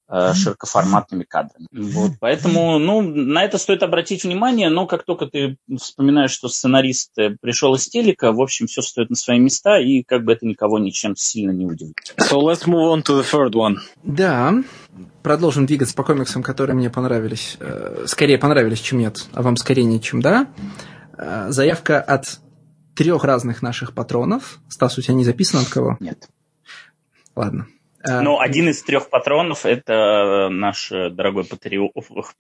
[0.10, 1.68] э, широкоформатными кадрами.
[1.72, 7.18] Вот, поэтому, ну, на это стоит обратить внимание, но как только ты вспоминаешь, что сценарист
[7.18, 10.46] э, пришел из телека, в общем, все стоит на свои места, и как бы это
[10.46, 11.96] никого ничем сильно не удивит.
[12.20, 13.76] So let's move on to the third one.
[14.04, 14.54] Да,
[15.24, 17.58] продолжим двигаться по комиксам, которые мне понравились.
[17.60, 20.48] Э, скорее понравились, чем нет, а вам скорее нет, чем да.
[21.48, 22.42] Заявка от
[22.96, 24.60] трех разных наших патронов.
[24.70, 25.98] Стас, у тебя не записано от кого?
[26.00, 26.30] Нет.
[27.36, 27.68] Ладно.
[28.04, 31.90] А, Но один из трех патронов– это наш дорогой патрио...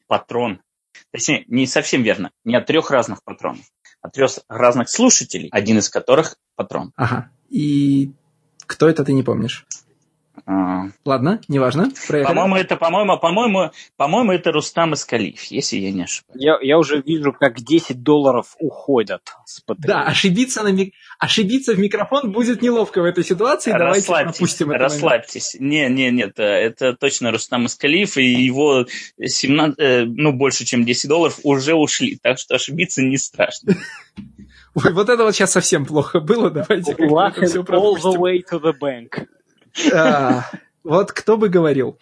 [0.07, 0.61] патрон.
[1.11, 2.31] Точнее, не совсем верно.
[2.43, 3.65] Не от трех разных патронов.
[4.01, 6.93] От трех разных слушателей, один из которых патрон.
[6.95, 7.29] Ага.
[7.49, 8.13] И
[8.65, 9.65] кто это, ты не помнишь?
[10.47, 10.89] А.
[11.05, 11.91] Ладно, неважно.
[12.07, 16.43] По-моему, это, по-моему, по-моему, по-моему, это Рустам Искалиев, если я не ошибаюсь.
[16.43, 19.87] Я, я уже вижу, как 10 долларов уходят с Patreon.
[19.87, 20.93] Да, ошибиться, на мик...
[21.17, 23.71] ошибиться в микрофон будет неловко в этой ситуации.
[23.71, 24.83] Расслабьтесь, Давайте пропустим это.
[24.83, 25.57] Расслабьтесь.
[25.59, 28.85] Не, не, нет, это точно Рустам Искалиев, и его
[29.19, 33.73] 17, э, ну, больше, чем 10 долларов уже ушли, так что ошибиться не страшно.
[34.75, 38.09] Ой, вот это вот сейчас совсем плохо было, давайте как-то все пропустим.
[38.09, 39.27] All the way to the bank.
[39.93, 40.43] А,
[40.83, 41.99] вот кто бы говорил.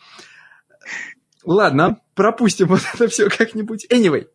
[1.45, 3.87] Ладно, пропустим вот это все как-нибудь.
[3.91, 4.27] Anyway,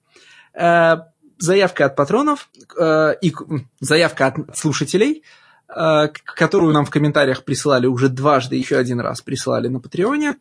[0.54, 0.96] э,
[1.38, 2.48] заявка от патронов
[2.78, 3.32] э, и
[3.80, 5.22] заявка от слушателей,
[5.68, 10.36] э, которую нам в комментариях присылали уже дважды, еще один раз присылали на Патреоне.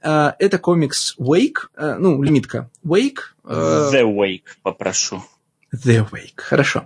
[0.00, 3.20] Это комикс Wake, ну, лимитка Wake.
[3.44, 5.22] The Wake, попрошу.
[5.72, 6.84] The Wake, хорошо.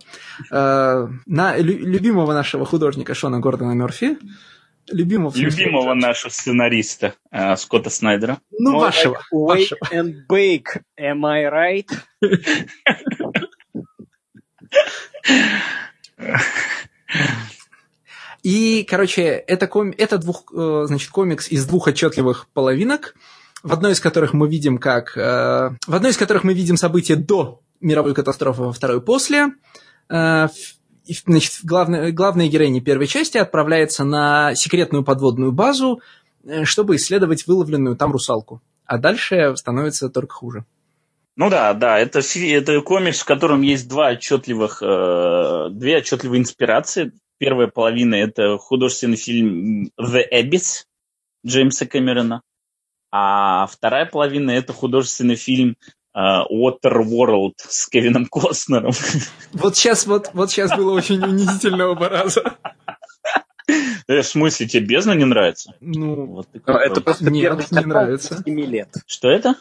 [0.51, 4.19] На любимого нашего художника Шона Гордона Мерфи
[4.89, 8.39] любимого, любимого нашего сценариста э, Скотта Снайдера.
[8.51, 9.15] Ну, More вашего.
[9.15, 9.79] Like вашего.
[9.93, 11.89] and bake, am I right?
[18.43, 19.93] И, короче, это, ком...
[19.97, 23.17] это двух, э, значит, комикс из двух отчетливых половинок,
[23.65, 25.17] в одной из которых мы видим как...
[25.17, 29.49] Э, в одной из которых мы видим события до мировой катастрофы, во второй после.
[30.09, 30.47] Э,
[31.07, 36.01] значит, главная, главная героиня первой части отправляется на секретную подводную базу,
[36.45, 38.63] э, чтобы исследовать выловленную там русалку.
[38.85, 40.65] А дальше становится только хуже.
[41.37, 47.13] Ну да, да, это, это комикс, в котором есть два отчетливых, э, две отчетливые инспирации.
[47.39, 50.85] Первая половина– это художественный фильм «The Abyss»
[51.47, 52.41] Джеймса Кэмерона.
[53.13, 55.77] А вторая половина– это художественный фильм
[56.17, 58.93] Waterworld с Кевином Костнером.
[59.53, 62.57] Вот сейчас, вот, вот сейчас было очень унизительно оба раза.
[64.09, 65.75] Э, в смысле, тебе бездна не нравится?
[65.81, 68.43] Ну, вот это просто Нет, не нравится.
[68.45, 68.95] 7 лет.
[69.07, 69.57] Что это?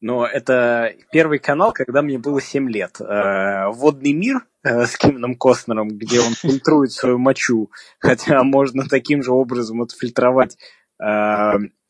[0.00, 3.00] Но это первый канал, когда мне было 7 лет.
[3.00, 7.70] Э, Водный мир э, с Кевином Костнером, где он фильтрует свою мочу,
[8.00, 10.56] хотя можно таким же образом отфильтровать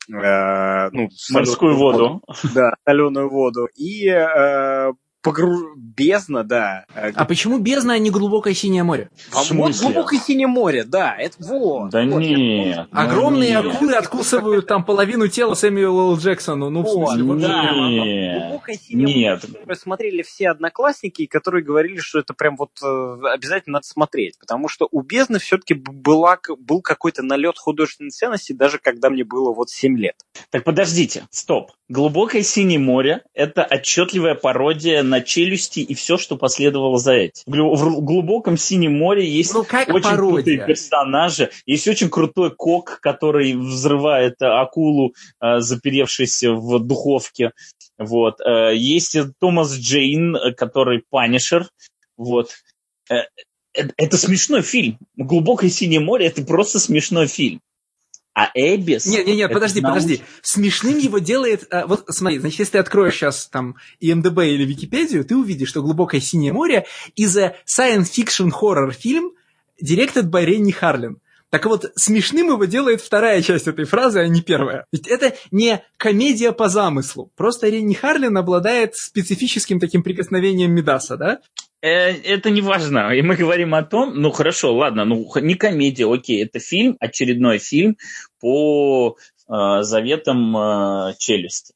[0.09, 2.21] э, ну, морскую воду.
[2.53, 3.67] Да, соленую воду.
[3.75, 4.91] И э,
[5.21, 5.75] Погру...
[5.75, 6.85] Бездна, да.
[6.93, 9.09] А почему бездна, а не глубокое синее море?
[9.33, 11.13] А вот глубокое синее море, да.
[11.17, 11.89] Это вот.
[11.89, 12.87] Да вот, нет.
[12.89, 13.65] Ну Огромные нет.
[13.65, 16.17] акулы откусывают там половину тела Сэмюэла Л.
[16.17, 16.69] Джексону.
[16.69, 17.71] Ну, в смысле, вот, да.
[17.89, 18.43] Нет.
[18.43, 19.45] Глубокое синее нет.
[19.49, 19.75] море.
[19.75, 24.39] смотрели все одноклассники, которые говорили, что это прям вот э, обязательно надо смотреть.
[24.39, 29.53] Потому что у бездны все-таки была, был какой-то налет художественной ценности, даже когда мне было
[29.53, 30.15] вот 7 лет.
[30.49, 31.71] Так подождите, стоп.
[31.89, 37.43] Глубокое синее море– это отчетливая пародия на челюсти и все, что последовало за этим.
[37.45, 40.35] В глубоком синем море есть ну, как очень пародия.
[40.35, 41.49] крутые персонажи.
[41.65, 47.51] Есть очень крутой кок, который взрывает акулу, э, заперевшись в духовке.
[47.97, 48.39] Вот.
[48.41, 51.67] Э, есть Томас Джейн, который Панишер.
[52.17, 52.51] Вот.
[53.09, 53.23] Э,
[53.73, 54.97] это смешной фильм.
[55.15, 57.61] Глубокое синее море это просто смешной фильм.
[58.33, 59.05] А Эбис...
[59.05, 59.95] Не-не-не, подожди, науч...
[59.95, 60.21] подожди.
[60.41, 61.67] Смешным его делает...
[61.71, 65.81] А, вот смотри, значит, если ты откроешь сейчас там ИМДБ или Википедию, ты увидишь, что
[65.81, 66.85] «Глубокое синее море»
[67.15, 69.31] из science fiction horror фильм
[69.83, 71.19] directed by Ренни Харлин.
[71.49, 74.85] Так вот, смешным его делает вторая часть этой фразы, а не первая.
[74.91, 77.31] Ведь это не комедия по замыслу.
[77.35, 81.39] Просто Ренни Харлин обладает специфическим таким прикосновением Медаса, да?
[81.81, 83.13] Э, это не важно.
[83.13, 87.59] И мы говорим о том, ну хорошо, ладно, ну не комедия, окей, это фильм, очередной
[87.59, 87.97] фильм
[88.39, 89.15] по
[89.47, 91.73] э, заветам э, челюсти.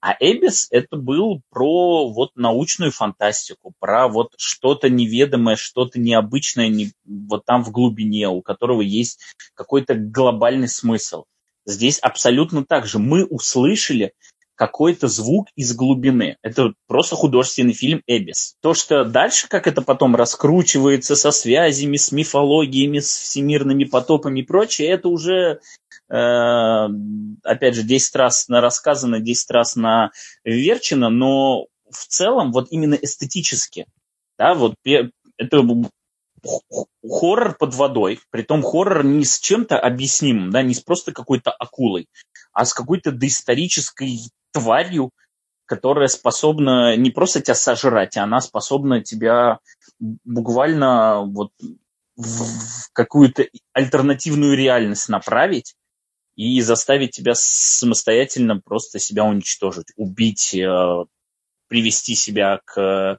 [0.00, 6.92] А Эбис это был про вот научную фантастику, про вот что-то неведомое, что-то необычное не,
[7.04, 9.20] вот там в глубине, у которого есть
[9.54, 11.24] какой-то глобальный смысл.
[11.64, 12.98] Здесь абсолютно так же.
[12.98, 14.12] Мы услышали
[14.56, 16.38] какой-то звук из глубины.
[16.42, 18.56] Это просто художественный фильм «Эбис».
[18.60, 24.42] То, что дальше, как это потом раскручивается со связями, с мифологиями, с всемирными потопами и
[24.42, 25.60] прочее, это уже,
[26.08, 26.88] э,
[27.44, 30.10] опять же, 10 раз на рассказано, 10 раз на
[30.42, 33.86] верчено, но в целом вот именно эстетически,
[34.38, 35.62] да, вот это
[37.08, 42.08] хоррор под водой, притом хоррор не с чем-то объяснимым, да, не с просто какой-то акулой,
[42.52, 45.10] а с какой-то доисторической тварью,
[45.66, 49.58] которая способна не просто тебя сожрать, а она способна тебя
[50.24, 51.50] буквально вот
[52.16, 55.74] в какую-то альтернативную реальность направить
[56.34, 61.04] и заставить тебя самостоятельно просто себя уничтожить, убить, э,
[61.68, 63.18] привести себя к,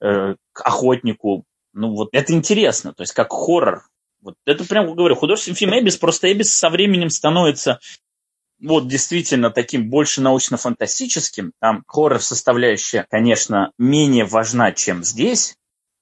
[0.00, 1.44] э, к охотнику.
[1.74, 3.82] Ну вот это интересно, то есть как хоррор
[4.22, 7.80] Вот это прям говорю, художественный фильм Эбис, просто Эбис со временем становится
[8.60, 11.52] вот действительно таким больше научно-фантастическим.
[11.60, 15.56] Там хоррор-составляющая, конечно, менее важна, чем здесь,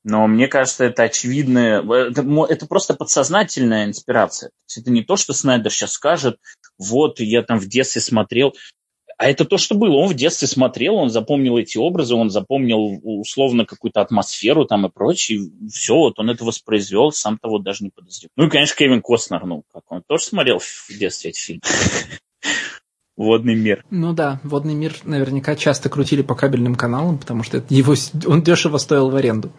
[0.07, 4.53] но мне кажется, это очевидное, это, это просто подсознательная инспирация.
[4.77, 6.39] это не то, что Снайдер сейчас скажет,
[6.79, 8.55] вот, я там в детстве смотрел.
[9.19, 9.97] А это то, что было.
[9.97, 14.91] Он в детстве смотрел, он запомнил эти образы, он запомнил условно какую-то атмосферу там и
[14.91, 15.51] прочее.
[15.73, 18.31] Все, вот он это воспроизвел, сам того даже не подозревал.
[18.37, 21.63] Ну и, конечно, Кевин Костнер, ну, как он тоже смотрел в детстве эти фильмы.
[23.17, 23.83] Водный мир.
[23.91, 27.95] Ну да, водный мир наверняка часто крутили по кабельным каналам, потому что его,
[28.27, 29.53] он дешево стоил в аренду.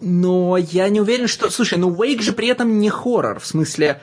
[0.00, 1.50] Но я не уверен, что...
[1.50, 4.00] Слушай, ну Wake же при этом не хоррор, в смысле...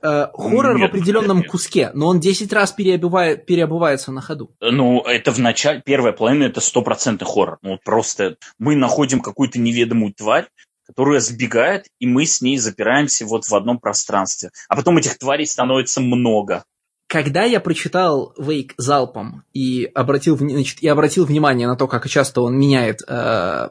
[0.00, 4.50] Э, хоррор нет, в определенном нет, куске, но он 10 раз переобувает, переобувается на ходу.
[4.60, 7.58] Ну, это в начале, первая половина это стопроцентный хоррор.
[7.62, 10.46] Ну, просто мы находим какую-то неведомую тварь,
[10.86, 14.50] которая сбегает, и мы с ней запираемся вот в одном пространстве.
[14.68, 16.64] А потом этих тварей становится много.
[17.08, 22.42] Когда я прочитал Вейк залпом и обратил, значит, и обратил внимание на то, как часто
[22.42, 23.70] он меняет э,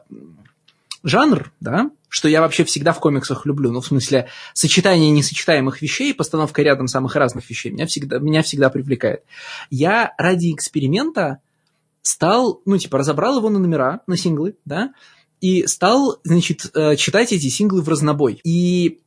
[1.04, 6.12] жанр, да, что я вообще всегда в комиксах люблю, ну, в смысле, сочетание несочетаемых вещей,
[6.14, 9.22] постановка рядом самых разных вещей меня всегда, меня всегда привлекает.
[9.70, 11.38] Я ради эксперимента
[12.02, 14.92] стал, ну, типа, разобрал его на номера, на синглы, да,
[15.40, 18.40] и стал, значит, э, читать эти синглы в разнобой.
[18.42, 19.00] И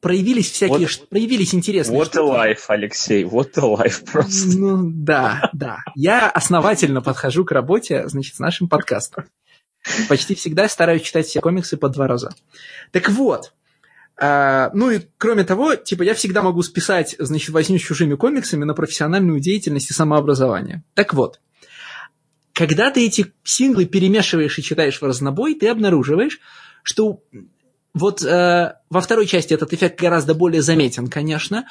[0.00, 4.56] проявились всякие, вот, проявились интересные Вот вот и life, Алексей, вот и life просто.
[4.58, 5.78] Ну, да, да.
[5.94, 9.24] Я основательно подхожу к работе, значит, с нашим подкастом.
[10.08, 12.34] Почти всегда стараюсь читать все комиксы по два раза.
[12.90, 13.52] Так вот,
[14.20, 18.64] а, ну и кроме того, типа я всегда могу списать, значит, возню с чужими комиксами
[18.64, 20.82] на профессиональную деятельность и самообразование.
[20.94, 21.40] Так вот,
[22.52, 26.40] когда ты эти синглы перемешиваешь и читаешь в разнобой, ты обнаруживаешь,
[26.82, 27.22] что
[27.98, 31.66] вот э, во второй части этот эффект гораздо более заметен, конечно,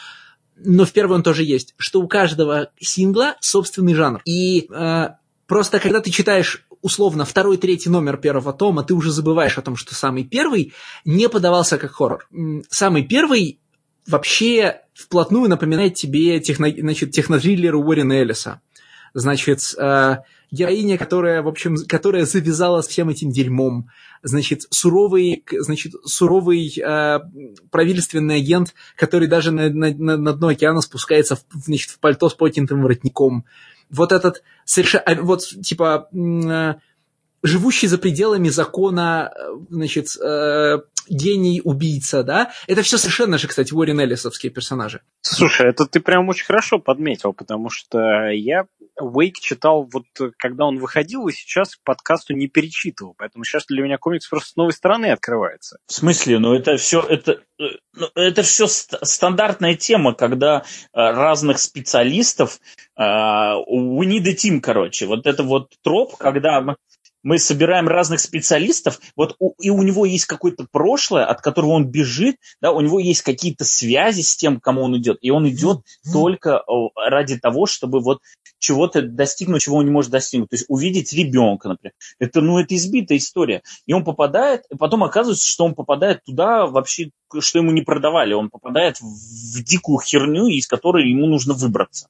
[0.58, 4.22] но в первой он тоже есть, что у каждого сингла собственный жанр.
[4.26, 5.10] И э,
[5.46, 9.76] просто когда ты читаешь условно второй, третий номер первого тома, ты уже забываешь о том,
[9.76, 10.74] что самый первый
[11.06, 12.28] не подавался как хоррор.
[12.70, 13.60] Самый первый
[14.08, 18.62] вообще вплотную напоминает тебе техно, значит, технотриллер Уоррена Эллиса.
[19.14, 20.18] Значит, э,
[20.52, 23.90] героиня, которая, в общем, которая завязала с всем этим дерьмом.
[24.24, 27.20] Значит, суровый, значит, суровый э,
[27.70, 32.34] правительственный агент, который даже на, на, на дно океана спускается в, значит, в пальто с
[32.34, 33.46] поднятым воротником
[33.90, 36.74] вот этот совершенно, а, вот типа э,
[37.44, 40.80] живущий за пределами закона, э, значит, э,
[41.10, 45.02] гений-убийца, да, это все совершенно же, кстати, Уоррен Эллисовские персонажи.
[45.22, 48.66] Слушай, это ты прям очень хорошо подметил, потому что я
[49.00, 50.06] Уэйк читал вот
[50.38, 54.56] когда он выходил, и сейчас подкасту не перечитывал, поэтому сейчас для меня комикс просто с
[54.56, 55.80] новой стороны открывается.
[55.88, 56.40] В смысле?
[56.40, 60.64] Ну это все, это, ну, это все стандартная тема, когда
[60.94, 62.60] разных специалистов,
[63.00, 66.76] uh, we need a team, короче, вот это вот троп, когда
[67.28, 71.86] мы собираем разных специалистов, вот у, и у него есть какое-то прошлое, от которого он
[71.86, 75.80] бежит, да, у него есть какие-то связи с тем, кому он идет, и он идет
[75.80, 76.14] mm-hmm.
[76.14, 76.64] только
[76.96, 78.20] ради того, чтобы вот
[78.60, 80.52] чего-то достигнуть, чего он не может достигнуть.
[80.52, 81.92] То есть увидеть ребенка, например.
[82.18, 83.62] Это, ну, это избитая история.
[83.86, 87.10] И он попадает, и потом оказывается, что он попадает туда вообще,
[87.40, 88.36] что ему не продавали.
[88.36, 92.08] Он попадает в дикую херню, из которой ему нужно выбраться.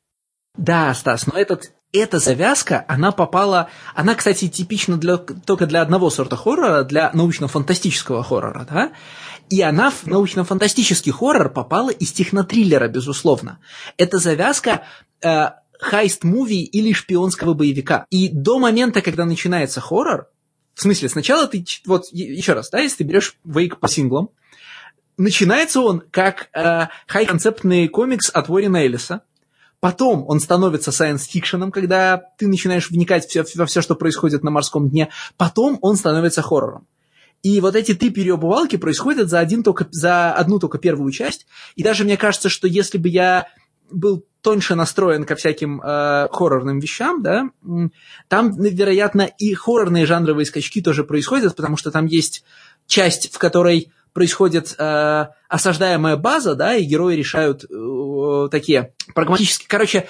[0.58, 3.70] Да, Стас, но этот, эта завязка, она попала...
[3.96, 8.92] Она, кстати, типична для, только для одного сорта хоррора, для научно-фантастического хоррора, да?
[9.50, 13.60] И она в научно-фантастический хоррор попала из технотриллера, безусловно.
[13.98, 14.84] Эта завязка
[15.22, 15.50] э,
[15.80, 18.06] heist movie или шпионского боевика.
[18.10, 20.28] И до момента, когда начинается хоррор,
[20.74, 21.66] в смысле, сначала ты...
[21.86, 24.30] Вот, еще раз, да, если ты берешь Wake по синглам,
[25.18, 29.24] начинается он как э, хай-концептный комикс от Уоррена Эллиса,
[29.80, 34.50] Потом он становится science fiction ом, когда ты начинаешь вникать во все, что происходит на
[34.50, 35.10] морском дне.
[35.38, 36.88] Потом он становится хоррором.
[37.44, 41.46] И вот эти три переобувалки происходят за, один только, за одну только первую часть.
[41.76, 43.48] И даже мне кажется, что если бы я
[43.92, 47.50] был тоньше настроен ко всяким э, хоррорным вещам, да,
[48.28, 52.44] там, вероятно, и хоррорные жанровые скачки тоже происходят, потому что там есть
[52.88, 59.68] часть, в которой происходит э, осаждаемая база, да, и герои решают э, такие прагматические...
[59.68, 60.08] Короче,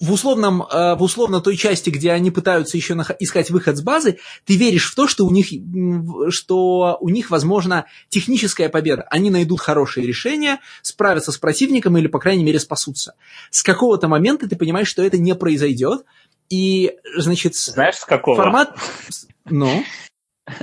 [0.00, 3.82] в условном, э, в условно той части, где они пытаются еще нах- искать выход с
[3.82, 5.48] базы, ты веришь в то, что у них,
[6.32, 9.06] что у них возможна техническая победа.
[9.10, 13.14] Они найдут хорошие решения, справятся с противником или, по крайней мере, спасутся.
[13.50, 16.04] С какого-то момента ты понимаешь, что это не произойдет,
[16.48, 18.36] и, значит, Знаешь, с какого?
[18.36, 18.76] формат...
[19.50, 19.84] Ну?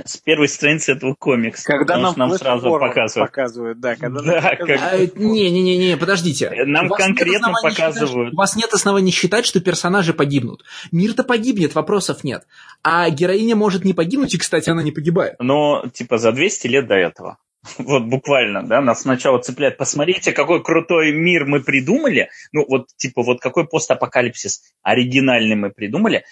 [0.04, 1.64] С первой страницы этого комикса.
[1.64, 3.30] Когда нам, нам сразу показывают.
[3.30, 3.80] показывают.
[3.80, 4.70] Да, когда да, нам как...
[4.70, 6.50] а, Не-не-не, подождите.
[6.64, 8.28] Нам конкретно показывают.
[8.28, 10.64] Считать, у вас нет оснований считать, что персонажи погибнут.
[10.92, 12.46] Мир-то погибнет, вопросов нет.
[12.82, 15.36] А героиня может не погибнуть, и, кстати, она не погибает.
[15.38, 17.38] Но, типа, за 200 лет до этого.
[17.78, 19.76] Вот буквально, да, нас сначала цепляет.
[19.76, 22.30] Посмотрите, какой крутой мир мы придумали.
[22.52, 26.24] Ну, вот, типа, вот какой постапокалипсис оригинальный мы придумали.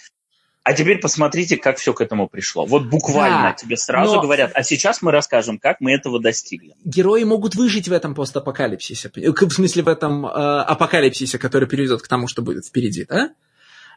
[0.65, 2.65] А теперь посмотрите, как все к этому пришло.
[2.65, 4.23] Вот буквально да, тебе сразу но...
[4.23, 6.75] говорят, а сейчас мы расскажем, как мы этого достигли.
[6.87, 9.11] Герои могут выжить в этом постапокалипсисе.
[9.15, 13.35] В смысле, в этом э, апокалипсисе, который приведет к тому, что будет впереди, да?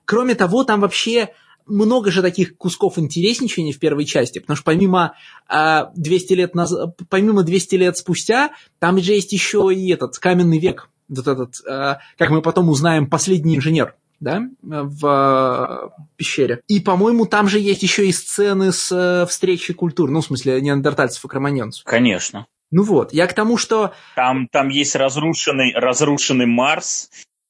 [0.03, 1.29] Кроме того, там вообще
[1.65, 5.15] много же таких кусков интересничания в первой части, потому что помимо,
[5.49, 10.59] э, 200 лет назад, помимо 200 лет спустя, там же есть еще и этот каменный
[10.59, 16.61] век, вот этот, э, как мы потом узнаем, последний инженер да, в э, пещере.
[16.67, 20.61] И, по-моему, там же есть еще и сцены с э, встречи культур, ну, в смысле,
[20.61, 21.83] неандертальцев и кроманьонцев.
[21.83, 22.47] Конечно.
[22.71, 23.93] Ну вот, я к тому, что...
[24.15, 27.09] Там, там есть разрушенный, разрушенный Марс,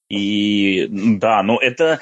[0.09, 1.99] и да, ну это...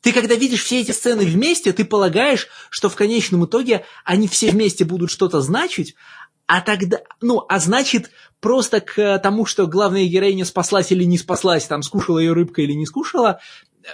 [0.00, 4.50] Ты когда видишь все эти сцены вместе, ты полагаешь, что в конечном итоге они все
[4.50, 5.96] вместе будут что-то значить,
[6.46, 8.10] а тогда, ну, а значит,
[8.40, 12.72] просто к тому, что главная героиня спаслась или не спаслась, там, скушала ее рыбка или
[12.72, 13.40] не скушала,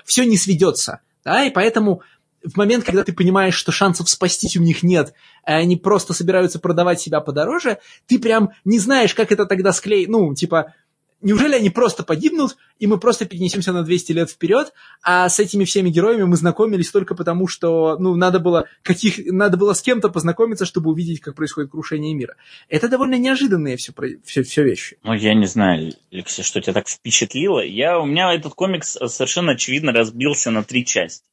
[0.05, 1.01] все не сведется.
[1.25, 2.03] Да, и поэтому
[2.45, 5.15] в момент, когда ты понимаешь, что шансов спастись у них нет,
[5.47, 10.09] и они просто собираются продавать себя подороже, ты прям не знаешь, как это тогда склеить.
[10.09, 10.75] Ну, типа,
[11.23, 14.73] неужели они просто погибнут, и мы просто перенесемся на 200 лет вперед,
[15.03, 19.57] а с этими всеми героями мы знакомились только потому, что, ну, надо было, каких, надо
[19.57, 22.37] было с кем-то познакомиться, чтобы увидеть, как происходит крушение мира.
[22.69, 23.93] Это довольно неожиданные все,
[24.25, 24.99] все, все вещи.
[25.03, 27.61] Ну, я не знаю, Алексей, что тебя так впечатлило.
[27.65, 31.25] Я, у меня этот комикс совершенно очевидно разбился на три части.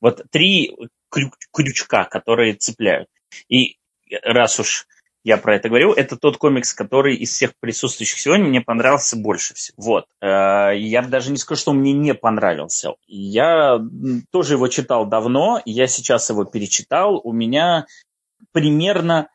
[0.00, 0.76] Вот три
[1.52, 3.08] крючка, которые цепляют.
[3.48, 3.78] И
[4.22, 4.86] раз уж
[5.26, 9.54] я про это говорю, это тот комикс, который из всех присутствующих сегодня мне понравился больше
[9.54, 9.74] всего.
[9.76, 10.04] Вот.
[10.20, 12.92] Э, я даже не скажу, что мне не понравился.
[13.08, 13.80] Я
[14.30, 17.20] тоже его читал давно, я сейчас его перечитал.
[17.24, 17.86] У меня
[18.52, 19.28] примерно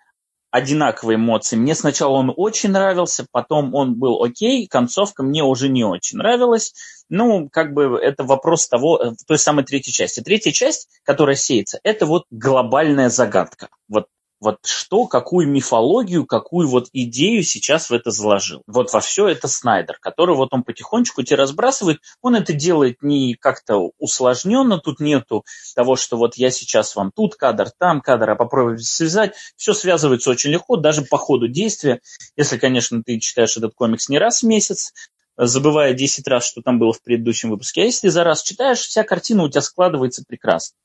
[0.50, 1.58] одинаковые эмоции.
[1.58, 6.74] Мне сначала он очень нравился, потом он был окей, концовка мне уже не очень нравилась.
[7.10, 10.22] Ну, как бы это вопрос того, э, той самой третьей части.
[10.22, 13.68] Третья часть, которая сеется, это вот глобальная загадка.
[13.90, 14.06] Вот
[14.42, 18.64] вот что, какую мифологию, какую вот идею сейчас в это заложил.
[18.66, 22.00] Вот во все это Снайдер, который вот он потихонечку тебе разбрасывает.
[22.22, 25.46] Он это делает не как-то усложненно, тут нету
[25.76, 29.36] того, что вот я сейчас вам тут кадр, там кадр, а попробую связать.
[29.56, 32.02] Все связывается очень легко, даже по ходу действия.
[32.36, 34.92] Если, конечно, ты читаешь этот комикс не раз в месяц,
[35.38, 37.84] забывая 10 раз, что там было в предыдущем выпуске.
[37.84, 40.76] А если за раз читаешь, вся картина у тебя складывается прекрасно.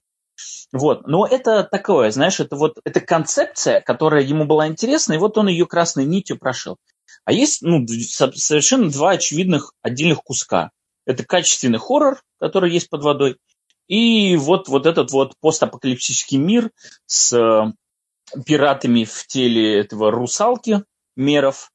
[0.72, 1.06] Вот.
[1.06, 5.48] Но это такое, знаешь, это вот эта концепция, которая ему была интересна, и вот он
[5.48, 6.76] ее красной нитью прошел.
[7.24, 10.70] А есть ну, совершенно два очевидных отдельных куска.
[11.06, 13.36] Это качественный хоррор, который есть под водой,
[13.88, 16.70] и вот, вот этот вот постапокалиптический мир
[17.06, 17.72] с э,
[18.44, 20.82] пиратами в теле этого русалки,
[21.14, 21.70] меров,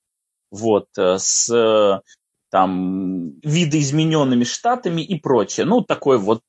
[0.51, 2.01] вот, э, с э,
[2.49, 5.65] там видоизмененными штатами и прочее.
[5.65, 6.41] Ну, такой вот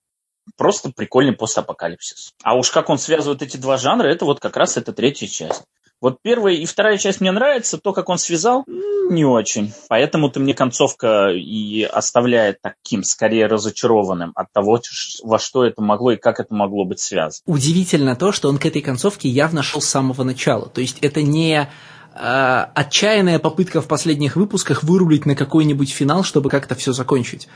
[0.56, 2.34] просто прикольный постапокалипсис.
[2.42, 5.62] А уж как он связывает эти два жанра, это вот как раз эта третья часть.
[6.02, 8.64] Вот первая и вторая часть мне нравится, то, как он связал,
[9.08, 9.72] не очень.
[9.88, 14.80] Поэтому-то мне концовка и оставляет таким, скорее, разочарованным от того,
[15.22, 17.44] во что это могло и как это могло быть связано.
[17.46, 20.68] Удивительно то, что он к этой концовке явно шел с самого начала.
[20.68, 21.68] То есть это не
[22.14, 27.46] э, отчаянная попытка в последних выпусках вырулить на какой-нибудь финал, чтобы как-то все закончить.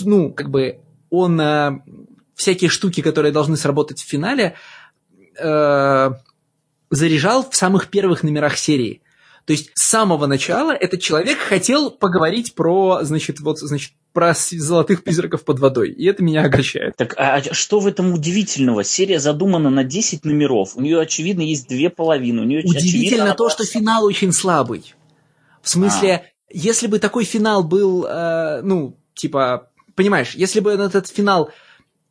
[0.00, 0.80] Ну, как бы
[1.16, 1.80] он э,
[2.34, 4.54] всякие штуки, которые должны сработать в финале,
[5.38, 6.10] э,
[6.90, 9.02] заряжал в самых первых номерах серии.
[9.46, 15.02] То есть с самого начала этот человек хотел поговорить про, значит, вот, значит, про золотых
[15.02, 15.90] призраков под водой.
[15.90, 16.96] И это меня огорчает.
[16.96, 18.84] Так а что в этом удивительного?
[18.84, 20.76] Серия задумана на 10 номеров.
[20.76, 22.40] У нее, очевидно, есть две половины.
[22.40, 24.94] У нее, Удивительно очевидно, то, что финал очень слабый.
[25.60, 26.22] В смысле, а.
[26.50, 31.50] если бы такой финал был, э, ну, типа, понимаешь, если бы этот финал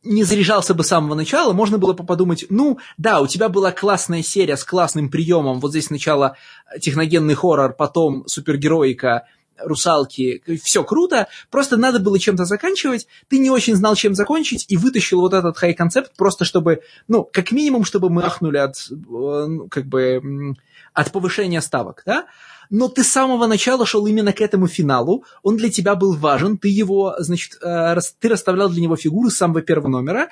[0.02, 3.72] не заряжался бы с самого начала, можно было бы подумать, ну, да, у тебя была
[3.72, 6.36] классная серия с классным приемом, вот здесь сначала
[6.80, 9.26] техногенный хоррор, потом супергероика,
[9.58, 14.76] русалки, все круто, просто надо было чем-то заканчивать, ты не очень знал, чем закончить, и
[14.76, 19.68] вытащил вот этот хай-концепт просто чтобы, ну, как минимум, чтобы мы ахнули от, э, ну,
[19.70, 20.54] как бы,
[20.92, 22.26] от повышения ставок, да,
[22.70, 26.58] но ты с самого начала шел именно к этому финалу, он для тебя был важен,
[26.58, 30.28] ты его, значит, э, ты расставлял для него фигуры с самого первого номера,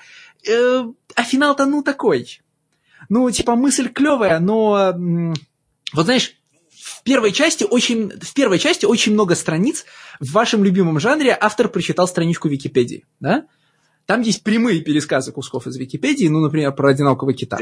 [0.49, 0.85] э,
[1.15, 2.41] а финал-то ну такой.
[3.09, 4.95] Ну, типа, мысль клевая, но...
[5.93, 6.37] Вот знаешь,
[6.71, 9.85] в первой части очень, в первой части очень много страниц
[10.21, 13.47] в вашем любимом жанре автор прочитал страничку Википедии, да?
[14.07, 17.59] Там есть прямые пересказы кусков из Википедии, ну, например, про одинокого кита.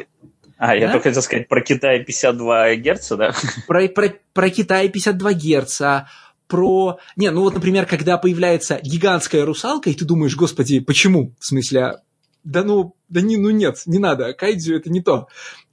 [0.60, 3.34] А, я только хотел сказать про Китай 52 Герца, да?
[3.66, 6.10] Про, про, про Китай 52 Герца,
[6.48, 6.98] про...
[7.16, 11.32] Не, ну вот, например, когда появляется гигантская русалка, и ты думаешь, господи, почему?
[11.38, 12.00] В смысле,
[12.44, 15.28] да ну, да не, ну нет, не надо, кайдзю это не то.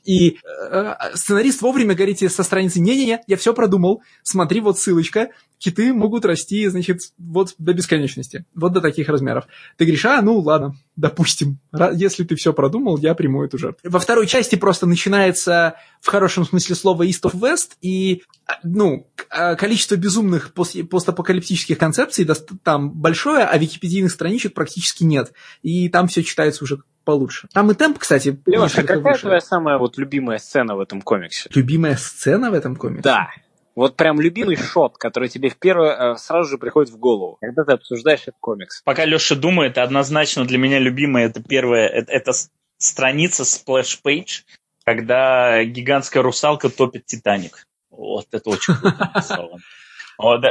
[0.06, 0.38] И
[0.72, 6.26] э, сценарист вовремя говорит со страницы, не-не-не, я все продумал, смотри, вот ссылочка, киты могут
[6.26, 9.48] расти, значит, вот до бесконечности, вот до таких размеров.
[9.78, 11.60] Ты говоришь, а, ну ладно, допустим,
[11.94, 13.80] если ты все продумал, я приму эту жертву.
[13.90, 18.24] Во второй части просто начинается в хорошем смысле слова East of West, и,
[18.64, 22.28] ну, а, количество безумных постапокалиптических концепций
[22.64, 25.34] там большое, а википедийных страничек практически нет.
[25.64, 27.48] И там все читается уже получше.
[27.54, 29.22] Там и темп, кстати, Леша, какая выше.
[29.22, 31.50] твоя самая вот любимая сцена в этом комиксе?
[31.56, 33.04] Любимая сцена в этом комиксе?
[33.04, 33.30] Да.
[33.78, 37.64] Вот прям любимый шот, который тебе в первое э, сразу же приходит в голову, когда
[37.64, 38.82] ты обсуждаешь этот комикс.
[38.82, 42.32] Пока Леша думает, однозначно для меня любимая это первая, это, это
[42.80, 44.46] страница Splash Page,
[44.84, 47.68] когда гигантская русалка топит Титаник.
[47.92, 49.62] Вот это очень круто нарисовано.
[50.18, 50.50] Вот, э,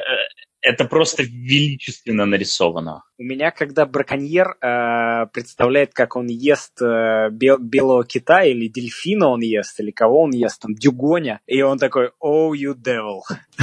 [0.67, 3.05] это просто величественно нарисовано.
[3.19, 9.29] У меня, когда браконьер э, представляет, как он ест э, бел, белого кита или дельфина
[9.29, 13.21] он ест, или кого он ест, там, дюгоня, и он такой «Oh, you devil».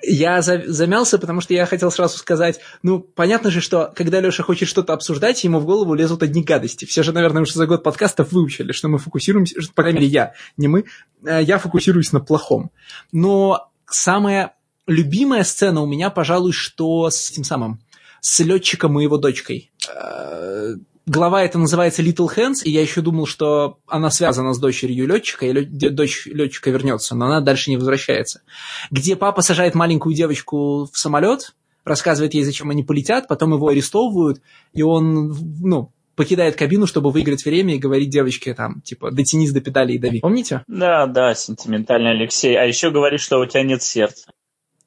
[0.00, 4.68] Я замялся, потому что я хотел сразу сказать, ну, понятно же, что когда Леша хочет
[4.68, 6.84] что-то обсуждать, ему в голову лезут одни гадости.
[6.84, 10.34] Все же, наверное, уже за год подкастов выучили, что мы фокусируемся, по крайней мере, я,
[10.56, 10.84] не мы,
[11.26, 12.70] э, я фокусируюсь на плохом.
[13.10, 14.52] Но самое
[14.88, 17.78] любимая сцена у меня, пожалуй, что с этим самым,
[18.20, 19.70] с летчиком и его дочкой.
[19.94, 20.74] Э,
[21.06, 25.46] глава это называется Little Hands, и я еще думал, что она связана с дочерью летчика,
[25.46, 28.42] и дочь летчика вернется, но она дальше не возвращается.
[28.90, 31.54] Где папа сажает маленькую девочку в самолет,
[31.84, 34.40] рассказывает ей, зачем они полетят, потом его арестовывают,
[34.72, 39.60] и он, ну, покидает кабину, чтобы выиграть время и говорит девочке там, типа, дотянись до
[39.60, 40.18] педали и дави.
[40.18, 40.64] Помните?
[40.66, 42.56] Да, да, сентиментальный Алексей.
[42.56, 44.28] А еще говорит, что у тебя нет сердца.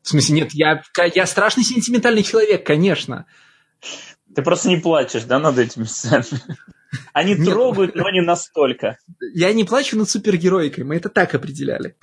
[0.02, 0.82] В смысле, нет, я,
[1.14, 3.26] я страшный сентиментальный человек, конечно.
[4.36, 6.42] Ты просто не плачешь, да, над этими сценами?
[7.14, 7.48] Они Нет.
[7.48, 8.98] трогают, но не настолько.
[9.34, 11.96] Я не плачу над супергероикой, мы это так определяли.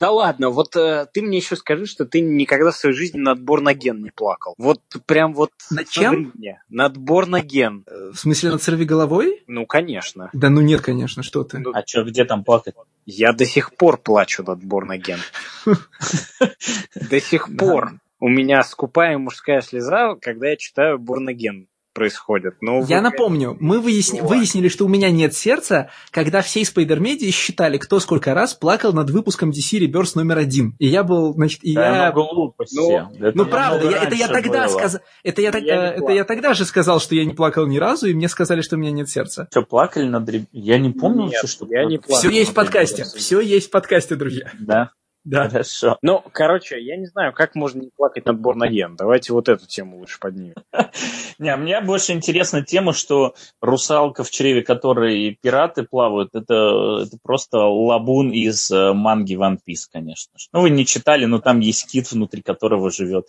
[0.00, 3.40] Да ладно, вот э, ты мне еще скажи, что ты никогда в своей жизни над
[3.40, 4.54] Борнаген не плакал.
[4.58, 5.50] Вот прям вот...
[5.70, 6.32] Над чем?
[6.34, 6.62] Мне.
[6.68, 7.84] Над Борнаген.
[7.86, 9.42] Э, в смысле, над сорви головой?
[9.46, 10.30] Ну, конечно.
[10.32, 11.62] Да ну нет, конечно, что ты.
[11.72, 12.74] А что, где там плакать?
[13.06, 15.20] Я до сих пор плачу над Борнаген.
[16.94, 17.92] До сих пор.
[18.20, 22.56] У меня скупая мужская слеза, когда я читаю Борнаген происходит.
[22.60, 23.02] Но Я вы...
[23.02, 24.20] напомню, мы выясни...
[24.20, 29.10] выяснили, что у меня нет сердца, когда всей Спайдермедии считали, кто сколько раз плакал над
[29.10, 30.74] выпуском DC Rebirth номер один.
[30.78, 32.12] И я был, значит, и да, я...
[32.12, 32.76] глупости.
[32.76, 35.00] Ну, ну правда, я, это я тогда сказал...
[35.22, 35.62] Это я, так...
[35.62, 38.60] я это я тогда же сказал, что я не плакал ни разу, и мне сказали,
[38.60, 39.48] что у меня нет сердца.
[39.50, 40.28] Что, плакали над...
[40.52, 41.66] Я не помню нет, вообще, что...
[41.70, 42.18] Я не плакал.
[42.18, 43.04] Все есть в подкасте.
[43.04, 44.50] Все есть в подкасте, друзья.
[44.58, 44.90] Да.
[45.24, 45.48] Да.
[45.48, 45.96] Хорошо.
[46.02, 48.94] Ну, короче, я не знаю, как можно не плакать над Борнаген.
[48.94, 50.54] Давайте вот эту тему лучше поднимем.
[51.38, 57.58] Не, мне больше интересна тема, что русалка, в чреве которой пираты плавают, это, это просто
[57.58, 60.32] лабун из э, манги One Piece, конечно.
[60.52, 63.28] Ну, вы не читали, но там есть кит, внутри которого живет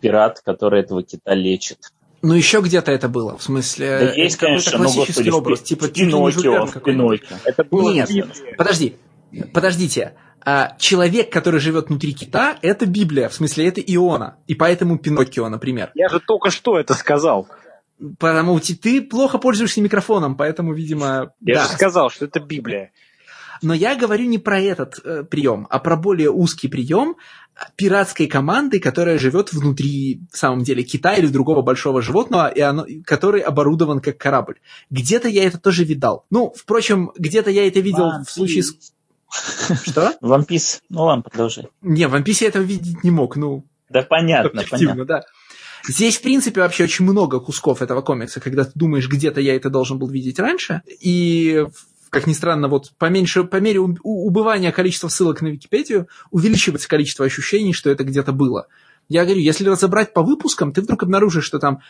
[0.00, 1.78] пират, который этого кита лечит.
[2.22, 3.98] Ну, еще где-то это было, в смысле...
[3.98, 7.36] Да есть, конечно, но, господи, образ, типа Пиноккио, Пиноккио.
[7.44, 8.08] Это было Нет,
[8.56, 8.96] подожди,
[9.52, 10.12] подождите.
[10.44, 14.38] А человек, который живет внутри кита, это Библия, в смысле, это Иона.
[14.46, 15.90] И поэтому Пиноккио, например.
[15.94, 17.48] Я же только что это сказал.
[18.18, 21.32] Потому что ты плохо пользуешься микрофоном, поэтому, видимо...
[21.40, 21.62] Я да.
[21.64, 22.90] же сказал, что это Библия.
[23.62, 27.14] Но я говорю не про этот э, прием, а про более узкий прием
[27.76, 32.86] пиратской команды, которая живет внутри, в самом деле, кита или другого большого животного, и оно,
[33.04, 34.58] который оборудован как корабль.
[34.90, 36.24] Где-то я это тоже видал.
[36.30, 38.92] Ну, впрочем, где-то я это видел One в случае с
[39.84, 40.14] что?
[40.22, 40.80] Piece.
[40.88, 41.68] Ну ладно, продолжай.
[41.80, 43.64] Не, в One Piece я этого видеть не мог, ну...
[43.88, 45.04] Да понятно, понятно.
[45.04, 45.22] да.
[45.88, 49.68] Здесь, в принципе, вообще очень много кусков этого комикса, когда ты думаешь, где-то я это
[49.68, 51.66] должен был видеть раньше, и
[52.10, 57.72] как ни странно, вот поменьше, по мере убывания количества ссылок на Википедию увеличивается количество ощущений,
[57.72, 58.68] что это где-то было.
[59.08, 61.80] Я говорю, если разобрать по выпускам, ты вдруг обнаружишь, что там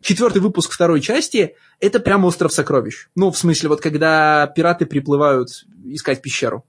[0.00, 3.08] четвертый выпуск второй части– это прям остров сокровищ.
[3.14, 5.50] Ну, в смысле, вот когда пираты приплывают
[5.84, 6.64] искать пещеру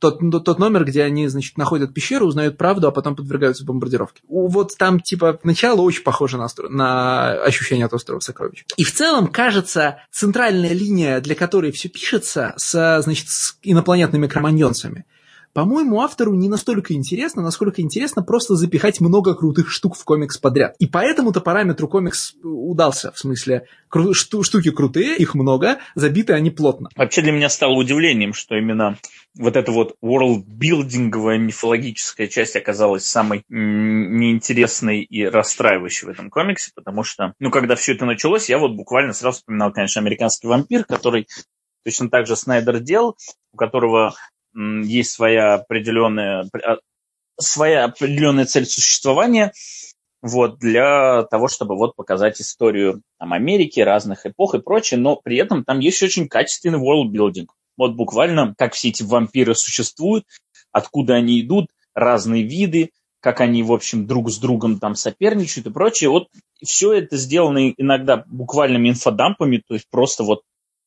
[0.00, 4.22] тот, тот номер, где они, значит, находят пещеру, узнают правду, а потом подвергаются бомбардировке.
[4.28, 8.64] Вот там, типа, начало очень похоже на, на ощущение от острова сокровищ.
[8.76, 15.04] И в целом, кажется, центральная линия, для которой все пишется, с, значит, с инопланетными кроманьонцами–
[15.52, 20.76] по-моему, автору не настолько интересно, насколько интересно просто запихать много крутых штук в комикс подряд.
[20.78, 26.50] И поэтому-то параметру комикс удался, в смысле, кру- шту- штуки крутые, их много, забиты они
[26.50, 26.88] плотно.
[26.94, 28.96] Вообще для меня стало удивлением, что именно
[29.38, 37.04] вот эта вот world-билдинговая мифологическая часть оказалась самой неинтересной и расстраивающей в этом комиксе, потому
[37.04, 41.28] что, ну, когда все это началось, я вот буквально сразу вспоминал, конечно, «Американский вампир», который
[41.84, 43.16] точно так же Снайдер делал,
[43.52, 44.14] у которого
[44.54, 46.78] есть своя определенная, а,
[47.38, 49.52] своя определенная цель существования
[50.22, 55.38] вот, для того, чтобы вот показать историю там, Америки, разных эпох и прочее, но при
[55.38, 57.46] этом там есть очень качественный world building.
[57.80, 60.26] Вот буквально, как все эти вампиры существуют,
[60.70, 62.90] откуда они идут, разные виды,
[63.20, 66.10] как они, в общем, друг с другом там соперничают и прочее.
[66.10, 66.28] Вот
[66.62, 70.42] все это сделано иногда буквальными инфодампами, то есть просто вот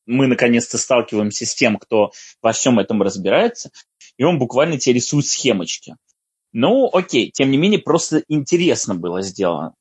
[0.06, 3.72] мы наконец-то сталкиваемся с тем, кто во всем этом разбирается,
[4.16, 5.96] и он буквально тебе рисует схемочки.
[6.52, 9.74] Ну, окей, тем не менее, просто интересно было сделано.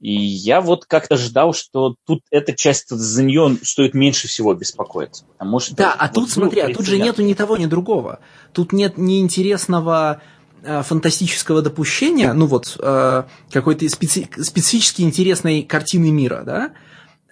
[0.00, 5.24] И я вот как-то ждал, что тут эта часть за нее стоит меньше всего беспокоиться.
[5.32, 8.20] Потому что да, а вот тут смотри, а тут же нету ни того, ни другого.
[8.52, 10.22] Тут нет ни интересного
[10.62, 16.72] э, фантастического допущения, ну вот э, какой-то специ специфически интересной картины мира, да,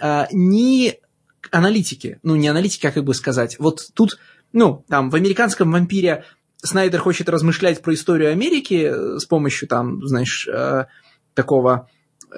[0.00, 0.94] э, ни
[1.50, 2.18] аналитики.
[2.22, 3.56] Ну, не аналитики, а как бы сказать.
[3.58, 4.18] Вот тут,
[4.52, 6.24] ну, там, в американском вампире
[6.62, 10.86] Снайдер хочет размышлять про историю Америки э, с помощью, там, знаешь, э,
[11.34, 11.88] такого,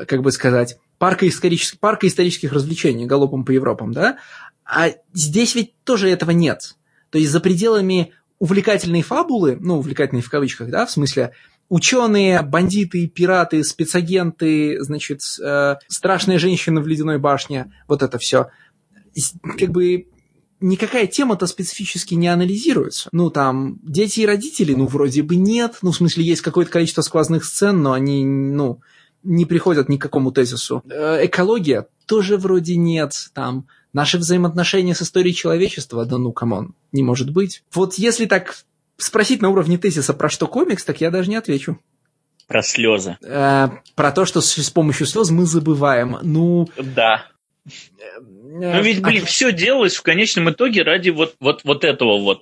[0.06, 4.18] как бы сказать, парка исторических, парка исторических развлечений галопом по Европам, да?
[4.64, 6.76] А здесь ведь тоже этого нет.
[7.10, 11.32] То есть за пределами увлекательной фабулы, ну, увлекательной в кавычках, да, в смысле,
[11.68, 18.48] ученые, бандиты, пираты, спецагенты, значит, э, страшная женщина в ледяной башне, вот это все–
[19.58, 20.06] как бы
[20.60, 23.08] никакая тема-то специфически не анализируется.
[23.12, 25.78] Ну, там, дети и родители, ну, вроде бы нет.
[25.82, 28.80] Ну, в смысле, есть какое-то количество сквозных сцен, но они, ну,
[29.22, 30.82] не приходят ни к какому тезису.
[30.90, 33.12] Э, экология тоже вроде нет.
[33.34, 37.62] Там, наши взаимоотношения с историей человечества, да ну, come on, не может быть.
[37.72, 38.64] Вот если так
[38.96, 41.78] спросить на уровне тезиса, про что комикс, так я даже не отвечу.
[42.46, 43.18] Про слезы.
[43.22, 46.18] Э, про то, что с, с помощью слез мы забываем.
[46.22, 46.68] Ну...
[46.76, 47.26] Да.
[48.60, 52.40] Ну ведь, блин, все делалось в конечном итоге ради вот, вот, вот этого вот.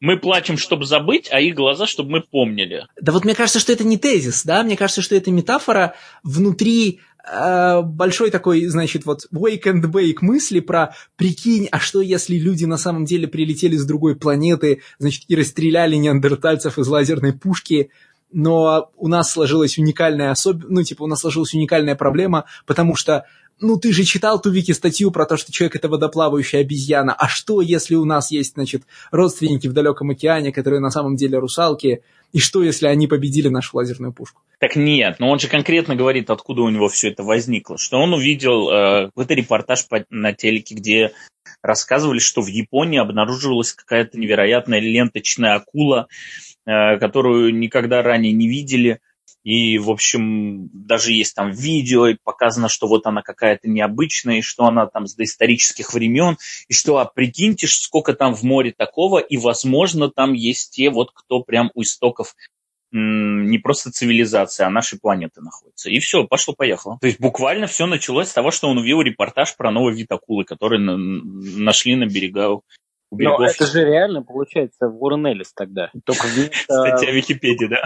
[0.00, 2.86] Мы плачем, чтобы забыть, а их глаза, чтобы мы помнили.
[3.00, 7.00] Да вот мне кажется, что это не тезис, да, мне кажется, что это метафора внутри
[7.26, 12.64] э, большой такой, значит, вот wake and bake мысли про прикинь, а что если люди
[12.64, 17.90] на самом деле прилетели с другой планеты, значит, и расстреляли неандертальцев из лазерной пушки,
[18.34, 23.24] но у нас сложилась уникальная особенность, ну, типа, у нас сложилась уникальная проблема, потому что
[23.60, 27.60] ну ты же читал ту вики-статью про то, что человек это водоплавающая обезьяна, а что,
[27.60, 28.82] если у нас есть, значит,
[29.12, 32.02] родственники в далеком океане, которые на самом деле русалки,
[32.32, 34.42] и что, если они победили нашу лазерную пушку?
[34.58, 38.12] Так нет, но он же конкретно говорит, откуда у него все это возникло, что он
[38.12, 41.12] увидел э, какой-то репортаж по, на телеке, где
[41.62, 46.08] рассказывали, что в Японии обнаружилась какая-то невероятная ленточная акула,
[46.64, 49.00] которую никогда ранее не видели,
[49.42, 54.42] и, в общем, даже есть там видео, и показано, что вот она какая-то необычная, и
[54.42, 56.38] что она там с доисторических времен,
[56.68, 61.10] и что, а прикиньте, сколько там в море такого, и, возможно, там есть те, вот
[61.12, 62.34] кто прям у истоков
[62.90, 65.90] не просто цивилизации, а нашей планеты находится.
[65.90, 66.98] И все, пошло-поехало.
[67.00, 70.44] То есть буквально все началось с того, что он увидел репортаж про новый вид акулы,
[70.44, 72.60] который нашли на берегах
[73.18, 75.90] но это же реально получается Уоррен Эллис тогда.
[76.04, 76.54] Только вместо...
[76.68, 77.84] Статья Википедии, да?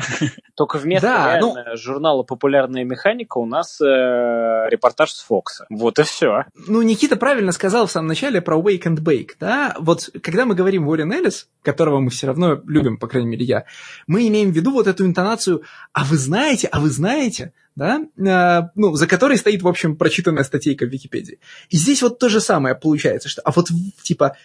[0.55, 1.55] Только вместо да, ну...
[1.77, 5.67] журнала «Популярная механика» у нас э, репортаж с Фокса.
[5.71, 6.45] Вот и все.
[6.67, 9.75] Ну, Никита правильно сказал в самом начале про Wake and Bake, да?
[9.79, 13.65] Вот когда мы говорим Уоррен Эллис, которого мы все равно любим, по крайней мере я,
[14.07, 18.69] мы имеем в виду вот эту интонацию «а вы знаете, а вы знаете», да, э,
[18.75, 21.39] ну, за которой стоит, в общем, прочитанная статейка в Википедии.
[21.69, 23.69] И здесь вот то же самое получается, что, а вот,
[24.03, 24.37] типа,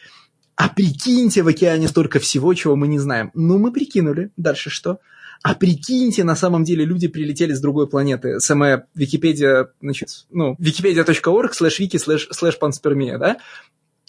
[0.56, 3.32] а прикиньте, в океане столько всего, чего мы не знаем.
[3.34, 4.32] Ну, мы прикинули.
[4.38, 5.00] Дальше что?
[5.42, 8.40] А прикиньте, на самом деле люди прилетели с другой планеты.
[8.40, 12.00] Самая Википедия, значит, ну, wikipedia.org slash wiki
[12.32, 13.38] slash панспермия, да?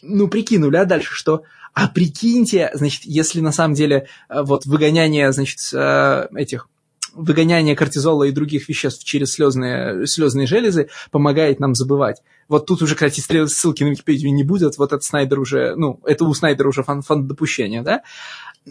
[0.03, 1.43] Ну, прикинули, а дальше что?
[1.73, 6.69] А прикиньте, значит, если на самом деле э, вот выгоняние, значит, э, этих
[7.15, 12.23] выгоняние кортизола и других веществ через слезные, слезные железы помогает нам забывать.
[12.49, 16.25] Вот тут уже, кстати, ссылки на Википедию не будет, вот этот Снайдер уже, ну, это
[16.25, 18.03] у Снайдера уже фан, фан допущения, да?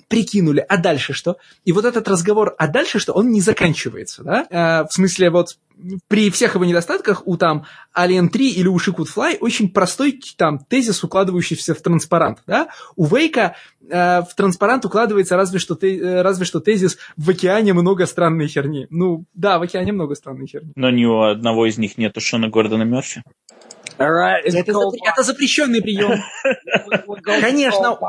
[0.07, 1.37] Прикинули, а дальше что?
[1.65, 4.47] И вот этот разговор, а дальше что, он не заканчивается, да?
[4.49, 5.57] Э, в смысле, вот
[6.07, 7.65] при всех его недостатках у там
[7.97, 12.69] Alien 3 или у She Fly очень простой там тезис, укладывающийся в транспарант, да?
[12.95, 13.55] У Вейка
[13.87, 18.47] э, в транспарант укладывается разве что, те, э, разве что тезис «в океане много странной
[18.47, 18.87] херни».
[18.89, 20.71] Ну, да, в океане много странной херни.
[20.75, 23.23] Но ни у одного из них нету Шона Гордона Мерфи.
[23.99, 24.97] Right, это, запр...
[25.05, 26.19] это запрещенный прием.
[27.41, 27.99] Конечно.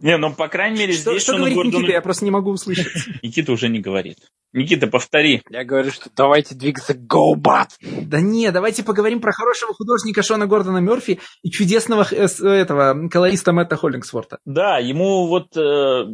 [0.00, 1.22] Не, ну, по крайней мере, что, здесь...
[1.22, 1.78] Что говорит Гордону...
[1.78, 1.92] Никита?
[1.92, 2.88] Я просто не могу услышать.
[3.22, 4.18] Никита уже не говорит.
[4.52, 5.42] Никита, повтори.
[5.50, 7.68] Я говорю, что давайте двигаться go, but.
[7.80, 13.52] Да не, давайте поговорим про хорошего художника Шона Гордона Мерфи и чудесного э, этого колориста
[13.52, 14.38] Мэтта Холлингсворта.
[14.44, 15.56] Да, ему вот...
[15.56, 16.04] Э,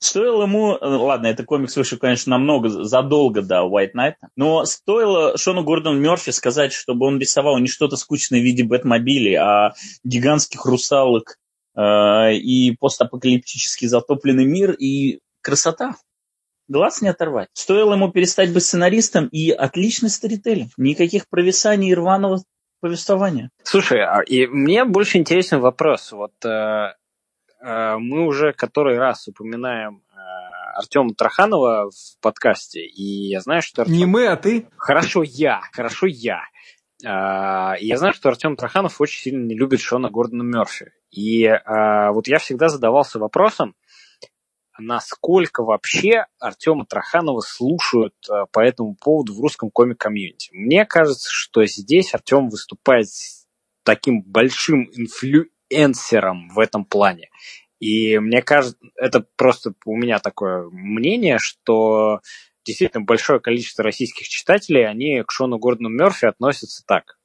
[0.00, 5.36] Стоило ему, э, ладно, это комикс вышел, конечно, намного задолго до White Knight, но стоило
[5.36, 10.64] Шону Гордону Мерфи сказать, чтобы он рисовал не что-то скучное в виде Бэтмобилей, а гигантских
[10.64, 11.36] русалок
[11.76, 15.96] э, и постапокалиптически затопленный мир, и красота.
[16.66, 17.48] Глаз не оторвать.
[17.52, 20.70] Стоило ему перестать быть сценаристом и отличный сторителлинг.
[20.78, 22.42] Никаких провисаний и рваного
[22.80, 23.50] повествования.
[23.64, 26.10] Слушай, а и мне больше интересен вопрос.
[26.12, 26.94] Вот Э,
[27.62, 30.16] мы уже который раз упоминаем э,
[30.76, 33.82] Артема Траханова в подкасте, и я знаю, что...
[33.82, 33.96] Артем...
[33.96, 34.66] Не мы, а ты?
[34.76, 36.42] Хорошо, я, хорошо, я.
[37.04, 40.92] Э, и я знаю, что Артем Траханов очень сильно не любит Шона Гордона Мерфи.
[41.10, 43.74] И вот я всегда задавался вопросом,
[44.78, 48.14] насколько вообще Артема Траханова слушают
[48.52, 50.50] по этому поводу в русском комик-комьюнити.
[50.52, 53.08] Мне кажется, что здесь Артем выступает
[53.82, 57.30] таким большим инфлю инфлюенсером в этом плане.
[57.78, 62.20] И мне кажется, это просто у меня такое мнение, что
[62.64, 67.16] действительно большое количество российских читателей, они к Шону Гордону Мерфи относятся так.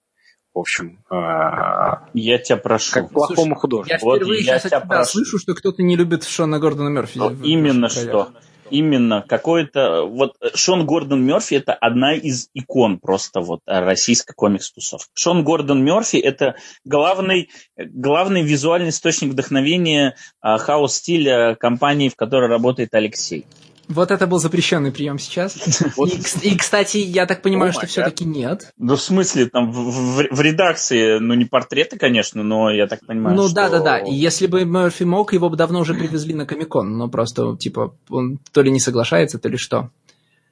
[0.53, 2.93] В общем, а, я тебя прошу.
[2.93, 3.91] Как к плохому художнику.
[3.91, 7.17] Я впервые вот, сейчас я от тебя слышу, что кто-то не любит Шона Гордона Мерфи.
[7.17, 8.31] Ну, именно что.
[8.69, 9.23] Именно.
[9.27, 10.03] Какой-то...
[10.03, 15.11] Вот Шон Гордон Мерфи– это одна из икон просто вот российской комикс-тусовки.
[15.13, 22.93] Шон Гордон Мерфи– это главный, главный визуальный источник вдохновения а, хаос-стиля компании, в которой работает
[22.93, 23.45] Алексей.
[23.87, 25.55] Вот это был запрещенный прием сейчас.
[25.97, 28.71] И, и кстати, я так понимаю, что все-таки нет.
[28.77, 33.05] Ну, в смысле, там в, в, в редакции, ну, не портреты, конечно, но я так
[33.05, 33.97] понимаю, Ну, да, да, да.
[33.99, 36.97] И если бы Мерфи мог, его бы давно уже привезли на Комикон.
[36.97, 39.89] Но просто, типа, он то ли не соглашается, то ли что.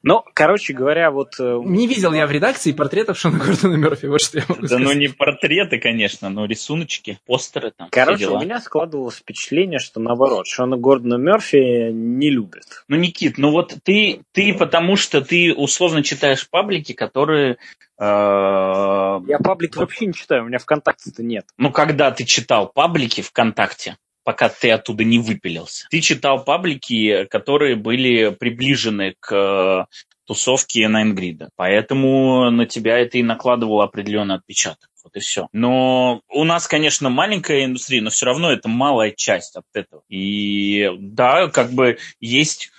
[0.06, 1.40] Ну, короче говоря, вот...
[1.40, 4.68] Э, не видел я в редакции портретов Шона Гордона Мерфи, вот что я могу да,
[4.68, 4.86] сказать.
[4.86, 7.88] Да ну не портреты, конечно, но рисуночки, постеры там.
[7.90, 12.84] Короче, у меня складывалось впечатление, что наоборот, Шона Гордона Мерфи не любит.
[12.86, 17.56] Ну, Никит, ну вот ты, ты потому что ты условно читаешь паблики, которые
[17.98, 21.46] э, я паблики вообще не читаю, у меня ВКонтакте-то нет.
[21.56, 25.86] Ну, когда ты читал паблики ВКонтакте, пока ты оттуда не выпилился.
[25.90, 29.84] Ты читал паблики, которые были приближены к э,
[30.26, 31.50] тусовке Найнгрида.
[31.56, 34.88] Поэтому на тебя это и накладывало определенный отпечаток.
[35.04, 35.48] Вот и все.
[35.52, 40.02] Но у нас, конечно, маленькая индустрия, но все равно это малая часть от этого.
[40.08, 42.70] И да, как бы есть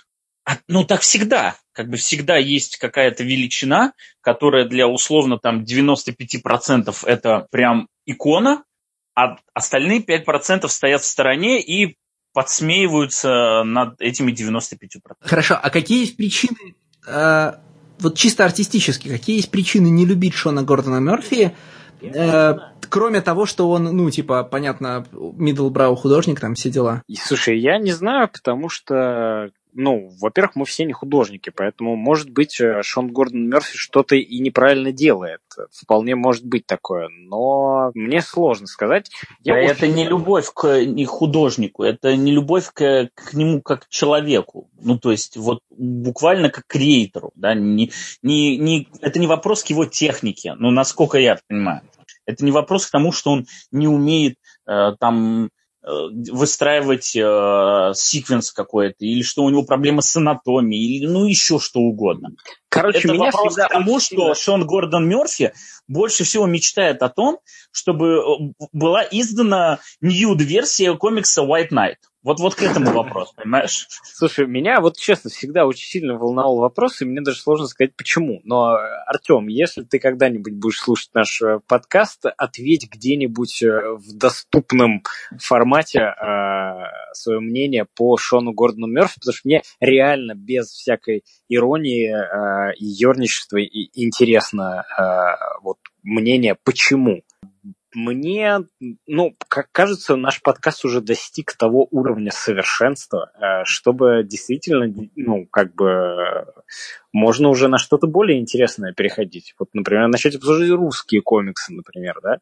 [0.68, 1.56] ну, так всегда.
[1.72, 8.64] Как бы всегда есть какая-то величина, которая для условно там 95% это прям икона,
[9.16, 11.96] а остальные 5% стоят в стороне и
[12.34, 15.14] подсмеиваются над этими 95%.
[15.20, 16.76] Хорошо, а какие есть причины,
[17.08, 17.52] э,
[17.98, 21.54] вот чисто артистически, какие есть причины не любить Шона Гордона Мерфи,
[22.02, 22.54] э,
[22.90, 27.02] кроме того, что он, ну, типа, понятно, middle художник, там все дела?
[27.18, 32.60] Слушай, я не знаю, потому что ну, во-первых, мы все не художники, поэтому, может быть,
[32.60, 35.40] э, Шон Гордон Мерфи что-то и неправильно делает.
[35.70, 39.10] Вполне может быть такое, но мне сложно сказать.
[39.44, 39.70] Я да очень...
[39.70, 44.70] Это не любовь к не художнику, это не любовь к, к нему как к человеку.
[44.80, 47.92] Ну, то есть, вот буквально как к креатору, да, не,
[48.22, 51.82] не, не, это не вопрос к его технике, ну, насколько я понимаю.
[52.24, 55.55] Это не вопрос к тому, что он не умеет э, там Э,
[55.86, 61.80] выстраивать э, секвенс какой-то, или что у него проблемы с анатомией, или ну еще что
[61.80, 62.30] угодно.
[62.68, 65.52] Короче, Это меня вопрос к тому, что Шон Гордон Мерфи
[65.86, 67.38] больше всего мечтает о том,
[67.70, 71.96] чтобы э, была издана ньюд-версия комикса White Knight.
[72.26, 73.86] Вот, вот к этому вопрос, понимаешь?
[74.02, 78.40] Слушай, меня вот честно всегда очень сильно волновал вопрос, и мне даже сложно сказать почему.
[78.42, 78.76] Но,
[79.06, 85.04] Артем, если ты когда-нибудь будешь слушать наш э, подкаст, ответь где-нибудь э, в доступном
[85.38, 92.10] формате э, свое мнение по Шону Гордону Мерфи, потому что мне реально без всякой иронии
[92.10, 97.22] э, и ерничества и интересно э, вот мнение, почему
[97.96, 98.58] мне,
[99.06, 105.74] ну, как кажется, наш подкаст уже достиг того уровня совершенства, э, чтобы действительно, ну, как
[105.74, 106.46] бы,
[107.12, 109.54] можно уже на что-то более интересное переходить.
[109.58, 112.38] Вот, например, начать обсуждать русские комиксы, например, да,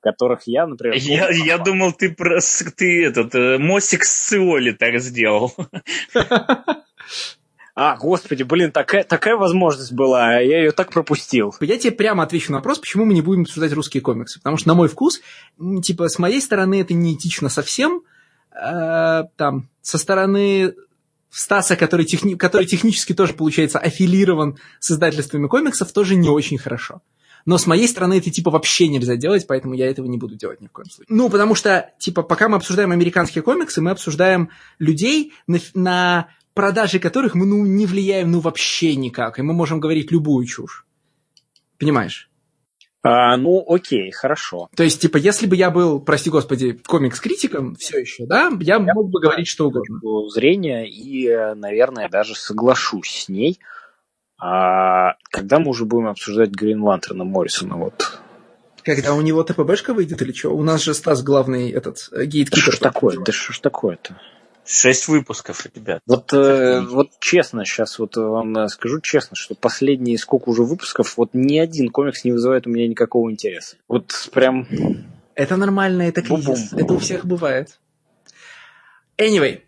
[0.00, 0.96] которых я, например...
[0.96, 2.38] Я, я думал, ты, про,
[2.74, 5.52] ты этот, э, мостик с Сиоли так сделал.
[7.76, 11.54] А, господи, блин, такая, такая возможность была, я ее так пропустил.
[11.60, 14.38] Я тебе прямо отвечу на вопрос, почему мы не будем обсуждать русские комиксы.
[14.38, 15.20] Потому что, на мой вкус,
[15.82, 18.00] типа, с моей стороны это неэтично совсем.
[18.50, 20.74] Э, там, со стороны
[21.28, 22.34] Стаса, который, техни...
[22.34, 27.02] который технически тоже, получается, аффилирован с издательствами комиксов, тоже не очень хорошо.
[27.44, 30.60] Но с моей стороны это типа вообще нельзя делать, поэтому я этого не буду делать
[30.60, 31.14] ни в коем случае.
[31.14, 36.98] Ну, потому что, типа, пока мы обсуждаем американские комиксы, мы обсуждаем людей на, на продажи
[36.98, 40.86] которых мы ну, не влияем ну вообще никак, и мы можем говорить любую чушь.
[41.78, 42.30] Понимаешь?
[43.02, 44.68] А, ну, окей, хорошо.
[44.74, 48.94] То есть, типа, если бы я был, прости господи, комикс-критиком все еще, да, я, я
[48.94, 50.00] мог бы говорить что угодно.
[50.30, 53.60] Зрения и, наверное, даже соглашусь с ней.
[54.38, 58.18] А когда мы уже будем обсуждать Грин Лантерна Моррисона, вот
[58.82, 60.56] когда у него ТПБшка выйдет или что?
[60.56, 62.56] У нас же Стас главный этот гейткипер.
[62.56, 63.18] Да что ж такое?
[63.18, 64.16] Да что ж такое-то?
[64.66, 66.00] Шесть выпусков, ребят.
[66.06, 71.16] Вот, э, вот честно, сейчас вот вам э, скажу честно, что последние сколько уже выпусков,
[71.16, 73.76] вот ни один комикс не вызывает у меня никакого интереса.
[73.88, 74.66] Вот прям...
[75.34, 76.46] Это нормально, это кризис.
[76.46, 76.84] Бу-бум.
[76.84, 77.78] Это у всех бывает.
[79.18, 79.60] Anyway,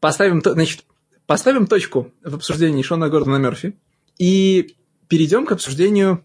[0.00, 0.84] поставим, значит,
[1.26, 3.76] поставим точку в обсуждении Шона Гордона Мерфи
[4.18, 4.74] и
[5.08, 6.24] перейдем к обсуждению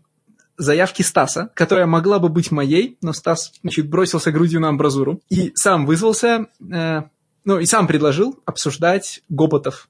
[0.58, 5.52] заявки Стаса, которая могла бы быть моей, но Стас значит, бросился грудью на амбразуру и
[5.56, 7.04] сам вызвался э,
[7.48, 9.88] ну и сам предложил обсуждать гоботов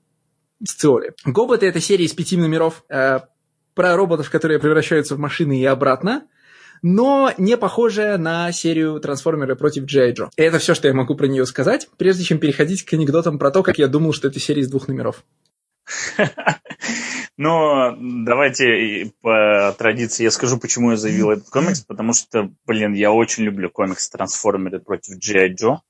[0.63, 1.13] с Циоли.
[1.25, 3.21] Гоботы— это серия из пяти номеров э,
[3.73, 6.27] про роботов, которые превращаются в машины и обратно,
[6.83, 10.29] но не похожая на серию «Трансформеры против Джей Джо».
[10.37, 13.63] Это все, что я могу про нее сказать, прежде чем переходить к анекдотам про то,
[13.63, 15.23] как я думал, что это серия из двух номеров.
[17.37, 23.11] Но давайте по традиции я скажу, почему я заявил этот комикс, потому что, блин, я
[23.11, 25.81] очень люблю комикс «Трансформеры против Джей Джо».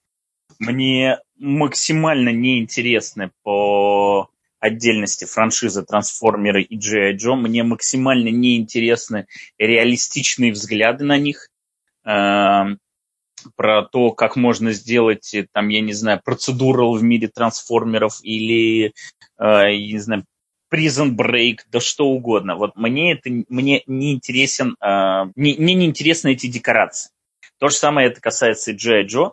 [0.60, 7.14] Мне максимально неинтересны по отдельности франшизы Трансформеры и G.I.
[7.14, 7.36] Джо.
[7.36, 9.28] Мне максимально неинтересны
[9.58, 11.50] реалистичные взгляды на них.
[12.06, 12.66] Э,
[13.56, 18.92] про то, как можно сделать, там, я не знаю, процедурал в мире трансформеров или, э,
[19.38, 20.26] я не знаю,
[20.74, 22.56] Prison Break, да что угодно.
[22.56, 27.12] Вот мне это мне не интересен, э, мне, мне не интересны эти декорации.
[27.60, 28.76] То же самое это касается и.
[28.76, 29.32] Джо,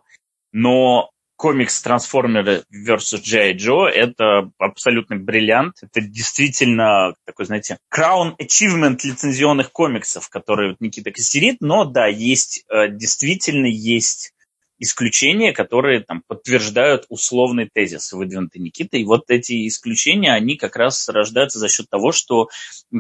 [0.53, 3.21] но комикс Трансформеры vs.
[3.23, 3.57] G.I.
[3.57, 5.77] Joe— это абсолютный бриллиант.
[5.83, 11.57] Это действительно такой, знаете, crown achievement лицензионных комиксов, которые вот Никита костерит.
[11.61, 14.33] Но да, есть, э, действительно есть
[14.79, 19.01] исключения, которые там подтверждают условный тезис, выдвинутый Никитой.
[19.01, 22.49] И вот эти исключения, они как раз рождаются за счет того, что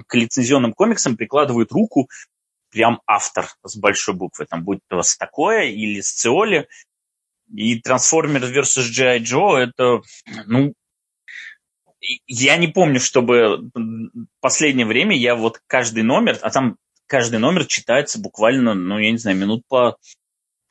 [0.06, 2.08] к лицензионным комиксам прикладывают руку
[2.70, 6.68] прям автор с большой буквы, там будь то с такое или с Циоли,
[7.54, 8.90] и Transformers vs.
[8.90, 9.20] G.I.
[9.20, 10.02] Joe это,
[10.46, 10.74] ну,
[12.26, 13.70] я не помню, чтобы
[14.40, 16.76] последнее время я вот каждый номер, а там
[17.06, 19.96] каждый номер читается буквально, ну, я не знаю, минут по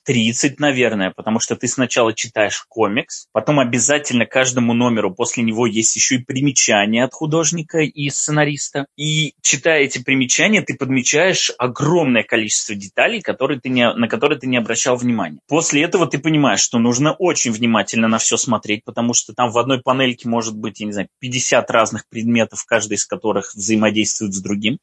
[0.05, 5.95] 30, наверное, потому что ты сначала читаешь комикс, потом обязательно каждому номеру после него есть
[5.95, 8.85] еще и примечания от художника и сценариста.
[8.97, 14.47] И читая эти примечания, ты подмечаешь огромное количество деталей, которые ты не, на которые ты
[14.47, 15.39] не обращал внимания.
[15.47, 19.57] После этого ты понимаешь, что нужно очень внимательно на все смотреть, потому что там в
[19.57, 24.41] одной панельке может быть, я не знаю, 50 разных предметов, каждый из которых взаимодействует с
[24.41, 24.79] другим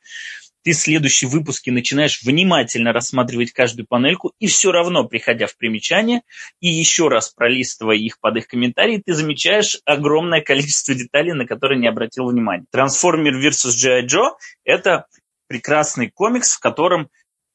[0.63, 6.23] ты следующие выпуски начинаешь внимательно рассматривать каждую панельку, и все равно, приходя в примечание
[6.61, 11.81] и еще раз пролистывая их под их комментарии, ты замечаешь огромное количество деталей, на которые
[11.81, 12.67] не обратил внимания.
[12.71, 13.71] Трансформер vs.
[13.81, 14.07] G.I.
[14.07, 14.33] Joe–
[14.65, 15.07] это
[15.47, 17.09] прекрасный комикс, в котором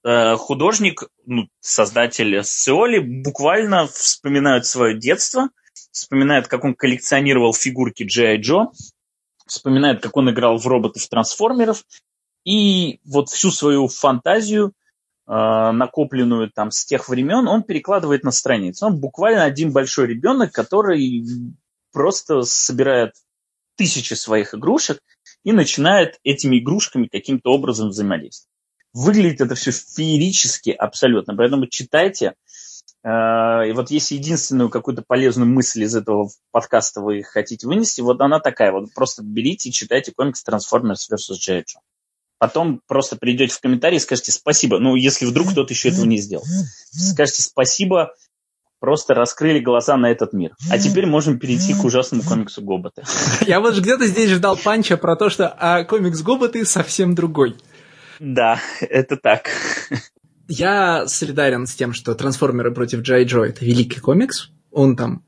[0.03, 5.49] э, художник, ну, создатель Сеоли буквально вспоминают свое детство,
[5.91, 8.39] вспоминают, как он коллекционировал фигурки G.I.
[8.41, 8.67] Joe,
[9.47, 11.83] вспоминает, как он играл в роботов-трансформеров,
[12.45, 14.73] и вот всю свою фантазию
[15.27, 18.85] накопленную там с тех времен, он перекладывает на страницу.
[18.85, 21.25] Он буквально один большой ребенок, который
[21.91, 23.13] просто собирает
[23.75, 24.99] тысячи своих игрушек
[25.43, 28.51] и начинает этими игрушками каким-то образом взаимодействовать.
[28.93, 32.35] Выглядит это все феерически абсолютно, поэтому читайте.
[33.03, 38.21] Э, и вот если единственную какую-то полезную мысль из этого подкаста вы хотите вынести, вот
[38.21, 41.35] она такая, вот просто берите и читайте комикс Transformers vs.
[41.47, 41.63] Joe.
[42.37, 44.79] Потом просто придете в комментарии и скажете спасибо.
[44.79, 46.43] Ну, если вдруг кто-то еще этого не сделал.
[46.91, 48.13] Скажете спасибо,
[48.79, 50.51] просто раскрыли глаза на этот мир.
[50.69, 53.03] А теперь можем перейти к ужасному комиксу Гоботы.
[53.47, 57.55] Я вот где-то здесь ждал панча про то, что а комикс Гоботы совсем другой.
[58.19, 59.49] Да, это так.
[60.47, 64.51] Я солидарен с тем, что «Трансформеры против Джай Джо»— это великий комикс.
[64.71, 65.23] Он там...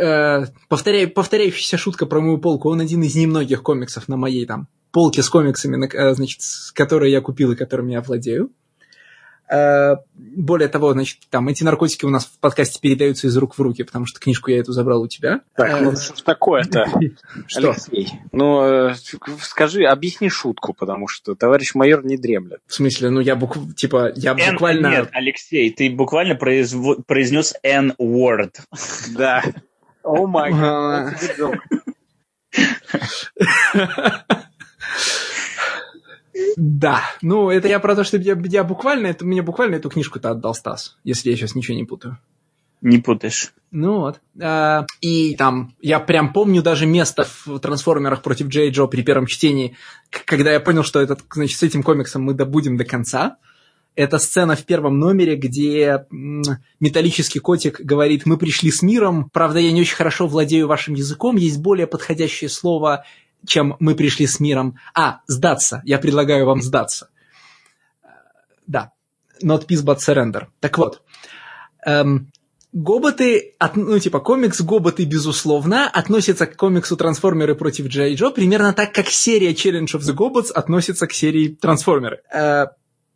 [0.00, 4.66] Э, повторяй, повторяющаяся шутка про мою полку, он один из немногих комиксов на моей там
[4.94, 6.40] полке с комиксами, э, значит,
[6.72, 8.52] которые я купил и которыми я владею.
[9.50, 13.60] Э, более того, значит, там эти наркотики у нас в подкасте передаются из рук в
[13.60, 15.40] руки, потому что книжку я эту забрал у тебя.
[15.56, 16.86] Так, ну что ж такое-то,
[17.48, 17.70] что?
[17.70, 18.08] Алексей?
[18.30, 18.94] Ну, э,
[19.40, 22.60] скажи, объясни шутку, потому что товарищ майор не дремлет.
[22.68, 23.58] В смысле, ну я букв...
[23.74, 24.86] типа, я буквально...
[24.86, 27.04] Нет, Алексей, ты буквально произв...
[27.06, 28.60] произнес N-word.
[29.18, 29.42] Да.
[30.04, 31.14] О май гад.
[36.56, 40.30] Да, ну это я про то, что я, я буквально, это, мне буквально эту книжку-то
[40.30, 42.18] отдал Стас, если я сейчас ничего не путаю.
[42.84, 43.54] Не путаешь.
[43.70, 44.20] Ну вот.
[44.42, 49.26] А, и там, я прям помню даже место в «Трансформерах против Джей Джо» при первом
[49.26, 49.74] чтении,
[50.10, 53.38] когда я понял, что этот, значит, с этим комиксом мы добудем до конца.
[53.96, 56.04] Это сцена в первом номере, где
[56.78, 61.36] металлический котик говорит, мы пришли с миром, правда, я не очень хорошо владею вашим языком,
[61.36, 63.04] есть более подходящее слово
[63.46, 64.78] чем мы пришли с миром.
[64.94, 65.82] А, сдаться.
[65.84, 67.08] Я предлагаю вам сдаться.
[68.66, 68.92] Да.
[69.42, 70.46] Not peace, but surrender.
[70.60, 71.02] Так вот.
[71.84, 72.30] Эм,
[72.72, 78.72] Гоботы, от, ну, типа, комикс Гоботы, безусловно, относится к комиксу Трансформеры против Джей Джо примерно
[78.72, 82.22] так, как серия Challenge of the Gobots относится к серии Трансформеры.
[82.32, 82.66] Э,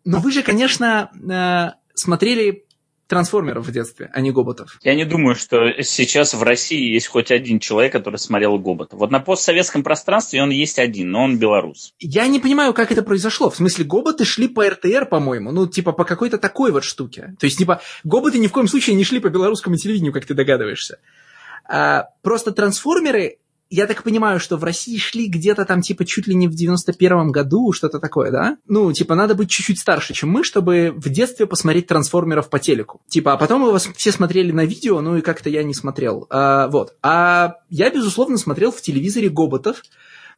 [0.04, 2.67] но вы же, конечно, э, смотрели
[3.08, 4.78] трансформеров в детстве, а не гоботов.
[4.82, 8.96] Я не думаю, что сейчас в России есть хоть один человек, который смотрел гобота.
[8.96, 11.94] Вот на постсоветском пространстве он есть один, но он белорус.
[11.98, 13.50] Я не понимаю, как это произошло.
[13.50, 17.34] В смысле, гоботы шли по РТР, по-моему, ну, типа, по какой-то такой вот штуке.
[17.40, 20.34] То есть, типа, гоботы ни в коем случае не шли по белорусскому телевидению, как ты
[20.34, 20.98] догадываешься.
[21.64, 23.38] А, просто трансформеры
[23.70, 27.30] я так понимаю, что в России шли где-то там типа чуть ли не в 91-м
[27.30, 28.56] году, что-то такое, да?
[28.66, 33.02] Ну, типа, надо быть чуть-чуть старше, чем мы, чтобы в детстве посмотреть трансформеров по телеку.
[33.08, 36.26] Типа, а потом вас все смотрели на видео, ну и как-то я не смотрел.
[36.30, 36.96] А, вот.
[37.02, 39.82] А я, безусловно, смотрел в телевизоре Гоботов.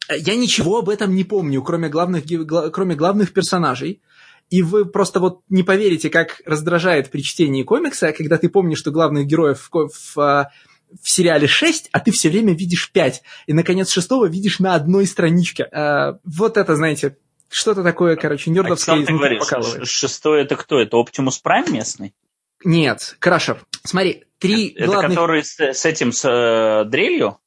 [0.09, 2.25] Я ничего об этом не помню, кроме главных,
[2.73, 4.01] кроме главных персонажей.
[4.49, 8.91] И вы просто вот не поверите, как раздражает при чтении комикса, когда ты помнишь, что
[8.91, 10.49] главных героев в, в а,
[11.01, 13.23] в сериале 6, а ты все время видишь 5.
[13.47, 15.63] И, наконец, шестого видишь на одной страничке.
[15.63, 17.17] А, вот это, знаете,
[17.49, 19.01] что-то такое, короче, нердовское.
[19.01, 20.79] А ты говоришь, шестой это кто?
[20.79, 22.13] Это Optimus Prime местный?
[22.63, 23.65] Нет, Крашер.
[23.83, 25.05] Смотри, три это, главных...
[25.05, 27.39] Это который с, с этим, с э, дрелью?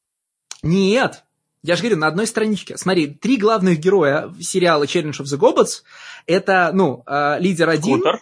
[0.62, 1.24] Нет.
[1.62, 2.76] Я же говорю, на одной страничке.
[2.76, 5.82] Смотри, три главных героя сериала Challenge of the Gobots
[6.26, 8.00] это, ну, э, лидер один...
[8.00, 8.20] Скутер.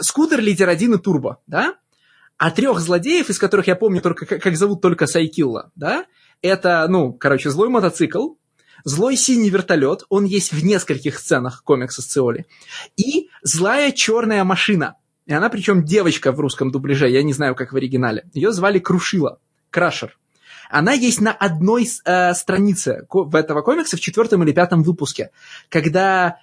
[0.00, 1.76] Скутер, лидер один и Турбо, да?
[2.40, 6.06] А трех злодеев, из которых я помню только, как, зовут только Сайкилла, да,
[6.40, 8.30] это, ну, короче, злой мотоцикл,
[8.82, 12.46] злой синий вертолет, он есть в нескольких сценах комикса с Циоли,
[12.96, 14.96] и злая черная машина.
[15.26, 18.24] И она причем девочка в русском дубляже, я не знаю, как в оригинале.
[18.32, 19.38] Ее звали Крушила,
[19.68, 20.16] Крашер.
[20.70, 25.30] Она есть на одной э, странице в этого комикса в четвертом или пятом выпуске,
[25.68, 26.38] когда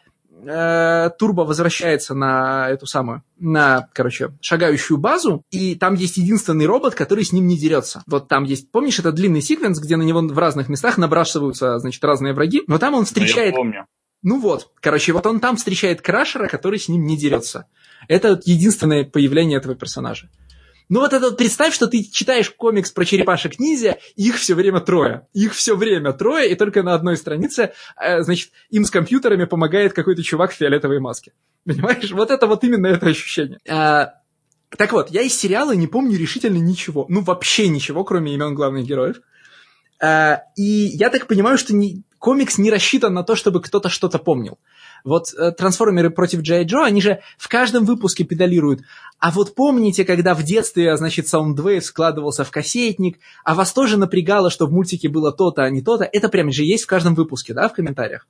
[0.46, 6.96] э, Турбо возвращается на эту самую, на, короче, шагающую базу, и там есть единственный робот,
[6.96, 8.04] который с ним не дерется.
[8.08, 12.04] Вот там есть, помнишь, это длинный секвенс, где на него в разных местах набрасываются, значит,
[12.04, 13.54] разные враги, но там он встречает...
[13.54, 13.86] Я помню.
[14.24, 17.68] Ну вот, короче, вот он там встречает Крашера, который с ним не дерется.
[18.08, 20.30] Это единственное появление этого персонажа.
[20.90, 24.80] Ну вот это вот представь, что ты читаешь комикс про черепашек ниндзя, их все время
[24.80, 25.28] трое.
[25.34, 29.94] Их все время трое, и только на одной странице, э, значит, им с компьютерами помогает
[29.94, 31.34] какой-то чувак в фиолетовой маске.
[31.66, 32.12] Понимаешь?
[32.12, 33.60] Вот это вот именно это ощущение.
[33.70, 34.14] А,
[34.70, 37.06] так вот, я из сериала не помню решительно ничего.
[37.10, 39.22] Ну, вообще ничего, кроме имен главных героев.
[40.02, 44.20] А, и я так понимаю, что не, комикс не рассчитан на то, чтобы кто-то что-то
[44.20, 44.58] помнил.
[45.04, 48.82] Вот э, трансформеры против Джей Джо, они же в каждом выпуске педалируют.
[49.20, 54.52] А вот помните, когда в детстве, значит, Soundwave складывался в кассетник, а вас тоже напрягало,
[54.52, 56.08] что в мультике было то-то, а не то-то?
[56.12, 58.28] Это прям же есть в каждом выпуске, да, в комментариях?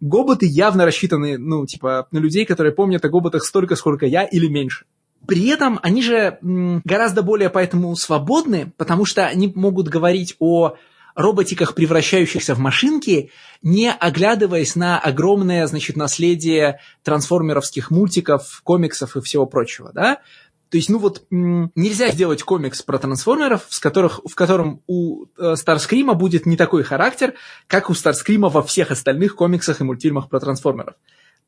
[0.00, 4.46] Гоботы явно рассчитаны, ну, типа, на людей, которые помнят о гоботах столько, сколько я, или
[4.46, 4.84] меньше.
[5.26, 10.76] При этом они же гораздо более поэтому свободны, потому что они могут говорить о
[11.14, 13.30] роботиках, превращающихся в машинки,
[13.62, 20.18] не оглядываясь на огромное, значит, наследие трансформеровских мультиков, комиксов и всего прочего, да?
[20.70, 25.56] То есть, ну вот, нельзя сделать комикс про трансформеров, в, которых, в котором у э,
[25.56, 27.34] Старскрима будет не такой характер,
[27.66, 30.94] как у Старскрима во всех остальных комиксах и мультфильмах про трансформеров.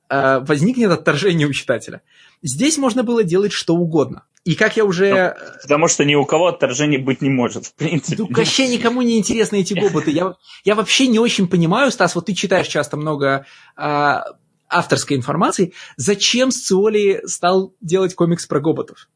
[0.09, 2.03] Э, возникнет отторжение у читателя.
[2.43, 4.25] Здесь можно было делать что угодно.
[4.45, 5.37] И как я уже...
[5.39, 8.17] Ну, потому что ни у кого отторжения быть не может, в принципе.
[8.23, 10.11] Ну, вообще никому не интересны эти гоботы.
[10.11, 10.35] Я,
[10.65, 13.47] я вообще не очень понимаю, Стас, вот ты читаешь часто много
[13.77, 14.25] а,
[14.69, 19.09] авторской информации, зачем Сциоли стал делать комикс про гоботов?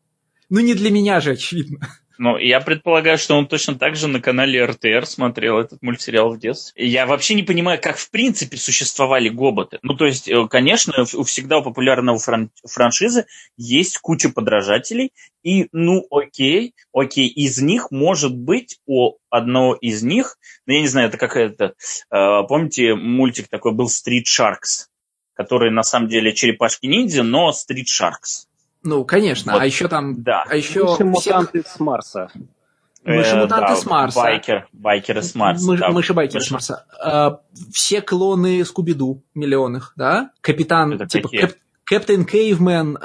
[0.49, 1.89] Ну, не для меня же, очевидно.
[2.19, 6.39] Ну, я предполагаю, что он точно так же на канале РТР смотрел этот мультсериал в
[6.39, 6.87] детстве.
[6.87, 9.79] Я вообще не понимаю, как в принципе существовали гоботы.
[9.83, 13.27] Ну, то есть, э, конечно, у всегда у популярного фран- франшизы
[13.57, 15.13] есть куча подражателей,
[15.43, 20.89] и, ну, окей, окей, из них может быть у одного из них, ну, я не
[20.89, 21.75] знаю, это какая-то,
[22.11, 24.89] э, помните, мультик такой был Street Sharks,
[25.35, 28.47] который на самом деле черепашки-ниндзя, но Street Sharks.
[28.87, 29.53] Ну, конечно.
[29.53, 29.63] Вот.
[29.63, 30.23] А еще там...
[30.23, 30.45] Да.
[30.49, 31.73] А еще Мыши-мутанты всех...
[31.73, 32.31] с Марса.
[33.05, 34.21] Мыши-мутанты э, с Марса.
[34.21, 35.67] Байкер, байкеры с Марса.
[35.67, 35.91] Мыши, да.
[35.91, 36.87] Мыши-байкеры с Марса.
[37.03, 37.41] А,
[37.73, 40.31] все клоны Скуби-Ду миллионных, да?
[40.41, 41.55] Капитан, это типа, Кэп,
[41.85, 42.97] Captain Caveman,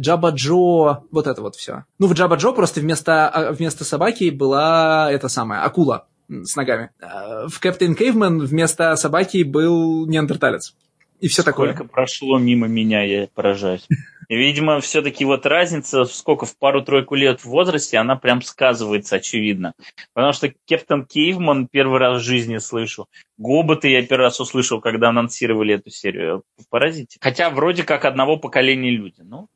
[0.00, 1.84] Jabberjaw, вот это вот все.
[1.98, 6.90] Ну, в Jabberjaw просто вместо, а, вместо собаки была эта самая акула с ногами.
[7.00, 10.74] А, в Captain Caveman вместо собаки был неандерталец.
[11.20, 11.74] И все Сколько такое.
[11.74, 13.88] Сколько прошло мимо меня, я поражаюсь.
[14.28, 19.74] Видимо, все-таки вот разница, сколько в пару-тройку лет в возрасте, она прям сказывается, очевидно.
[20.12, 23.08] Потому что Кептон Кейвман первый раз в жизни слышу.
[23.38, 26.42] Гоботы я первый раз услышал, когда анонсировали эту серию.
[26.68, 27.18] Поразите.
[27.20, 29.22] Хотя вроде как одного поколения люди.
[29.22, 29.48] Ну,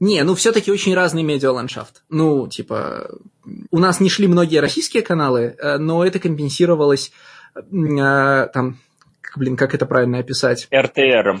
[0.00, 2.02] не, ну все-таки очень разный медиаландшафт.
[2.08, 3.10] Ну, типа,
[3.70, 7.12] у нас не шли многие российские каналы, э, но это компенсировалось
[7.54, 7.60] э,
[8.52, 8.78] там,
[9.36, 10.68] блин, как это правильно описать?
[10.74, 11.40] РТРом.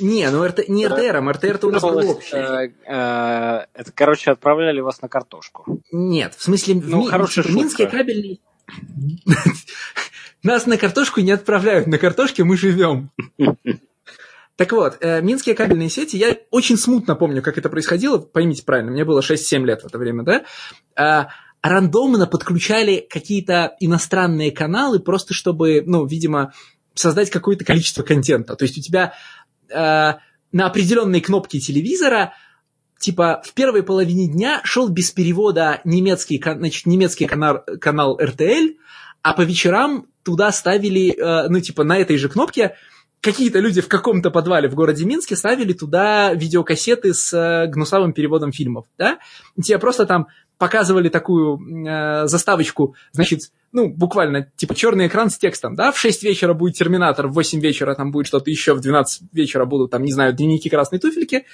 [0.00, 2.36] Не, ну РТ, не РТРом, РТР-то у нас был общий.
[2.36, 5.80] Э, э, это, короче, отправляли вас на картошку.
[5.92, 8.40] Нет, в смысле, ну, в, хорошая типа, Минске кабельный...
[10.42, 13.10] Нас на картошку не отправляют, на картошке мы живем.
[14.56, 18.90] Так вот, э, минские кабельные сети, я очень смутно помню, как это происходило, поймите правильно,
[18.90, 20.44] мне было 6-7 лет в это время, да,
[21.02, 21.28] э,
[21.62, 26.52] рандомно подключали какие-то иностранные каналы, просто чтобы, ну, видимо,
[26.94, 28.54] создать какое-то количество контента.
[28.54, 29.14] То есть у тебя
[29.70, 30.14] э,
[30.52, 32.34] на определенной кнопке телевизора
[32.98, 38.76] типа в первой половине дня шел без перевода немецкий, значит, немецкий канал, канал RTL,
[39.22, 42.76] а по вечерам туда ставили, э, ну, типа, на этой же кнопке
[43.20, 48.52] какие-то люди в каком-то подвале в городе Минске ставили туда видеокассеты с э, гнусавым переводом
[48.52, 49.18] фильмов, да?
[49.56, 50.28] И тебе просто там
[50.60, 56.22] показывали такую э, заставочку, значит, ну, буквально, типа, черный экран с текстом, да, в 6
[56.22, 60.04] вечера будет Терминатор, в 8 вечера там будет что-то еще, в 12 вечера будут, там,
[60.04, 61.46] не знаю, дневники красной туфельки,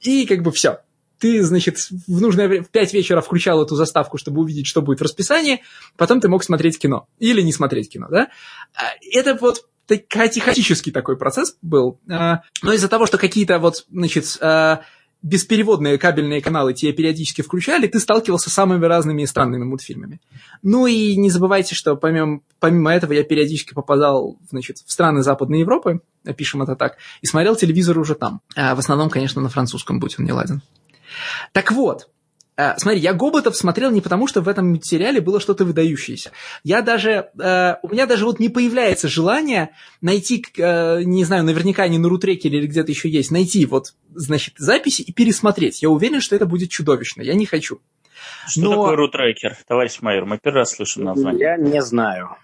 [0.00, 0.80] и как бы все.
[1.18, 5.00] Ты, значит, в нужное время, в 5 вечера включал эту заставку, чтобы увидеть, что будет
[5.00, 5.62] в расписании,
[5.96, 7.08] потом ты мог смотреть кино.
[7.18, 8.28] Или не смотреть кино, да.
[8.74, 9.64] А, это вот
[10.10, 11.98] хаотический такой процесс был.
[12.10, 14.82] А, но из-за того, что какие-то вот, значит, а,
[15.22, 20.20] беспереводные кабельные каналы тебе периодически включали, ты сталкивался с самыми разными и странными мультфильмами.
[20.62, 25.60] Ну и не забывайте, что помимо, помимо этого я периодически попадал значит, в страны Западной
[25.60, 28.40] Европы, опишем это так, и смотрел телевизор уже там.
[28.56, 30.62] А в основном, конечно, на французском, будь он не ладен.
[31.52, 32.08] Так вот,
[32.56, 36.32] Uh, смотри, я Гоботов смотрел не потому, что в этом сериале было что-то выдающееся.
[36.62, 39.70] Я даже, uh, у меня даже вот не появляется желание
[40.00, 44.54] найти, uh, не знаю, наверняка не на Рутреке или где-то еще есть, найти вот, значит,
[44.58, 45.82] записи и пересмотреть.
[45.82, 47.22] Я уверен, что это будет чудовищно.
[47.22, 47.80] Я не хочу.
[48.46, 48.70] Что Но...
[48.70, 50.26] такое рутрекер, товарищ майор?
[50.26, 51.40] Мы первый раз слышим название.
[51.40, 52.36] Я не знаю.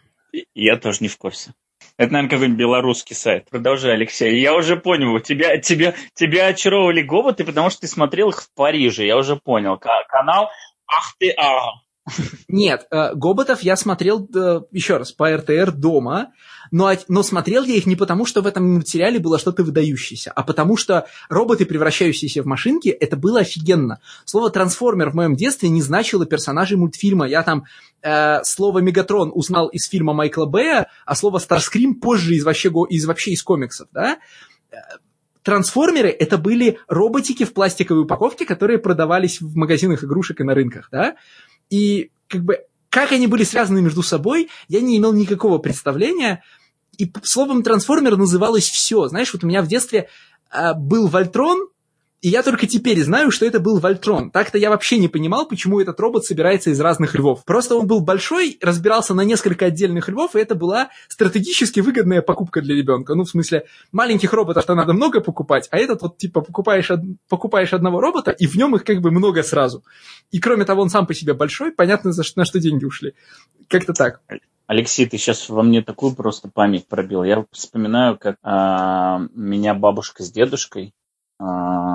[0.54, 1.52] Я тоже не в курсе.
[1.98, 3.48] Это, наверное, какой-нибудь белорусский сайт.
[3.51, 4.39] Продолжай, Алексей.
[4.39, 9.06] Я уже понял, тебя, тебя, тебя очаровывали гоботы, потому что ты смотрел их в Париже.
[9.06, 9.78] Я уже понял.
[10.09, 10.51] Канал
[10.86, 11.85] Ах ты а.
[12.48, 16.32] Нет, э, Гоботов я смотрел, э, еще раз, по РТР дома,
[16.70, 20.42] но, но смотрел я их не потому, что в этом материале было что-то выдающееся, а
[20.42, 24.00] потому что роботы, превращающиеся в машинки, это было офигенно.
[24.24, 27.26] Слово «трансформер» в моем детстве не значило персонажей мультфильма.
[27.26, 27.64] Я там
[28.02, 33.06] э, слово «мегатрон» узнал из фильма Майкла Бэя, а слово «старскрим» позже из вообще, из
[33.06, 34.18] вообще из комиксов, да?
[35.46, 40.88] Трансформеры— это были роботики в пластиковой упаковке, которые продавались в магазинах игрушек и на рынках,
[40.90, 41.14] да?
[41.70, 42.66] И как бы
[42.97, 46.43] как они были связаны между собой, я не имел никакого представления.
[46.97, 49.06] И словом трансформер называлось все.
[49.09, 50.09] Знаешь, вот у меня в детстве
[50.51, 51.68] э, был Вольтрон,
[52.22, 54.30] и я только теперь знаю, что это был Вольтрон.
[54.30, 57.44] Так-то я вообще не понимал, почему этот робот собирается из разных львов.
[57.44, 62.62] Просто он был большой, разбирался на несколько отдельных львов, и это была стратегически выгодная покупка
[62.62, 63.14] для ребенка.
[63.14, 67.01] Ну, в смысле, маленьких роботов-то надо много покупать, а этот вот, типа, покупаешь, од...
[67.28, 69.84] покупаешь одного робота, и в нем их как бы много сразу.
[70.30, 73.14] И кроме того, он сам по себе большой, понятно, за что, на что деньги ушли.
[73.68, 74.20] Как-то так.
[74.66, 77.22] Алексей, ты сейчас во мне такую просто память пробил.
[77.22, 80.93] Я вспоминаю, как а, меня бабушка с дедушкой
[81.38, 81.85] а,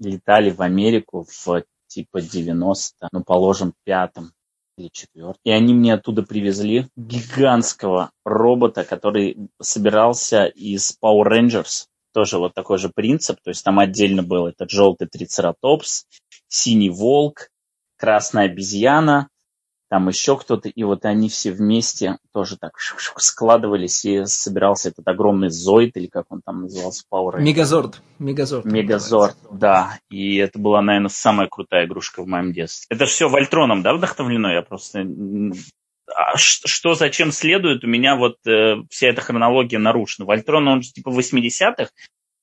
[0.00, 4.32] летали в Америку в типа 90, ну, положим, пятом
[4.76, 5.40] или четвертом.
[5.44, 11.86] И они мне оттуда привезли гигантского робота, который собирался из Power Rangers.
[12.12, 13.40] Тоже вот такой же принцип.
[13.42, 16.06] То есть там отдельно был этот желтый трицератопс,
[16.48, 17.50] синий волк,
[17.96, 19.28] красная обезьяна,
[19.90, 25.50] там еще кто-то, и вот они все вместе тоже так складывались, и собирался этот огромный
[25.50, 28.00] Зоид, или как он там назывался, Power Мегазорд.
[28.20, 28.64] Мегазорд.
[28.66, 29.98] Мегазорд, да.
[30.08, 32.86] И это была, наверное, самая крутая игрушка в моем детстве.
[32.88, 34.52] Это все Вольтроном, да, вдохновлено?
[34.52, 35.04] Я просто...
[36.14, 40.26] А что зачем следует, у меня вот э, вся эта хронология нарушена.
[40.26, 41.90] Вольтрон, он же типа 80-х,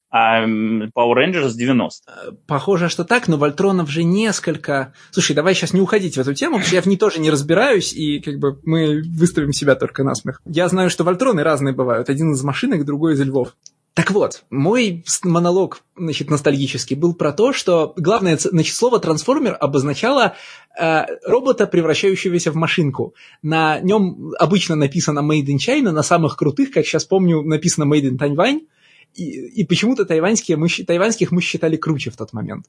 [0.09, 2.11] а Power Rangers 90.
[2.11, 4.93] Э, похоже, что так, но Вольтронов же несколько...
[5.11, 7.29] Слушай, давай сейчас не уходить в эту тему, потому что я в ней тоже не
[7.29, 10.41] разбираюсь, и как бы мы выставим себя только на смех.
[10.45, 12.09] Я знаю, что Вольтроны разные бывают.
[12.09, 13.55] Один из машинок, другой из львов.
[13.97, 20.35] Так вот, мой монолог, значит, ностальгический был про то, что главное, значит, слово трансформер обозначало
[20.79, 23.15] э, робота, превращающегося в машинку.
[23.41, 28.11] На нем обычно написано Made in China, на самых крутых, как сейчас помню, написано Made
[28.11, 28.67] in Taiwan,
[29.13, 32.65] и, и почему-то тайваньские мы, тайваньских мы считали круче в тот момент.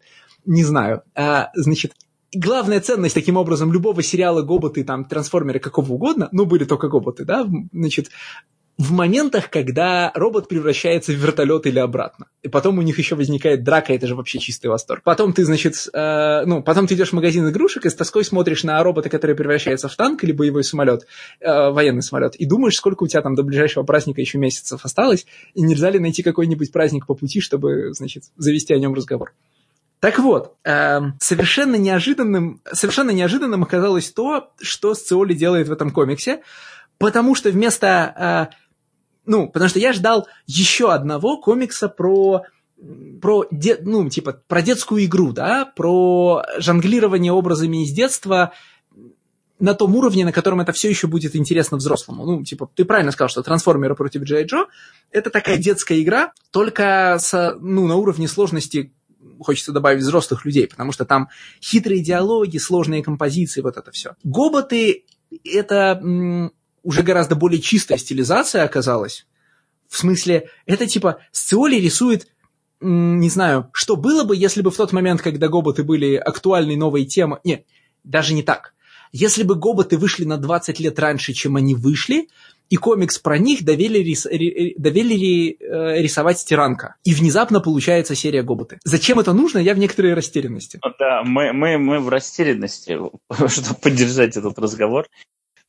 [0.46, 1.02] Не знаю.
[1.14, 1.94] А, значит,
[2.32, 7.24] главная ценность, таким образом, любого сериала Гоботы, там, трансформеры, какого угодно, ну, были только Гоботы,
[7.24, 8.10] да, значит,
[8.78, 12.26] в моментах, когда робот превращается в вертолет или обратно.
[12.42, 15.02] И потом у них еще возникает драка, это же вообще чистый восторг.
[15.02, 18.62] Потом ты, значит, э, ну, потом ты идешь в магазин игрушек и с тоской смотришь
[18.62, 21.06] на робота, который превращается в танк или боевой самолет,
[21.40, 25.26] э, военный самолет, и думаешь, сколько у тебя там до ближайшего праздника еще месяцев осталось,
[25.54, 29.32] и нельзя ли найти какой-нибудь праздник по пути, чтобы, значит, завести о нем разговор.
[29.98, 36.42] Так вот, э, совершенно неожиданным, совершенно неожиданным оказалось то, что Сциоли делает в этом комиксе,
[36.98, 38.67] потому что вместо э,
[39.28, 42.42] ну, потому что я ждал еще одного комикса про
[43.20, 48.52] про, де, ну, типа, про детскую игру, да, про жонглирование образами из детства
[49.58, 52.24] на том уровне, на котором это все еще будет интересно взрослому.
[52.24, 54.66] Ну, типа, ты правильно сказал, что трансформеры против Джей Джо–
[55.10, 58.92] это такая детская игра, только с, ну, на уровне сложности
[59.40, 61.28] хочется добавить взрослых людей, потому что там
[61.60, 64.14] хитрые диалоги, сложные композиции, вот это все.
[64.22, 65.04] Гоботы–
[65.44, 66.00] это
[66.88, 69.26] уже гораздо более чистая стилизация оказалась.
[69.88, 72.28] В смысле, это типа Сциоли рисует
[72.80, 77.04] не знаю, что было бы, если бы в тот момент, когда гоботы были актуальной новой
[77.04, 77.40] темой...
[77.42, 77.64] Не,
[78.04, 78.72] даже не так.
[79.10, 82.28] Если бы гоботы вышли на 20 лет раньше, чем они вышли,
[82.70, 84.28] и комикс про них довели, рис,
[84.78, 86.94] довели э, рисовать Стиранка.
[87.02, 88.78] И внезапно получается серия Гоботы.
[88.84, 90.78] Зачем это нужно, я в некоторой растерянности.
[91.00, 92.96] Да, мы, мы, мы в растерянности,
[93.48, 95.08] чтобы поддержать этот разговор.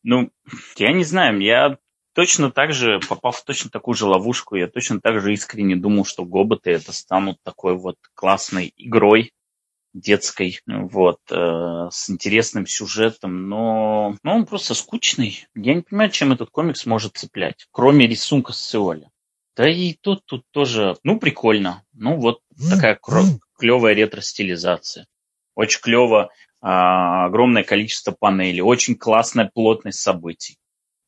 [0.04, 0.32] Ну,
[0.78, 1.78] я не знаю, я
[2.14, 6.06] точно так же, попав в точно такую же ловушку, я точно так же искренне думал,
[6.06, 9.32] что гоботы это станут такой вот классной игрой
[9.94, 15.48] детской, вот, э, с интересным сюжетом, но, но он просто скучный.
[15.56, 19.10] Я не понимаю, чем этот комикс может цеплять, кроме рисунка с Сеоли.
[19.56, 21.84] Да и тут, тут тоже, ну, прикольно.
[21.94, 22.40] Ну, вот
[22.70, 23.00] такая
[23.58, 25.08] клевая ретро-стилизация.
[25.56, 26.32] Очень клево
[26.62, 30.58] огромное количество панелей, очень классная плотность событий.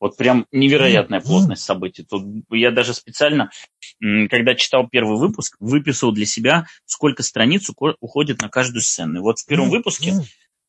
[0.01, 2.03] Вот прям невероятная плотность событий.
[2.03, 3.51] Тут я даже специально,
[3.99, 7.69] когда читал первый выпуск, выписал для себя, сколько страниц
[7.99, 9.19] уходит на каждую сцену.
[9.19, 10.13] И вот в первом выпуске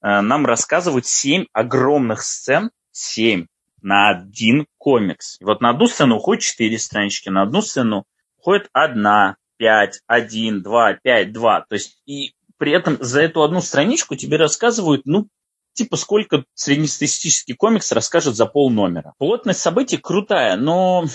[0.03, 3.47] э, нам рассказывают семь огромных сцен, семь
[3.81, 5.41] на один комикс.
[5.41, 8.05] И вот на одну сцену уходит четыре странички, на одну сцену
[8.37, 11.63] уходит одна, пять, один, два, пять, два.
[11.63, 15.27] То есть и при этом за эту одну страничку тебе рассказывают, ну,
[15.75, 19.15] типа сколько среднестатистический комикс расскажет за пол номера.
[19.19, 21.07] Плотность событий крутая, но,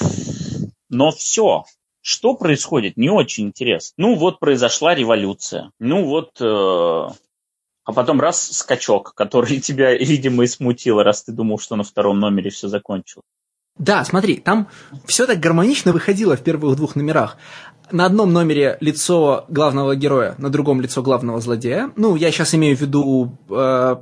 [0.90, 1.64] но все.
[2.02, 3.94] Что происходит, не очень интересно.
[3.95, 5.72] Ну вот произошла революция.
[5.80, 11.60] Ну вот, э, а потом раз скачок, который тебя, видимо, и смутил, раз ты думал,
[11.60, 13.24] что на втором номере все закончилось.
[13.78, 14.68] Да, смотри, там
[15.06, 17.38] все так гармонично выходило в первых двух номерах
[17.91, 21.91] на одном номере лицо главного героя, на другом лицо главного злодея.
[21.95, 23.95] Ну, я сейчас имею в виду э,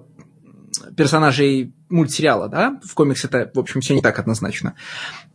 [0.96, 2.80] персонажей мультсериала, да?
[2.84, 4.76] В комиксе это, в общем, все не так однозначно.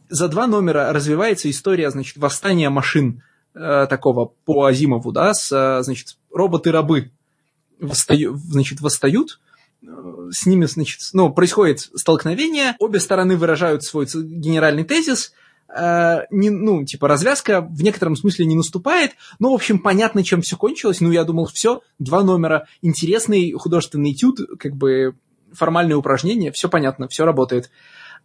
[0.09, 3.23] за два номера развивается история, значит, восстания машин
[3.55, 7.13] э, такого по Азимову, да, с, э, значит, роботы-рабы
[7.81, 9.41] восстаю, значит, восстают,
[9.83, 9.87] э,
[10.33, 15.33] с ними, значит, ну, происходит столкновение, обе стороны выражают свой генеральный тезис,
[15.77, 20.43] э, не, ну, типа, развязка в некотором смысле не наступает, но, в общем, понятно, чем
[20.43, 25.15] все кончилось, ну, я думал, все, два номера, интересный художественный этюд, как бы,
[25.53, 27.71] формальные упражнения, все понятно, все работает.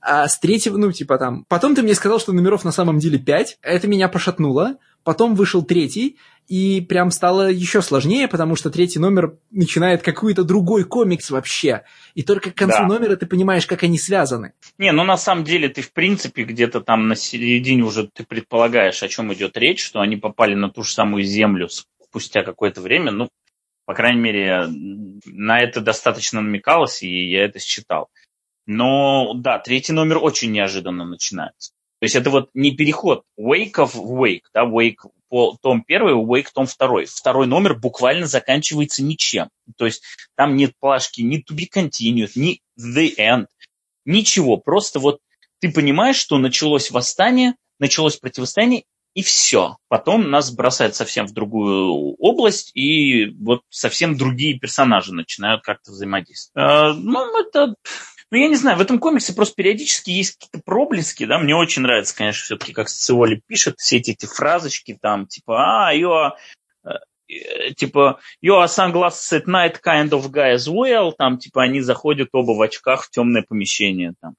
[0.01, 1.45] А с третьего, ну, типа там...
[1.47, 3.57] Потом ты мне сказал, что номеров на самом деле пять.
[3.61, 4.75] Это меня пошатнуло.
[5.05, 6.17] Потом вышел третий,
[6.47, 11.83] и прям стало еще сложнее, потому что третий номер начинает какой-то другой комикс вообще.
[12.15, 12.87] И только к концу да.
[12.87, 14.53] номера ты понимаешь, как они связаны.
[14.79, 19.03] Не, ну на самом деле ты в принципе где-то там на середине уже ты предполагаешь,
[19.03, 23.11] о чем идет речь, что они попали на ту же самую землю спустя какое-то время.
[23.11, 23.29] Ну,
[23.85, 24.65] по крайней мере,
[25.25, 28.09] на это достаточно намекалось, и я это считал.
[28.65, 31.74] Но да, третий номер очень неожиданно начинается.
[31.99, 34.97] То есть это вот не переход Wake в Wake, да, Wake
[35.29, 37.05] по том первый, Wake том второй.
[37.05, 39.49] Второй номер буквально заканчивается ничем.
[39.77, 40.03] То есть
[40.35, 43.47] там нет плашки ни to be continued, ни the end,
[44.05, 44.57] ничего.
[44.57, 45.19] Просто вот
[45.59, 49.77] ты понимаешь, что началось восстание, началось противостояние, и все.
[49.87, 56.69] Потом нас бросает совсем в другую область, и вот совсем другие персонажи начинают как-то взаимодействовать.
[56.69, 57.75] Э, ну, это
[58.31, 61.83] ну, я не знаю, в этом комиксе просто периодически есть какие-то проблески, да, мне очень
[61.83, 66.33] нравится, конечно, все-таки, как Сциоли пишет, все эти, эти фразочки там, типа, а, ее
[66.83, 72.29] э, типа, your sunglasses at night kind of guy as well, там, типа, они заходят
[72.33, 74.33] оба в очках в темное помещение, там.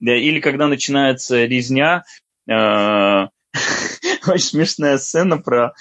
[0.00, 2.04] Да, или когда начинается резня,
[2.48, 2.52] э,
[4.26, 5.74] очень смешная сцена про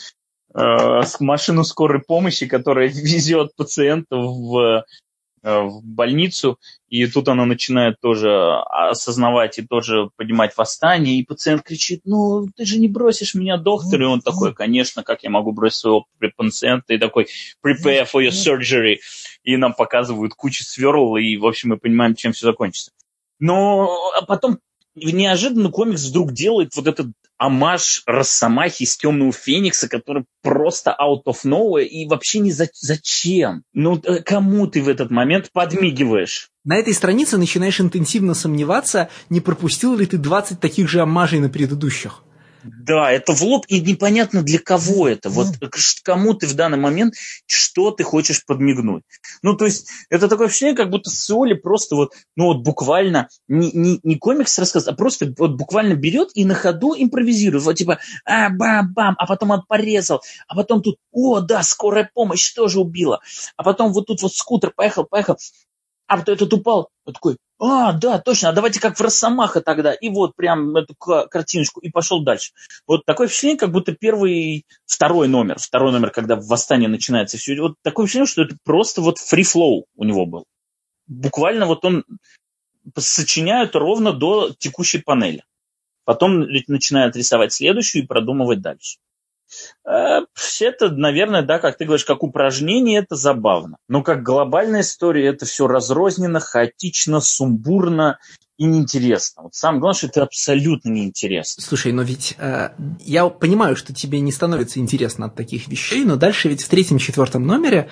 [0.53, 4.85] э, машину скорой помощи, которая везет пациентов в
[5.47, 6.59] в больницу,
[6.89, 12.65] и тут она начинает тоже осознавать и тоже поднимать восстание, и пациент кричит, ну, ты
[12.65, 16.05] же не бросишь меня, доктор, и он такой, конечно, как я могу бросить своего
[16.35, 17.27] пациента, и такой,
[17.65, 18.97] prepare for your surgery,
[19.43, 22.91] и нам показывают кучу сверл, и, в общем, мы понимаем, чем все закончится.
[23.39, 24.59] Но а потом
[24.97, 27.07] неожиданно комикс вдруг делает вот этот
[27.37, 32.67] амаш Росомахи из Темного Феникса, который просто out of nowhere и вообще не за...
[32.73, 33.63] зачем?
[33.73, 36.49] Ну, э, кому ты в этот момент подмигиваешь?
[36.63, 41.49] На этой странице начинаешь интенсивно сомневаться, не пропустил ли ты 20 таких же амажей на
[41.49, 42.23] предыдущих.
[42.81, 45.29] Да, это в лоб, и непонятно для кого это.
[45.29, 45.47] Вот
[46.03, 47.15] кому ты в данный момент,
[47.45, 49.03] что ты хочешь подмигнуть.
[49.41, 53.71] Ну, то есть, это такое ощущение, как будто Соли просто вот, ну вот буквально, не,
[53.71, 57.63] не, не комикс рассказ, а просто вот буквально берет и на ходу импровизирует.
[57.63, 62.53] Вот типа, а, бам-бам, а потом он порезал, а потом тут, о, да, скорая помощь
[62.53, 63.19] тоже убила.
[63.55, 65.37] А потом вот тут вот скутер поехал, поехал,
[66.07, 69.93] а вот этот упал, вот такой, а, да, точно, а давайте как в Росомаха тогда.
[69.93, 72.51] И вот прям эту картиночку, и пошел дальше.
[72.85, 77.75] Вот такое впечатление, как будто первый, второй номер, второй номер, когда восстание начинается, все, вот
[77.81, 80.45] такое впечатление, что это просто вот flow у него был.
[81.07, 82.03] Буквально вот он
[82.95, 85.43] сочиняет ровно до текущей панели.
[86.05, 88.97] Потом начинает рисовать следующую и продумывать дальше.
[89.85, 90.21] Э,
[90.59, 93.77] это, наверное, да, как ты говоришь, как упражнение, это забавно.
[93.87, 98.19] Но как глобальная история, это все разрозненно, хаотично, сумбурно
[98.57, 99.43] и неинтересно.
[99.43, 101.63] Вот самое главное, что это абсолютно неинтересно.
[101.63, 102.69] Слушай, но ведь э,
[102.99, 107.45] я понимаю, что тебе не становится интересно от таких вещей, но дальше ведь в третьем-четвертом
[107.45, 107.89] номере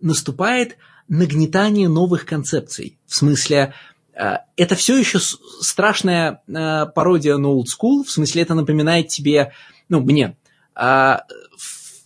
[0.00, 2.98] наступает нагнетание новых концепций.
[3.06, 3.74] В смысле,
[4.14, 9.52] э, это все еще страшная э, пародия на old school, в смысле, это напоминает тебе,
[9.90, 10.36] ну, мне,
[10.74, 11.24] а,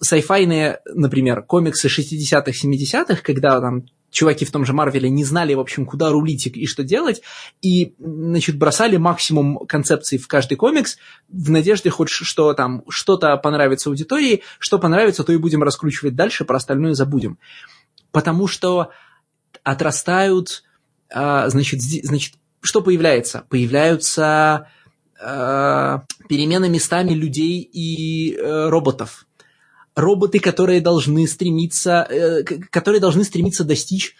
[0.00, 3.84] сайфайные, например, комиксы 60-х, 70-х, когда там
[4.14, 7.20] чуваки в том же Марвеле не знали, в общем, куда рулить и что делать,
[7.60, 10.96] и, значит, бросали максимум концепций в каждый комикс
[11.28, 16.44] в надежде хоть что там, что-то понравится аудитории, что понравится, то и будем раскручивать дальше,
[16.44, 17.38] про остальное забудем.
[18.12, 18.90] Потому что
[19.64, 20.62] отрастают,
[21.12, 23.44] а, значит, значит, что появляется?
[23.48, 24.68] Появляются
[25.20, 29.26] э, перемена местами людей и э, роботов.
[29.94, 34.16] Роботы, которые должны стремиться, э, которые должны стремиться достичь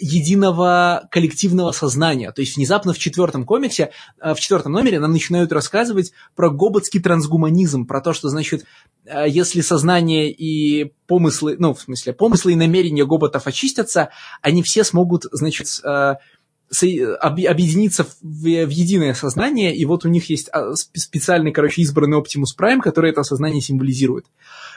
[0.00, 2.30] единого коллективного сознания.
[2.32, 3.90] То есть внезапно в четвертом комиксе,
[4.20, 8.64] э, в четвертом номере нам начинают рассказывать про гоботский трансгуманизм, про то, что, значит,
[9.06, 14.10] э, если сознание и помыслы, ну, в смысле, помыслы и намерения гоботов очистятся,
[14.42, 16.16] они все смогут, значит, э,
[17.20, 22.56] объединиться в, в единое сознание, и вот у них есть а, специальный, короче, избранный Optimus
[22.58, 24.26] Prime, который это сознание символизирует.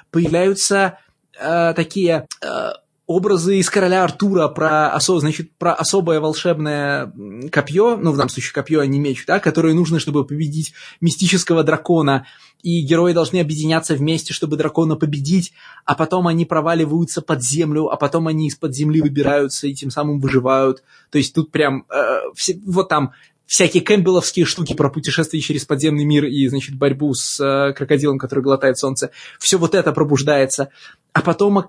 [0.10, 1.00] Появляются
[1.40, 2.72] э, такие э,
[3.12, 7.14] образы из короля Артура про, осо, значит, про особое волшебное
[7.52, 11.64] копье, ну, в данном случае копье, а не меч, да, которое нужно, чтобы победить мистического
[11.64, 12.26] дракона,
[12.64, 15.54] и герои должны объединяться вместе, чтобы дракона победить,
[15.86, 20.20] а потом они проваливаются под землю, а потом они из-под земли выбираются и тем самым
[20.20, 20.84] выживают.
[21.10, 23.14] То есть тут прям э, все, вот там
[23.52, 28.40] всякие кэмпбелловские штуки про путешествие через подземный мир и, значит, борьбу с э, крокодилом, который
[28.40, 29.12] глотает солнце.
[29.40, 30.70] Все вот это пробуждается.
[31.12, 31.64] А потом, э,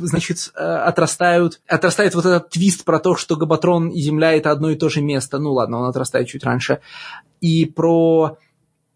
[0.00, 4.70] значит, э, отрастают, отрастает вот этот твист про то, что Габатрон и Земля это одно
[4.70, 5.38] и то же место.
[5.38, 6.80] Ну ладно, он отрастает чуть раньше.
[7.42, 8.38] И про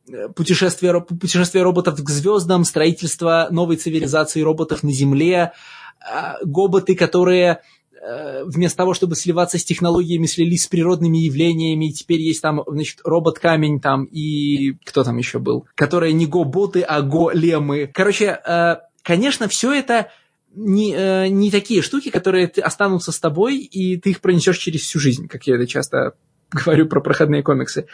[0.08, 5.52] э, путешествие, путешествие роботов к звездам, строительство новой цивилизации роботов на Земле,
[6.00, 7.60] э, гоботы, которые
[8.02, 13.00] вместо того, чтобы сливаться с технологиями, слились с природными явлениями, и теперь есть там, значит,
[13.04, 17.90] робот-камень там и кто там еще был, которые не го-боты, а го-лемы.
[17.92, 20.10] Короче, э, конечно, все это
[20.54, 24.98] не, э, не такие штуки, которые останутся с тобой, и ты их пронесешь через всю
[24.98, 26.14] жизнь, как я это часто
[26.50, 27.86] говорю про проходные комиксы.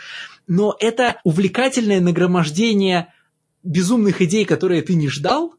[0.47, 3.13] Но это увлекательное нагромождение
[3.63, 5.55] безумных идей, которые ты не ждал,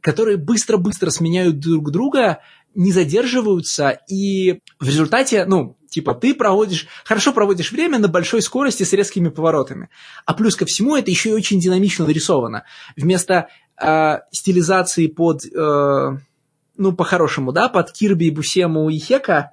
[0.00, 2.40] которые быстро-быстро сменяют друг друга,
[2.74, 8.82] не задерживаются, и в результате, ну, типа, ты проводишь, хорошо проводишь время на большой скорости
[8.82, 9.90] с резкими поворотами.
[10.24, 12.64] А плюс ко всему это еще и очень динамично нарисовано.
[12.96, 13.48] Вместо
[13.80, 16.16] э, стилизации под, э,
[16.76, 19.52] ну, по-хорошему, да, под Кирби, Бусему и Хека,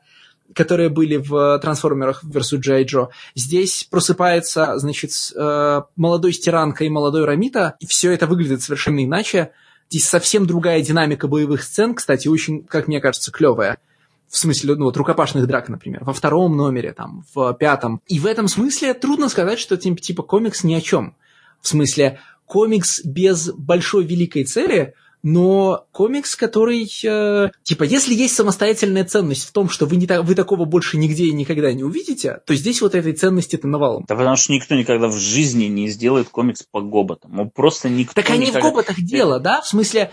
[0.55, 2.85] которые были в трансформерах versus G.I.
[2.85, 3.09] Джо.
[3.35, 9.51] Здесь просыпается, значит, э, молодой Стиранка и молодой Рамита, и все это выглядит совершенно иначе.
[9.89, 13.79] Здесь совсем другая динамика боевых сцен, кстати, очень, как мне кажется, клевая.
[14.27, 18.01] В смысле, ну вот рукопашных драк, например, во втором номере, там, в пятом.
[18.07, 21.15] И в этом смысле трудно сказать, что типа комикс ни о чем.
[21.61, 29.03] В смысле, комикс без большой великой цели– но комикс, который, э, типа, если есть самостоятельная
[29.03, 32.39] ценность в том, что вы, не та, вы такого больше нигде и никогда не увидите,
[32.45, 34.05] то здесь вот этой ценности-то навалом.
[34.07, 37.31] Да потому что никто никогда в жизни не сделает комикс по гоботам.
[37.33, 38.61] Ну, просто никто Так они никогда...
[38.61, 39.61] в гоботах дело, да?
[39.61, 40.11] В смысле,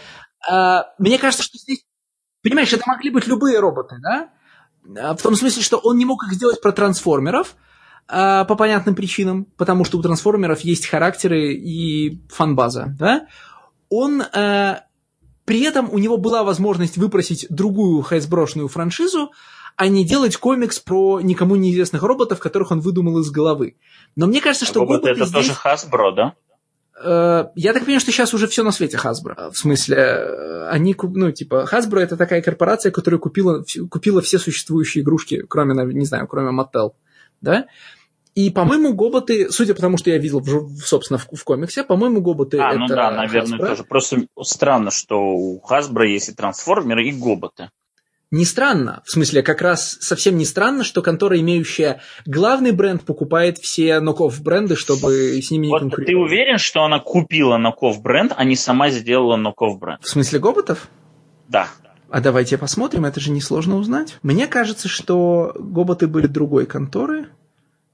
[0.51, 1.85] э, мне кажется, что здесь,
[2.43, 4.31] понимаешь, это могли быть любые роботы, да?
[4.89, 7.55] Э, в том смысле, что он не мог их сделать про трансформеров,
[8.09, 13.29] э, по понятным причинам, потому что у трансформеров есть характеры и фанбаза, да?
[13.89, 14.81] Он э,
[15.47, 19.31] при этом у него была возможность выпросить другую хайсброшную франшизу,
[19.77, 23.77] а не делать комикс про никому неизвестных роботов, которых он выдумал из головы.
[24.17, 24.81] Но мне кажется, что...
[24.81, 25.33] Роботы это здесь...
[25.33, 26.35] тоже Hasbro, да?
[27.03, 29.53] Э, я так понимаю, что сейчас уже все на свете Hasbro.
[29.53, 35.03] В смысле, э, они, ну, типа, Hasbro это такая корпорация, которая купила, купила все существующие
[35.03, 36.93] игрушки, кроме, не знаю, кроме Mattel,
[37.41, 37.67] да?
[38.37, 40.45] И, по-моему, гоботы, судя по тому, что я видел,
[40.85, 43.67] собственно, в, в комиксе, по-моему, гоботы а, это ну да, наверное, Hasbro.
[43.67, 43.85] тоже.
[43.85, 47.71] Просто странно, что у Hasbro есть и трансформеры, и гоботы.
[48.31, 49.03] Не странно.
[49.07, 54.43] В смысле, как раз совсем не странно, что контора, имеющая главный бренд, покупает все ноков
[54.43, 56.07] бренды, чтобы с ними не вот конкурировать.
[56.07, 60.03] Ты уверен, что она купила ноков бренд, а не сама сделала ноков бренд?
[60.03, 60.91] В смысле гоботов?
[61.49, 61.69] Да.
[62.11, 64.19] А давайте посмотрим, это же несложно узнать.
[64.23, 67.29] Мне кажется, что гоботы были другой конторы.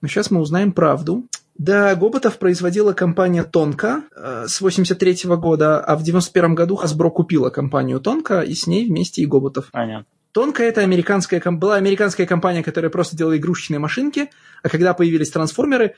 [0.02, 1.24] Но сейчас мы узнаем правду.
[1.56, 7.10] Да, Гоботов производила компания Тонка э, с 83 -го года, а в 91 году Hasbro
[7.10, 9.68] купила компанию Тонка, и с ней вместе и Гоботов.
[9.70, 10.06] Понятно.
[10.32, 14.30] Тонка это американская, была американская компания, которая просто делала игрушечные машинки,
[14.62, 15.94] а когда появились трансформеры,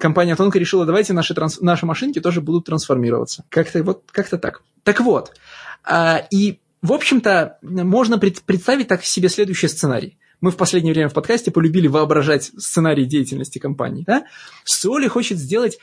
[0.00, 3.44] компания Тонка решила, давайте наши, транс, наши машинки тоже будут трансформироваться.
[3.50, 4.62] Как-то вот, как-то так.
[4.84, 5.32] Так вот,
[5.84, 11.08] а, и, в общем-то, можно пред, представить так себе следующий сценарий мы в последнее время
[11.08, 14.04] в подкасте полюбили воображать сценарий деятельности компании.
[14.06, 14.24] Да?
[14.64, 15.78] Соли хочет сделать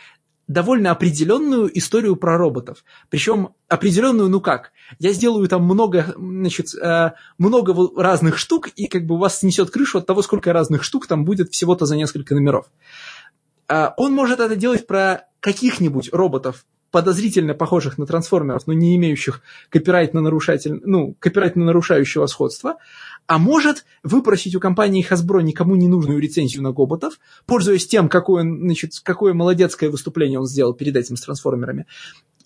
[0.48, 2.84] довольно определенную историю про роботов.
[3.10, 4.72] Причем определенную, ну как?
[5.00, 9.72] Я сделаю там много, значит, э, много разных штук, и как бы у вас снесет
[9.72, 12.68] крышу от того, сколько разных штук там будет всего-то за несколько номеров.
[13.68, 19.42] Э, он может это делать про каких-нибудь роботов, подозрительно похожих на трансформеров, но не имеющих
[19.70, 22.78] копирайтно, нарушатель, ну, копирайтно нарушающего сходства,
[23.28, 28.44] а может выпросить у компании Hasbro никому не нужную рецензию на Гоботов, пользуясь тем, какое,
[28.44, 31.86] значит, какое молодецкое выступление он сделал перед этим с трансформерами,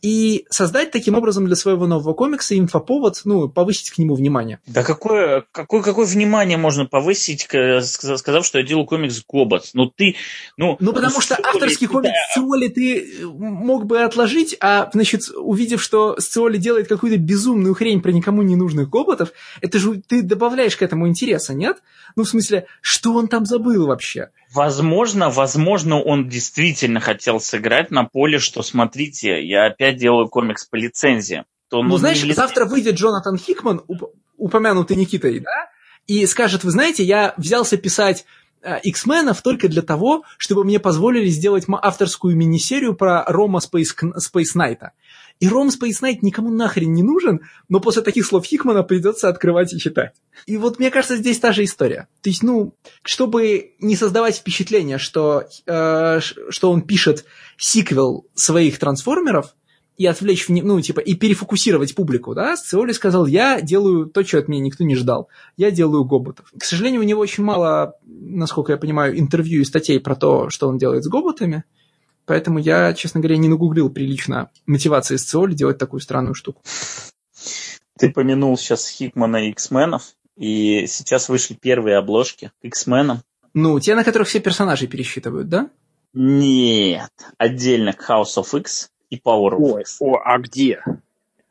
[0.02, 4.60] и создать таким образом для своего нового комикса инфоповод, ну, повысить к нему внимание.
[4.68, 9.70] Да какое, какое, какое внимание можно повысить, сказав, что я делаю комикс Гобот?
[9.74, 10.16] Ну ты,
[10.58, 10.78] ну...
[10.80, 11.94] Ну потому что авторский да.
[11.94, 18.02] комикс Сциоли ты мог бы отложить, а, значит, увидев, что Сциоли делает какую-то безумную хрень
[18.02, 21.78] про никому не нужных Гоботов, это же ты добавляешь к этому интереса, нет?
[22.16, 24.30] Ну, в смысле, что он там забыл вообще?
[24.54, 30.76] Возможно, возможно, он действительно хотел сыграть на поле, что, смотрите, я опять делаю комикс по
[30.76, 31.46] лицензии.
[31.70, 32.36] То, ну, знаешь, влез...
[32.36, 33.84] завтра выйдет Джонатан Хикман,
[34.38, 35.70] упомянутый Никитой, да,
[36.08, 38.26] и скажет, вы знаете, я взялся писать
[38.84, 44.80] X-менов только для того, чтобы мне позволили сделать авторскую мини-серию про Рома Space, Space Knight.
[45.40, 49.74] И Ром Space Knight никому нахрен не нужен, но после таких слов Хикмана придется открывать
[49.74, 50.14] и читать.
[50.46, 52.08] И вот мне кажется, здесь та же история.
[52.22, 57.26] То есть, ну, чтобы не создавать впечатление, что, э, что он пишет
[57.58, 59.56] сиквел своих трансформеров,
[60.00, 64.48] и отвлечь, ну, типа, и перефокусировать публику, да, Сциоли сказал, я делаю то, что от
[64.48, 65.28] меня никто не ждал,
[65.58, 66.54] я делаю гоботов.
[66.58, 70.70] К сожалению, у него очень мало, насколько я понимаю, интервью и статей про то, что
[70.70, 71.66] он делает с гоботами,
[72.30, 76.62] поэтому я, честно говоря, не нагуглил прилично мотивации Сциоли делать такую странную штуку.
[77.98, 83.24] Ты помянул сейчас Хикмана и X-менов, и сейчас вышли первые обложки к X-менам.
[83.56, 85.72] Ну, те, на которых все персонажи пересчитывают, да?
[86.14, 87.10] Нет,
[87.40, 90.84] отдельно к House of X и Power of Ой, О, а где?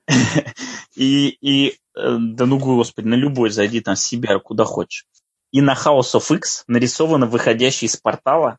[0.94, 5.06] и, и, э, да ну господи, на любой зайди там CBR, куда хочешь.
[5.50, 8.58] И на House of X нарисовано выходящий из портала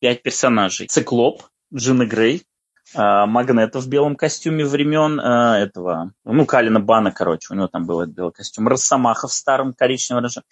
[0.00, 0.86] пять персонажей.
[0.86, 1.42] Циклоп,
[1.74, 2.44] Джина Грей,
[2.94, 7.86] э, Магнета в белом костюме времен э, этого, ну, Калина Бана, короче, у него там
[7.86, 10.42] был этот белый костюм, Росомаха в старом коричневом рыжем.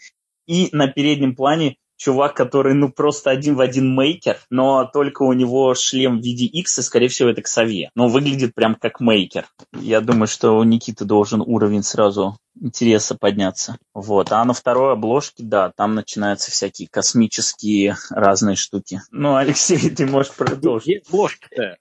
[0.46, 5.32] И на переднем плане чувак, который, ну, просто один в один мейкер, но только у
[5.32, 7.90] него шлем в виде X, и, скорее всего, это Ксавье.
[7.94, 9.46] Но выглядит прям как мейкер.
[9.72, 13.76] Я думаю, что у Никиты должен уровень сразу интереса подняться.
[13.94, 14.32] Вот.
[14.32, 19.02] А на второй обложке, да, там начинаются всякие космические разные штуки.
[19.10, 20.86] Ну, Алексей, ты можешь продолжить.
[20.86, 21.76] Где обложки-то?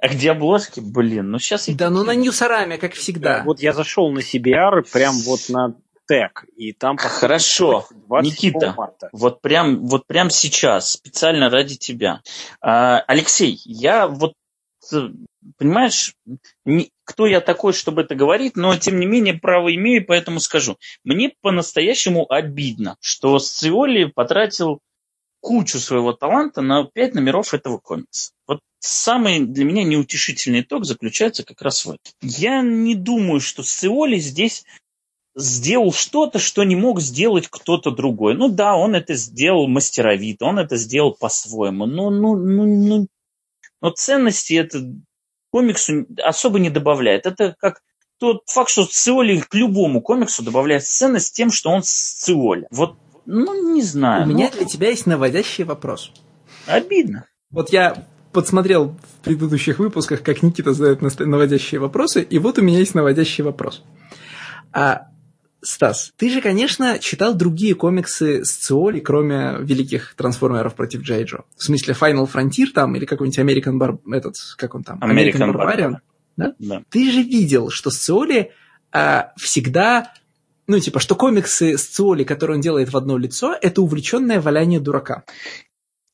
[0.00, 0.80] А где обложки?
[0.80, 1.68] Блин, ну сейчас...
[1.68, 3.42] Да, ну на Ньюсараме, как всегда.
[3.44, 5.74] Вот я зашел на CBR, прям вот на
[6.06, 6.96] тег, и там...
[6.96, 7.86] Хорошо,
[8.22, 9.08] Никита, марта.
[9.12, 12.22] вот прям, вот прям сейчас, специально ради тебя.
[12.60, 14.34] А, Алексей, я вот
[15.56, 16.14] понимаешь,
[16.64, 20.76] не, кто я такой, чтобы это говорить, но тем не менее право имею, поэтому скажу.
[21.04, 24.80] Мне по-настоящему обидно, что Сциоли потратил
[25.40, 28.32] кучу своего таланта на пять номеров этого комикса.
[28.46, 32.12] Вот самый для меня неутешительный итог заключается как раз в этом.
[32.20, 34.64] Я не думаю, что Сциоли здесь
[35.34, 38.34] сделал что-то, что не мог сделать кто-то другой.
[38.34, 41.86] Ну да, он это сделал мастеровито, он это сделал по-своему.
[41.86, 43.06] Но, ну, ну, ну,
[43.80, 44.92] но ценности это
[45.50, 47.26] комиксу особо не добавляет.
[47.26, 47.80] Это как
[48.18, 52.66] тот факт, что Сциоли к любому комиксу добавляет ценность тем, что он Сциоли.
[52.70, 52.96] Вот,
[53.26, 54.24] ну, не знаю.
[54.24, 56.12] У ну, меня для тебя есть наводящий вопрос.
[56.66, 57.26] Обидно.
[57.50, 62.78] Вот я подсмотрел в предыдущих выпусках, как Никита задает наводящие вопросы, и вот у меня
[62.78, 63.82] есть наводящий вопрос.
[64.72, 65.08] А
[65.60, 71.38] Стас, ты же, конечно, читал другие комиксы с Циоли, кроме великих трансформеров против Джей Джо.
[71.56, 73.98] В смысле Final Frontier там или какой-нибудь American Bar...
[74.14, 74.98] этот, как он там?
[75.00, 75.96] American, American Barbarian.
[76.36, 76.54] Да?
[76.58, 76.82] да?
[76.90, 78.52] Ты же видел, что Сциоли
[78.92, 80.12] а, всегда
[80.68, 84.80] ну, типа, что комиксы с Циоли, которые он делает в одно лицо, это увлеченное валяние
[84.80, 85.24] дурака.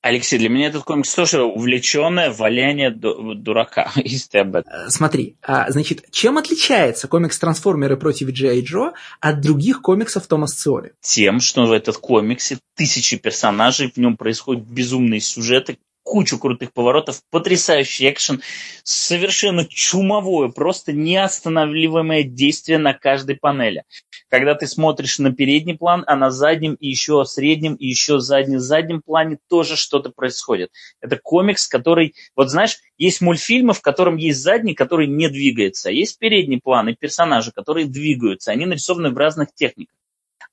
[0.04, 4.70] Алексей, для меня этот комикс тоже увлеченное валяние дурака, если ты об этом.
[4.70, 10.58] Э, смотри, а, значит, чем отличается комикс «Трансформеры против Джей Джо» от других комиксов Томаса
[10.58, 10.92] Циоли?
[11.00, 17.22] Тем, что в этот комиксе тысячи персонажей, в нем происходят безумные сюжеты, кучу крутых поворотов,
[17.30, 18.42] потрясающий экшен,
[18.84, 23.82] совершенно чумовое, просто неостанавливаемое действие на каждой панели.
[24.28, 28.60] Когда ты смотришь на передний план, а на заднем и еще среднем, и еще заднем,
[28.60, 30.70] заднем плане тоже что-то происходит.
[31.00, 36.18] Это комикс, который, вот знаешь, есть мультфильмы, в котором есть задний, который не двигается, есть
[36.18, 39.94] передний план и персонажи, которые двигаются, они нарисованы в разных техниках.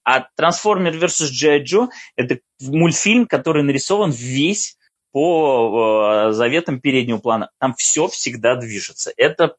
[0.03, 1.29] А Трансформер vs.
[1.31, 1.63] G.I.
[1.63, 4.77] Joe– это мультфильм, который нарисован весь
[5.11, 7.49] по э, заветам переднего плана.
[7.59, 9.11] Там все всегда движется.
[9.17, 9.55] Это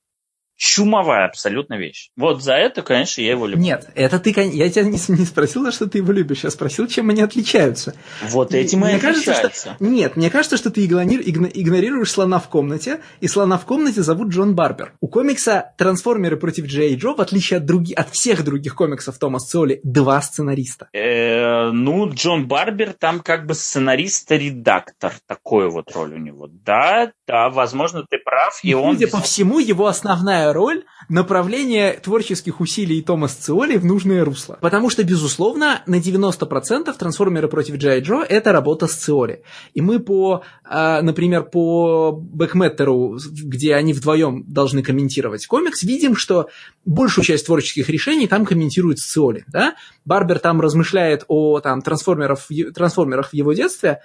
[0.56, 2.10] чумовая абсолютно вещь.
[2.16, 3.62] Вот за это, конечно, я его люблю.
[3.62, 6.86] Нет, это ты, я тебя не, не спросил, за что ты его любишь, я спросил,
[6.86, 7.94] чем они отличаются.
[8.22, 13.00] Вот этим мне и кажется, что, Нет, мне кажется, что ты игнорируешь слона в комнате,
[13.20, 14.94] и слона в комнате зовут Джон Барбер.
[15.00, 19.50] У комикса «Трансформеры против Джей Джо», в отличие от, други, от всех других комиксов Томас
[19.50, 20.89] Соли, два сценариста.
[20.92, 26.48] Э, ну, Джон Барбер там как бы сценарист-редактор, такой вот роль у него.
[26.48, 28.58] Да, да, возможно, ты прав.
[28.62, 28.97] И, и он...
[28.97, 34.59] Судя по всему, его основная роль направление творческих усилий Томас Циоли в нужное русло.
[34.61, 39.43] Потому что, безусловно, на 90% трансформеры против Джай Джо это работа с Циоли.
[39.75, 46.49] И мы по, а, например, по Бэкметтеру, где они вдвоем должны комментировать комикс, видим, что
[46.85, 49.45] большую часть творческих решений там комментирует Сциоли.
[49.49, 49.75] Да?
[50.05, 52.41] Барбер там размышляет о там, трансформерах,
[52.75, 54.01] трансформерах в его детстве,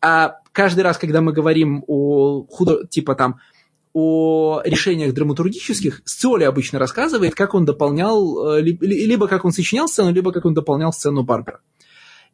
[0.00, 3.40] а каждый раз, когда мы говорим о худо, типа там
[3.94, 10.12] о решениях драматургических, Сциоли обычно рассказывает, как он дополнял, э, либо как он сочинял сцену,
[10.12, 11.60] либо как он дополнял сцену Барбера.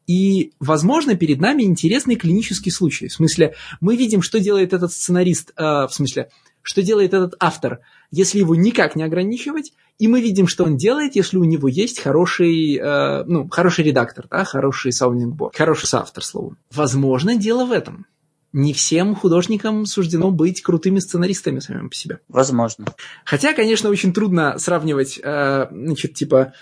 [0.07, 3.09] И, возможно, перед нами интересный клинический случай.
[3.09, 6.31] В смысле, мы видим, что делает этот сценарист, э, в смысле,
[6.63, 7.81] что делает этот автор,
[8.11, 12.01] если его никак не ограничивать, и мы видим, что он делает, если у него есть
[12.01, 16.57] хороший, э, ну, хороший редактор, да, хороший саундингборд, хороший соавтор, словом.
[16.73, 18.07] Возможно, дело в этом.
[18.53, 22.19] Не всем художникам суждено быть крутыми сценаристами самим по себе.
[22.29, 22.87] Возможно.
[23.25, 26.53] Хотя, конечно, очень трудно сравнивать, э, значит, типа,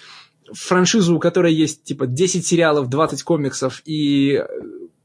[0.52, 4.44] франшизу, у которой есть, типа, 10 сериалов, 20 комиксов и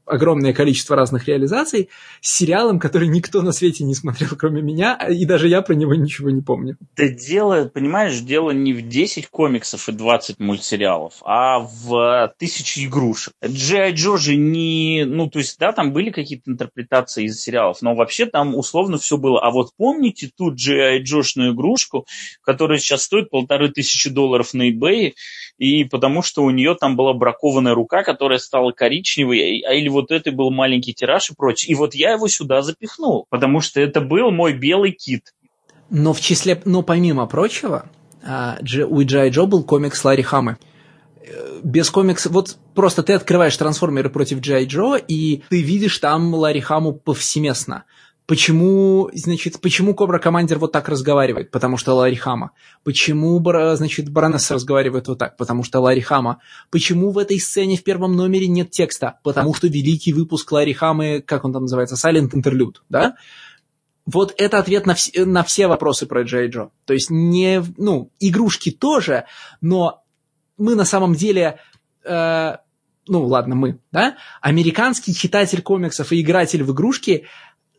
[0.06, 1.88] огромное количество разных реализаций
[2.20, 5.94] с сериалом, который никто на свете не смотрел, кроме меня, и даже я про него
[5.94, 6.76] ничего не помню.
[6.96, 13.34] Да дело, понимаешь, дело не в 10 комиксов и 20 мультсериалов, а в тысячи игрушек.
[13.44, 15.04] Джей Джо же не...
[15.06, 19.16] Ну, то есть, да, там были какие-то интерпретации из сериалов, но вообще там условно все
[19.16, 19.40] было.
[19.40, 22.06] А вот помните ту Джей Джошную игрушку,
[22.42, 25.14] которая сейчас стоит полторы тысячи долларов на eBay,
[25.58, 30.10] и потому что у нее там была бракованная рука, которая стала коричневой, а или вот
[30.10, 31.72] это был маленький тираж и прочее.
[31.72, 35.32] И вот я его сюда запихнул, потому что это был мой белый кит.
[35.90, 37.86] Но в числе, но помимо прочего,
[38.22, 38.58] а,
[38.88, 40.56] у Джай Джо был комикс Ларри Хаммы
[41.20, 46.34] э, без комикса, вот просто ты открываешь трансформеры против Джай Джо, и ты видишь там
[46.34, 47.84] Ларри Хаму повсеместно.
[48.26, 51.50] Почему, значит, почему Кобра Командер вот так разговаривает?
[51.50, 52.52] Потому что Ларри Хама.
[52.82, 53.38] Почему,
[53.76, 55.36] значит, Баронесса разговаривает вот так?
[55.36, 56.40] Потому что Ларри Хама.
[56.70, 59.18] Почему в этой сцене в первом номере нет текста?
[59.22, 63.16] Потому что великий выпуск Ларри Хамы, как он там называется, Silent Interlude, да?
[64.06, 66.70] Вот это ответ на, вс- на все вопросы про Джей Джо.
[66.86, 69.24] То есть не, ну, игрушки тоже,
[69.60, 70.02] но
[70.56, 71.58] мы на самом деле,
[72.04, 72.56] э,
[73.06, 77.26] ну ладно, мы, да, американский читатель комиксов и игратель в игрушки–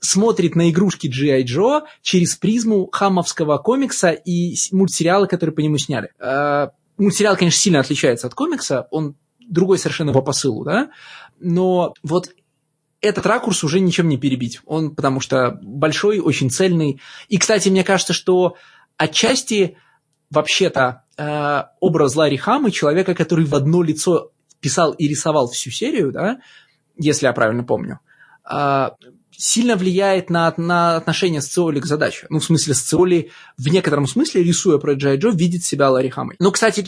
[0.06, 1.44] смотрит на игрушки G.I.
[1.44, 6.12] Joe через призму хамовского комикса и мультсериала, который по нему сняли.
[6.20, 10.90] Э, мультсериал, конечно, сильно отличается от комикса, он другой совершенно по посылу, да,
[11.40, 12.30] но вот
[13.02, 14.62] этот ракурс уже ничем не перебить.
[14.66, 17.02] Он, потому что большой, очень цельный.
[17.28, 18.56] И, кстати, мне кажется, что
[18.98, 19.78] отчасти
[20.32, 26.12] вообще-то э, образ Ларри Хамы, человека, который в одно лицо писал и рисовал всю серию,
[26.12, 26.40] да,
[26.98, 28.00] если я правильно помню,
[28.50, 28.90] э,
[29.38, 32.28] сильно влияет на, на отношение Сциоли к задаче.
[32.30, 36.36] Ну, в смысле, Сциоли в некотором смысле, рисуя про Джай Джо, видит себя Ларри Хамой.
[36.40, 36.88] Ну, кстати,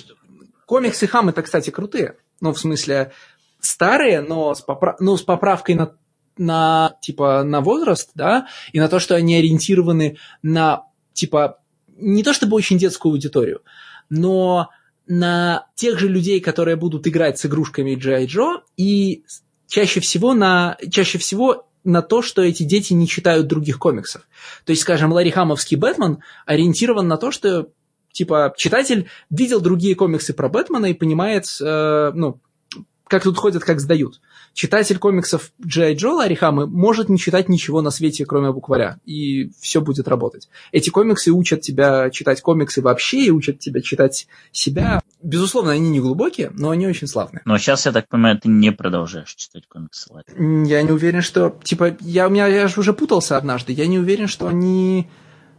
[0.66, 2.16] комиксы Хамы-то, кстати, крутые.
[2.42, 3.12] Ну, в смысле,
[3.60, 5.00] старые, но с, поправ...
[5.00, 5.94] но с поправкой на,
[6.38, 11.60] на, типа, на возраст, да, и на то, что они ориентированы на, типа,
[11.98, 13.62] не то чтобы очень детскую аудиторию,
[14.10, 14.70] но
[15.08, 18.26] на тех же людей, которые будут играть с игрушками G.I.
[18.26, 19.24] Joe, и
[19.68, 24.24] чаще всего, на, чаще всего на то, что эти дети не читают других комиксов.
[24.66, 27.70] То есть, скажем, Ларри Хамовский Бэтмен ориентирован на то, что
[28.12, 32.40] типа читатель видел другие комиксы про Бэтмена и понимает, э, ну,
[33.08, 34.22] как тут ходят, как сдают.
[34.54, 39.82] Читатель комиксов Джей Джо Ларихамы может не читать ничего на свете, кроме букваря, и все
[39.82, 40.50] будет работать.
[40.72, 45.02] Эти комиксы учат тебя читать комиксы вообще и учат тебя читать себя.
[45.22, 47.42] Безусловно, они не глубокие, но они очень славные.
[47.46, 50.68] Но сейчас, я так понимаю, ты не продолжаешь читать комиксы Ларри.
[50.68, 51.58] Я не уверен, что...
[51.64, 53.74] Типа, я, у меня, я же уже путался однажды.
[53.74, 55.10] Я не уверен, что они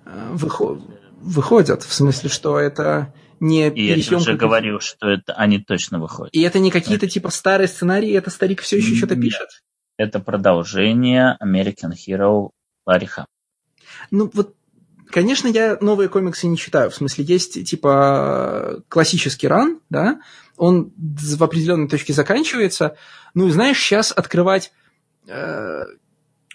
[0.05, 0.81] э, выход,
[1.21, 1.83] выходят.
[1.83, 6.35] В смысле, что это не И я уже говорил, что это они точно выходят.
[6.35, 7.13] И это не какие-то это...
[7.13, 9.49] типа старые сценарии, это старик все еще что-то пишет?
[9.97, 12.51] Это продолжение American Hero
[12.87, 13.27] Лариха.
[14.11, 14.55] Ну вот,
[15.11, 16.91] конечно, я новые комиксы не читаю.
[16.91, 20.21] В смысле, есть типа классический ран, да,
[20.57, 22.97] он в определенной точке заканчивается.
[23.35, 24.73] Ну и знаешь, сейчас открывать
[25.27, 25.85] э,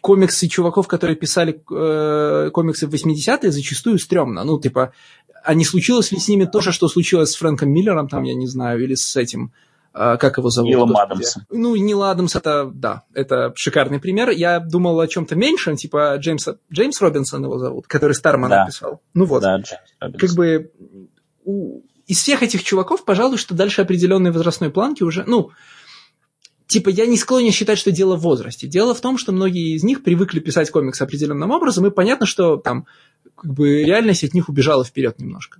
[0.03, 4.43] комиксы чуваков, которые писали э, комиксы в 80-е, зачастую стрёмно.
[4.43, 4.91] Ну, типа,
[5.43, 8.33] а не случилось ли с ними то же, что случилось с Фрэнком Миллером, там, я
[8.33, 9.51] не знаю, или с этим,
[9.93, 10.69] э, как его зовут?
[10.69, 11.45] Нилом Адамсом.
[11.49, 14.29] Ну, Нил Адамс, это, да, это шикарный пример.
[14.29, 18.63] Я думал о чем-то меньшем, типа Джеймса, Джеймс Робинсон его зовут, который Старман да.
[18.65, 19.01] написал.
[19.13, 19.41] Ну вот.
[19.41, 20.71] Да, Джеймс Как бы
[21.43, 25.51] у, из всех этих чуваков, пожалуй, что дальше определенной возрастной планки уже, ну,
[26.67, 28.67] типа, я не склонен считать, что дело в возрасте.
[28.67, 32.57] Дело в том, что многие из них привыкли писать комиксы определенным образом, и понятно, что
[32.57, 32.87] там
[33.35, 35.59] как бы реальность от них убежала вперед немножко.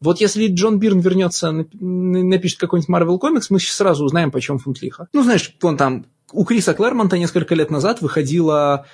[0.00, 5.08] Вот если Джон Бирн вернется, напишет какой-нибудь Marvel комикс, мы сразу узнаем, почем фунт лиха.
[5.12, 8.86] Ну, знаешь, вон там у Криса Клэрмонта несколько лет назад выходила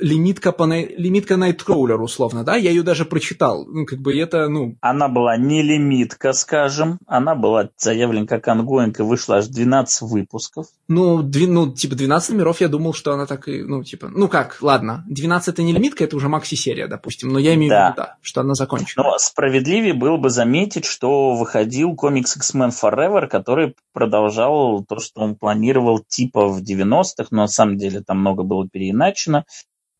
[0.00, 2.56] лимитка, по, лимитка Nightcrawler, условно, да?
[2.56, 3.66] Я ее даже прочитал.
[3.66, 4.76] Ну, как бы это, ну...
[4.80, 6.98] Она была не лимитка, скажем.
[7.06, 10.66] Она была заявлена как ongoing и вышла аж 12 выпусков.
[10.88, 14.08] Ну, дви, ну, типа 12 номеров я думал, что она так и, ну, типа...
[14.08, 17.28] Ну как, ладно, 12 это не лимитка, это уже макси-серия, допустим.
[17.28, 17.88] Но я имею да.
[17.88, 19.04] в виду, да, что она закончена.
[19.04, 25.36] Но справедливее было бы заметить, что выходил комикс X-Men Forever, который продолжал то, что он
[25.36, 29.44] планировал типа в 90-х, но на самом деле там много было переиначено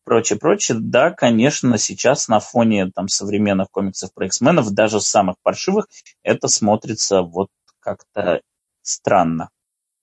[0.03, 0.77] прочее, прочее.
[0.79, 5.87] Да, конечно, сейчас на фоне там современных комиксов про X-менов, даже самых паршивых,
[6.23, 7.49] это смотрится вот
[7.79, 8.41] как-то
[8.81, 9.49] странно.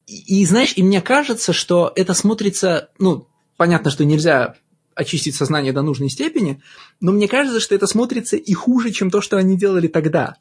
[0.06, 4.54] И, и знаешь, и мне кажется, что это смотрится, ну, понятно, что нельзя
[4.94, 6.60] очистить сознание до нужной степени,
[7.00, 10.36] но мне кажется, что это смотрится и хуже, чем то, что они делали тогда.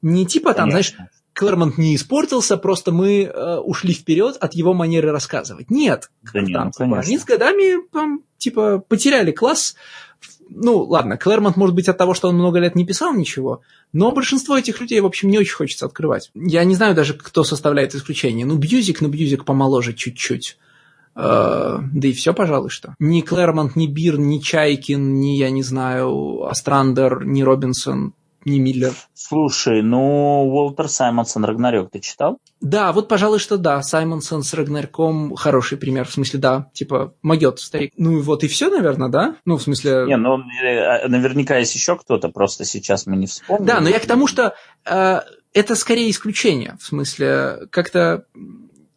[0.00, 0.96] Не типа там, Конечно.
[0.96, 5.70] знаешь, Клэрмонт не испортился, просто мы э, ушли вперед от его манеры рассказывать.
[5.70, 9.74] Нет, да нет там, ну, типа, они с годами там, типа потеряли класс.
[10.50, 13.62] Ну, ладно, Клэрмонт, может быть, от того, что он много лет не писал ничего,
[13.94, 16.30] но большинство этих людей, в общем, не очень хочется открывать.
[16.34, 18.44] Я не знаю даже, кто составляет исключение.
[18.44, 20.58] Ну, Бьюсик, ну, Бьюсик помоложе чуть-чуть.
[21.14, 22.94] Э, да и все, пожалуй, что.
[22.98, 28.92] Ни Клэрмонт, ни Бирн, ни Чайкин, ни, я не знаю, Острандер, ни Робинсон ни Миллер.
[29.14, 32.38] Слушай, ну, Уолтер Саймонсон Рагнарёк ты читал?
[32.60, 33.82] Да, вот, пожалуй, что да.
[33.82, 36.06] Саймонсон с Рагнарёком хороший пример.
[36.06, 37.92] В смысле, да, типа, могет старик.
[37.96, 39.36] Ну вот и все, наверное, да?
[39.44, 40.04] Ну, в смысле...
[40.06, 43.66] Не, ну, э, наверняка есть еще кто-то, просто сейчас мы не вспомним.
[43.66, 44.54] Да, но я к тому, что
[44.84, 45.20] э,
[45.54, 46.76] это скорее исключение.
[46.80, 48.24] В смысле, как-то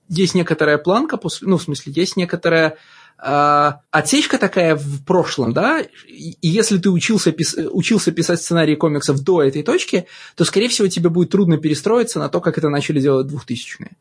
[0.08, 2.78] есть некоторая планка, после, ну, в смысле, есть некоторая а,
[3.18, 7.56] отсечка такая в прошлом, да, и если ты учился, пис...
[7.72, 12.30] учился писать сценарии комиксов до этой точки, то, скорее всего, тебе будет трудно перестроиться на
[12.30, 13.92] то, как это начали делать двухтысячные.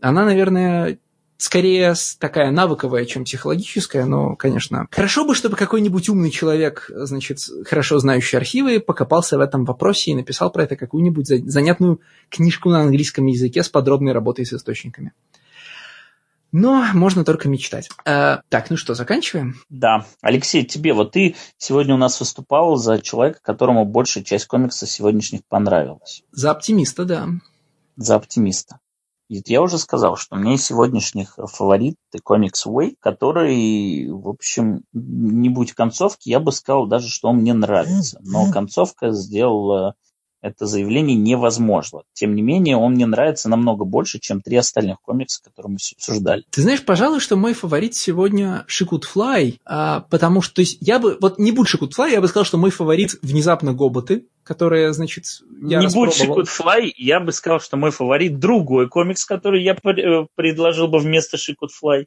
[0.00, 0.98] Она, наверное,
[1.36, 4.86] скорее такая навыковая, чем психологическая, но, конечно.
[4.90, 10.14] Хорошо бы, чтобы какой-нибудь умный человек, значит, хорошо знающий архивы, покопался в этом вопросе и
[10.14, 15.12] написал про это какую-нибудь занятную книжку на английском языке с подробной работой с источниками.
[16.56, 17.88] Но можно только мечтать.
[18.04, 19.56] Э, так, ну что, заканчиваем?
[19.70, 20.06] Да.
[20.22, 25.44] Алексей, тебе, вот ты сегодня у нас выступал за человека, которому большая часть комикса сегодняшних
[25.48, 26.22] понравилась.
[26.30, 27.26] За оптимиста, да.
[27.96, 28.78] За оптимиста.
[29.28, 35.48] Я уже сказал, что у меня из сегодняшних фаворит комикс Way, который, в общем, не
[35.48, 38.20] будь концовки, я бы сказал даже, что он мне нравится.
[38.22, 39.96] Но концовка сделала
[40.44, 42.02] это заявление невозможно.
[42.12, 46.44] Тем не менее, он мне нравится намного больше, чем три остальных комикса, которые мы обсуждали.
[46.50, 50.98] Ты знаешь, пожалуй, что мой фаворит сегодня Шикут Флай, а, потому что то есть, я
[50.98, 54.92] бы, вот не будь Шикут Флай, я бы сказал, что мой фаворит внезапно Гоботы, которые,
[54.92, 55.24] значит,
[55.62, 59.72] я Не будь Шикут Флай, я бы сказал, что мой фаворит другой комикс, который я
[59.72, 62.06] э, предложил бы вместо Шикут Флай.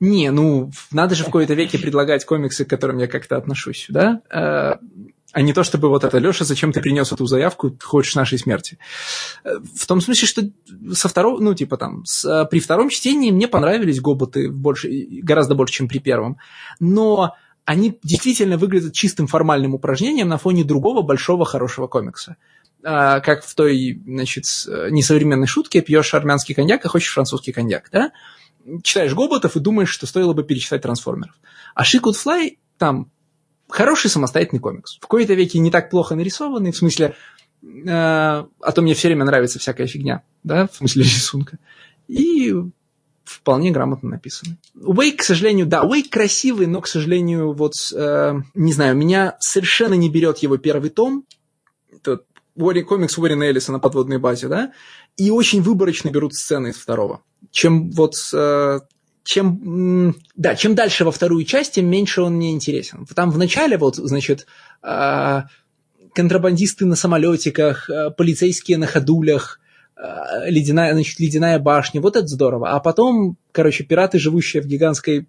[0.00, 4.20] Не, ну, надо же в какой-то веке предлагать комиксы, к которым я как-то отношусь, да?
[4.30, 4.78] А,
[5.34, 8.38] а не то, чтобы вот это, Леша, зачем ты принес эту заявку, ты хочешь нашей
[8.38, 8.78] смерти.
[9.42, 10.42] Э, в том смысле, что
[10.94, 14.88] со второго, ну, типа там, с, э, при втором чтении мне понравились гоботы больше,
[15.22, 16.38] гораздо больше, чем при первом.
[16.78, 22.36] Но они действительно выглядят чистым формальным упражнением на фоне другого большого хорошего комикса.
[22.84, 24.44] А, как в той, значит,
[24.90, 28.12] несовременной шутке «пьешь армянский коньяк, а хочешь французский коньяк», да?
[28.82, 31.34] Читаешь гоботов и думаешь, что стоило бы перечитать трансформеров.
[31.74, 33.10] А Шикут Флай там
[33.68, 34.96] хороший самостоятельный комикс.
[34.96, 37.14] В какой-то веке не так плохо нарисованный, в смысле,
[37.62, 41.58] э, а то мне все время нравится всякая фигня, да, в смысле рисунка.
[42.08, 42.54] И
[43.24, 44.58] вполне грамотно написаны.
[44.74, 49.94] Уэйк, к сожалению, да, Уэйк красивый, но, к сожалению, вот, э, не знаю, меня совершенно
[49.94, 51.24] не берет его первый том,
[52.56, 54.72] это комикс Уоррена Эллиса на подводной базе, да,
[55.16, 57.22] и очень выборочно берут сцены из второго.
[57.50, 58.80] Чем вот э,
[59.24, 63.06] чем, да, чем дальше во вторую часть, тем меньше он мне интересен.
[63.14, 64.46] Там в начале вот, значит,
[64.82, 65.46] а,
[66.12, 69.60] контрабандисты на самолетиках, а, полицейские на ходулях,
[70.46, 72.72] ледяная, значит, ледяная башня, вот это здорово.
[72.72, 75.28] А потом, короче, пираты, живущие в гигантской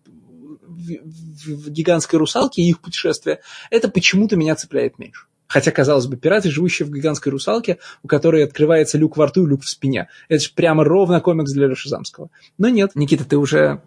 [1.45, 3.39] в гигантской русалке и их путешествие,
[3.69, 5.27] это почему-то меня цепляет меньше.
[5.47, 9.49] Хотя, казалось бы, пираты, живущие в гигантской русалке, у которой открывается люк во рту и
[9.49, 10.09] люк в спине.
[10.27, 12.29] Это же прямо ровно комикс для Леши Замского.
[12.57, 13.81] Но нет, Никита, ты уже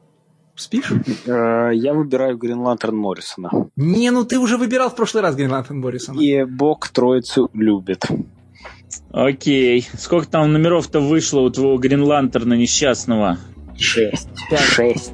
[0.55, 0.93] спишь?
[1.27, 3.51] Э, я выбираю Грин Лантерн Моррисона.
[3.77, 6.21] Не, ну ты уже выбирал в прошлый раз Грин Лантерн Моррисона.
[6.21, 8.07] И Бог Троицу любит.
[9.11, 9.87] Окей.
[9.99, 13.39] Сколько там номеров-то вышло у твоего Грин Лантерна несчастного?
[13.77, 14.29] Шесть.
[14.57, 15.13] Шесть.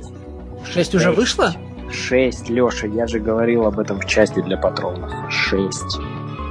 [0.73, 1.55] Шесть уже вышло?
[1.91, 5.13] Шесть, Леша, я же говорил об этом в части для патронов.
[5.31, 5.99] Шесть.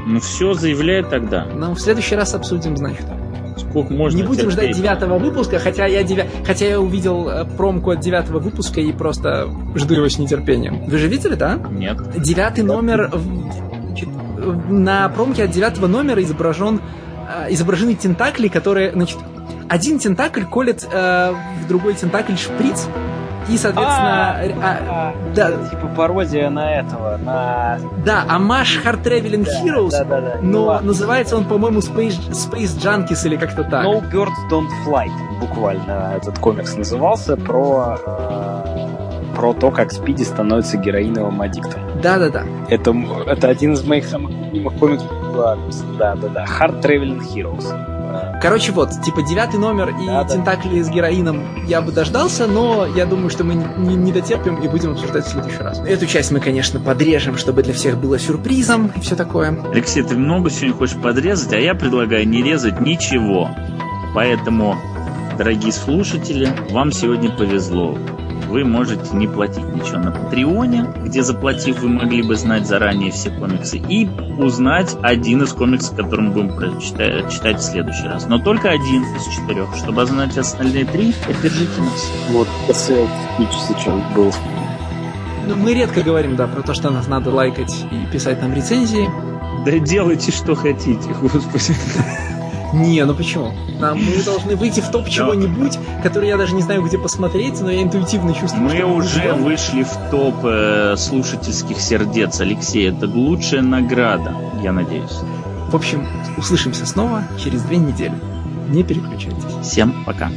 [0.06, 1.46] Ну все, заявляй тогда.
[1.46, 3.06] Ну, в следующий раз обсудим, значит.
[3.58, 6.28] сколько можно Не будем ждать девятого выпуска, хотя я, девя...
[6.46, 10.86] хотя я увидел э, промку от девятого выпуска и просто жду его с нетерпением.
[10.86, 11.60] Вы же видели, да?
[11.72, 11.98] Нет.
[12.18, 13.12] Девятый номер...
[14.70, 16.82] На промке от девятого номера изображен
[17.34, 19.18] э, изображены тентакли, которые, значит,
[19.70, 21.34] один тентакль колет э,
[21.64, 22.88] в другой тентакль шприц,
[23.50, 24.38] и, соответственно...
[24.62, 25.52] А, а, да.
[25.70, 27.80] Типа пародия на этого, на...
[28.06, 32.20] Да, Амаш Hard Traveling да, Heroes, да, да, да, но ну, называется он, по-моему, Space,
[32.32, 33.86] Space Junkies или как-то так.
[33.86, 40.78] No Birds Don't Fly, буквально этот комикс назывался, про, э, про то, как Спиди становится
[40.78, 41.82] героиновым аддиктом.
[42.02, 42.44] Да-да-да.
[42.70, 42.96] Это,
[43.28, 45.12] это один из моих самых любимых комиксов.
[45.98, 46.46] Да-да-да.
[46.46, 47.93] Hard Traveling Heroes.
[48.42, 50.86] Короче, вот, типа девятый номер и да, тентакли да.
[50.86, 54.92] с героином я бы дождался, но я думаю, что мы не, не дотерпим и будем
[54.92, 55.80] обсуждать в следующий раз.
[55.80, 59.58] Эту часть мы, конечно, подрежем, чтобы для всех было сюрпризом и все такое.
[59.72, 63.50] Алексей, ты много сегодня хочешь подрезать, а я предлагаю не резать ничего.
[64.14, 64.78] Поэтому,
[65.38, 67.98] дорогие слушатели, вам сегодня повезло
[68.54, 73.32] вы можете не платить ничего на Патреоне, где заплатив, вы могли бы знать заранее все
[73.32, 74.08] комиксы и
[74.38, 78.28] узнать один из комиксов, который мы будем читать, читать в следующий раз.
[78.28, 79.76] Но только один из четырех.
[79.76, 82.12] Чтобы знать остальные три, поддержите нас.
[82.30, 84.32] Вот, спич сейчас был.
[85.48, 89.10] Ну, мы редко говорим, да, про то, что нас надо лайкать и писать нам рецензии.
[89.66, 91.74] Да делайте, что хотите, господи.
[92.74, 93.54] Не, ну почему?
[93.80, 97.72] Нам мы должны выйти в топ чего-нибудь, который я даже не знаю, где посмотреть, но
[97.72, 98.64] я интуитивно чувствую.
[98.64, 102.90] Мы уже вышли в топ э, слушательских сердец, Алексей.
[102.90, 105.20] Это лучшая награда, я надеюсь.
[105.70, 108.16] В общем, услышимся снова через две недели.
[108.70, 109.44] Не переключайтесь.
[109.62, 110.32] Всем пока.